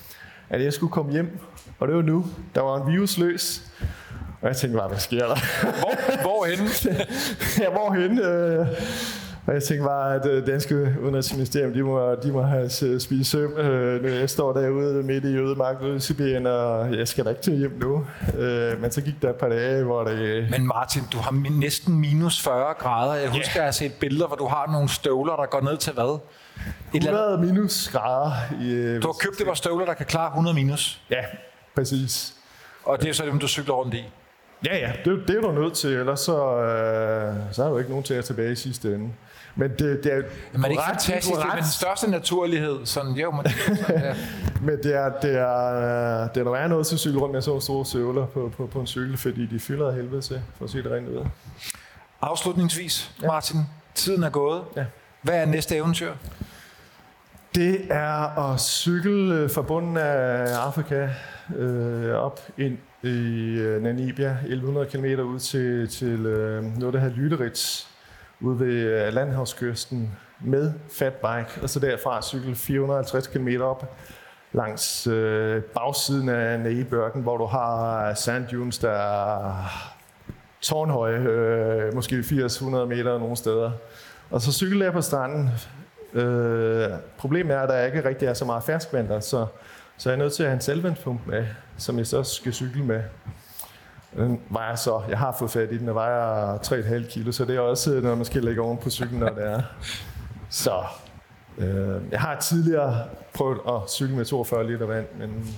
at 0.50 0.64
jeg 0.64 0.74
skulle 0.74 0.92
komme 0.92 1.12
hjem. 1.12 1.40
Og 1.80 1.88
det 1.88 1.96
var 1.96 2.02
nu. 2.02 2.26
Der 2.56 2.62
var 2.62 2.86
en 2.86 2.94
virus 2.94 3.18
løs. 3.18 3.62
Og 4.42 4.48
jeg 4.48 4.58
tænkte 4.58 4.78
bare, 4.78 4.88
hvad 4.88 5.00
sker 5.00 5.28
der? 5.28 5.36
Hvor, 5.80 6.15
hvorhenne? 6.36 6.70
ja, 7.64 7.70
hvorhenne? 7.70 8.22
Øh, 8.22 8.68
og 9.48 9.54
jeg 9.54 9.64
tænkte 9.64 9.86
bare, 9.86 10.16
at 10.16 10.26
øh, 10.26 10.48
danske 10.48 10.76
udenrigsministerium, 11.02 11.74
de 11.74 11.84
må, 11.84 12.16
de 12.16 12.32
må 12.32 12.42
have 12.42 12.70
spist 12.70 13.32
søm. 13.32 13.52
Øh, 13.52 14.20
jeg 14.20 14.30
står 14.30 14.54
derude 14.54 15.04
midt 15.04 15.26
i 15.26 15.38
ødemark 15.38 15.82
ude 15.82 15.96
i 15.96 16.00
Sibirien, 16.00 16.46
og 16.48 16.98
jeg 16.98 17.08
skal 17.08 17.26
da 17.26 17.30
ikke 17.30 17.42
til 17.42 17.58
hjem 17.58 17.78
nu. 17.82 18.06
Øh, 18.38 18.82
men 18.82 18.92
så 18.92 19.02
gik 19.02 19.22
der 19.22 19.30
et 19.30 19.36
par 19.36 19.50
dage, 19.50 19.84
hvor 19.84 20.04
det... 20.04 20.48
Men 20.52 20.68
Martin, 20.68 21.02
du 21.12 21.18
har 21.18 21.52
næsten 21.60 22.00
minus 22.00 22.42
40 22.42 22.74
grader. 22.74 23.14
Jeg 23.14 23.30
husker, 23.30 23.48
yeah. 23.48 23.56
jeg 23.56 23.64
har 23.64 23.72
set 23.72 23.94
billeder, 23.94 24.28
hvor 24.28 24.36
du 24.36 24.48
har 24.48 24.72
nogle 24.72 24.90
støvler, 24.90 25.36
der 25.36 25.46
går 25.46 25.62
ned 25.62 25.78
til 25.78 25.94
hvad? 25.94 26.20
100 26.94 27.38
minus 27.38 27.90
grader. 27.92 28.32
I, 28.62 29.00
du 29.00 29.08
har 29.08 29.14
købt 29.14 29.38
det 29.38 29.48
par 29.48 29.54
støvler, 29.54 29.86
der 29.86 29.94
kan 29.94 30.06
klare 30.06 30.28
100 30.28 30.54
minus? 30.54 31.02
Ja, 31.10 31.24
præcis. 31.76 32.34
Og 32.84 33.02
det 33.02 33.10
er 33.10 33.14
så 33.14 33.26
dem, 33.26 33.40
du 33.40 33.48
cykler 33.48 33.74
rundt 33.74 33.94
i? 33.94 34.04
Ja, 34.66 34.78
ja, 34.78 34.92
det, 35.06 35.28
det 35.28 35.38
er 35.38 35.42
du 35.42 35.52
nødt 35.52 35.74
til, 35.74 35.90
ellers 35.90 36.20
så, 36.20 36.58
øh, 36.58 37.36
så 37.52 37.64
er 37.64 37.70
du 37.70 37.78
ikke 37.78 37.90
nogen 37.90 38.04
til 38.04 38.14
at 38.14 38.26
tilbage 38.26 38.52
i 38.52 38.56
sidste 38.56 38.96
ende. 38.96 39.12
Men 39.56 39.72
det, 39.72 40.04
det 40.04 40.14
er, 40.14 40.22
men 40.54 40.64
er 40.64 40.70
ikke 40.70 40.82
ret, 40.82 40.88
fantastisk? 40.90 41.36
Det 41.36 41.46
er 41.52 41.56
den 41.56 41.66
største 41.66 42.12
naturlighed. 42.12 42.86
Sådan, 42.86 43.12
jo, 43.12 43.32
men, 43.32 43.46
sådan, 43.50 44.04
ja. 44.06 44.16
men 44.62 44.78
det 44.84 44.96
er, 44.96 45.10
det 45.22 45.36
er, 45.36 46.28
det 46.28 46.40
er, 46.40 46.44
der 46.44 46.56
er 46.56 46.68
noget 46.68 46.88
til 46.88 46.96
at 46.96 47.00
cykle 47.00 47.20
rundt 47.20 47.34
med 47.34 47.42
sådan 47.42 47.62
store 47.62 47.86
søvler 47.86 48.26
på, 48.26 48.52
på, 48.58 48.68
på 48.68 48.80
en 48.80 48.88
cykel, 48.88 49.18
fordi 49.18 49.46
de 49.46 49.60
fylder 49.60 49.88
af 49.88 49.96
helvede 49.96 50.22
til, 50.22 50.42
for 50.58 50.66
at 50.66 50.72
sige 50.72 50.84
det 50.84 50.92
rent 50.92 51.08
ud. 51.08 51.26
Afslutningsvis, 52.22 53.12
ja. 53.22 53.28
Martin, 53.28 53.60
tiden 53.96 54.24
er 54.24 54.30
gået. 54.30 54.62
Ja. 54.76 54.86
Hvad 55.22 55.36
er 55.36 55.46
næste 55.46 55.76
eventyr? 55.76 56.14
Det 57.56 57.82
er 57.90 58.52
at 58.52 58.60
cykle 58.60 59.36
øh, 59.36 59.52
fra 59.52 59.62
bunden 59.62 59.98
af 59.98 60.56
Afrika 60.56 61.10
øh, 61.56 62.14
op 62.14 62.40
ind 62.58 62.78
i 63.04 63.08
øh, 63.60 63.84
Namibia, 63.84 64.38
1100 64.46 64.88
km 64.88 65.06
ud 65.06 65.40
til, 65.40 65.90
til 65.90 66.26
øh, 66.26 66.64
noget, 66.64 66.94
der 66.94 67.00
hedder 67.00 67.16
Lyderitz, 67.16 67.86
ude 68.42 68.60
ved 68.60 68.74
øh, 68.74 69.14
landhavskysten 69.14 70.12
med 70.40 70.74
fatbike, 70.92 71.62
og 71.62 71.70
så 71.70 71.80
derfra 71.80 72.22
cykle 72.22 72.56
450 72.56 73.28
km 73.28 73.48
op 73.62 73.96
langs 74.52 75.08
øh, 75.08 75.62
bagsiden 75.62 76.30
af 76.30 76.60
Nægebørken, 76.60 77.22
hvor 77.22 77.38
du 77.38 77.46
har 77.46 78.10
øh, 78.10 78.16
sand 78.16 78.48
dunes, 78.48 78.78
der 78.78 78.92
er 78.92 79.54
tårnhøje, 80.62 81.20
øh, 81.20 81.94
måske 81.94 82.20
80-100 82.20 82.66
meter 82.86 83.20
nogle 83.20 83.36
steder. 83.36 83.72
Og 84.30 84.42
så 84.42 84.52
cykler 84.52 84.86
jeg 84.86 84.94
på 84.94 85.02
stranden. 85.02 85.50
Øh, 86.14 86.90
problemet 87.18 87.56
er, 87.56 87.62
at 87.62 87.70
der 87.70 87.86
ikke 87.86 88.10
rigtig 88.10 88.28
er 88.28 88.34
så 88.34 88.46
meget 88.46 88.64
ferskvand 88.64 89.08
der, 89.08 89.20
så, 89.20 89.46
så 89.98 90.10
jeg 90.10 90.14
er 90.14 90.20
nødt 90.20 90.34
til 90.34 90.44
at 90.44 90.50
have 90.50 90.56
en 90.56 90.62
selvvandspump 90.62 91.28
med, 91.28 91.46
som 91.78 91.98
jeg 91.98 92.08
så 92.08 92.24
skal 92.24 92.54
cykle 92.54 92.84
med. 92.84 93.04
Den 94.16 94.42
vejer 94.50 94.76
så, 94.76 95.02
jeg 95.10 95.18
har 95.18 95.36
fået 95.40 95.52
fat 95.52 95.72
i 95.72 95.78
den, 95.78 95.88
den 95.88 95.96
vejer 95.96 96.58
3,5 96.58 97.10
kilo, 97.10 97.32
så 97.32 97.46
det 97.46 97.56
er 97.56 97.60
også 97.60 98.00
når 98.04 98.16
man 98.16 98.26
skal 98.26 98.44
lægge 98.44 98.62
oven 98.62 98.78
på 98.78 98.90
cyklen, 98.90 99.20
når 99.20 99.30
det 99.30 99.44
er. 99.44 99.62
Så 100.50 100.84
øh, 101.58 102.02
jeg 102.12 102.20
har 102.20 102.40
tidligere 102.40 103.06
prøvet 103.34 103.60
at 103.68 103.90
cykle 103.90 104.16
med 104.16 104.26
42 104.26 104.68
liter 104.68 104.86
vand, 104.86 105.06
men, 105.18 105.58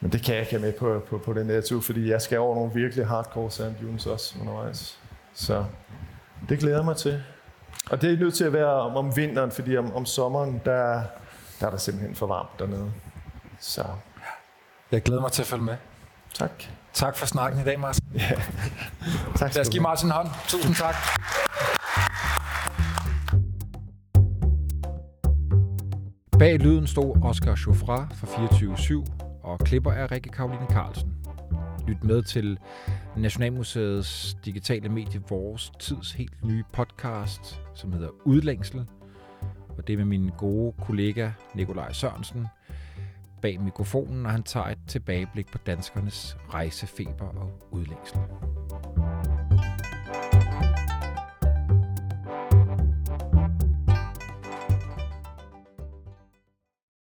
men 0.00 0.12
det 0.12 0.22
kan 0.22 0.34
jeg 0.34 0.40
ikke 0.40 0.52
have 0.52 0.62
med 0.62 0.72
på, 0.72 1.02
på, 1.10 1.18
på 1.18 1.32
den 1.32 1.48
der 1.48 1.60
tur, 1.60 1.80
fordi 1.80 2.10
jeg 2.10 2.22
skal 2.22 2.38
over 2.38 2.54
nogle 2.54 2.74
virkelig 2.74 3.06
hardcore 3.06 3.50
sand 3.50 3.74
dunes 3.82 4.06
også 4.06 4.34
undervejs. 4.40 4.98
Så 5.34 5.64
det 6.48 6.58
glæder 6.58 6.76
jeg 6.76 6.84
mig 6.84 6.96
til. 6.96 7.22
Og 7.90 8.02
det 8.02 8.12
er 8.12 8.18
nødt 8.18 8.34
til 8.34 8.44
at 8.44 8.52
være 8.52 8.72
om, 8.72 8.96
om 8.96 9.16
vinteren, 9.16 9.50
fordi 9.50 9.76
om, 9.76 9.94
om 9.94 10.06
sommeren, 10.06 10.62
der, 10.64 11.02
der 11.60 11.66
er 11.66 11.70
der 11.70 11.78
simpelthen 11.78 12.14
for 12.16 12.26
varmt 12.26 12.58
dernede. 12.58 12.92
Så. 13.60 13.84
Jeg 14.92 15.02
glæder 15.02 15.20
mig 15.20 15.32
til 15.32 15.42
at 15.42 15.46
følge 15.46 15.64
med. 15.64 15.76
Tak. 16.34 16.64
Tak 16.92 17.16
for 17.16 17.26
snakken 17.26 17.60
i 17.60 17.64
dag, 17.64 17.80
Martin. 17.80 18.04
Ja. 18.14 18.30
tak 19.36 19.54
Lad 19.54 19.60
os 19.60 19.68
give 19.68 19.82
Martin 19.82 20.08
en 20.08 20.12
hånd. 20.12 20.28
Tusind 20.48 20.74
tak. 20.74 20.94
Bag 26.38 26.58
lyden 26.58 26.86
stod 26.86 27.16
Oscar 27.22 27.54
Chauffra 27.54 28.08
fra 28.14 28.26
24-7, 28.26 29.42
og 29.42 29.58
klipper 29.58 29.92
er 29.92 30.10
Rikke 30.10 30.28
Karoline 30.30 30.66
Carlsen. 30.70 31.14
Lyt 31.86 32.04
med 32.04 32.22
til 32.22 32.58
Nationalmuseets 33.16 34.36
digitale 34.44 34.88
medie 34.88 35.22
Vores 35.28 35.72
Tids 35.80 36.12
helt 36.12 36.44
nye 36.44 36.64
podcast, 36.72 37.60
som 37.74 37.92
hedder 37.92 38.08
Udlængsel. 38.24 38.86
Og 39.78 39.86
det 39.86 39.92
er 39.92 39.96
med 39.96 40.04
min 40.04 40.30
gode 40.38 40.72
kollega 40.86 41.30
Nikolaj 41.54 41.92
Sørensen– 41.92 42.46
bag 43.44 43.60
mikrofonen, 43.60 44.22
når 44.22 44.30
han 44.30 44.42
tager 44.42 44.66
et 44.66 44.78
tilbageblik 44.86 45.52
på 45.52 45.58
danskernes 45.58 46.36
rejsefeber 46.48 47.24
og 47.24 47.52
udlængsel. 47.70 48.18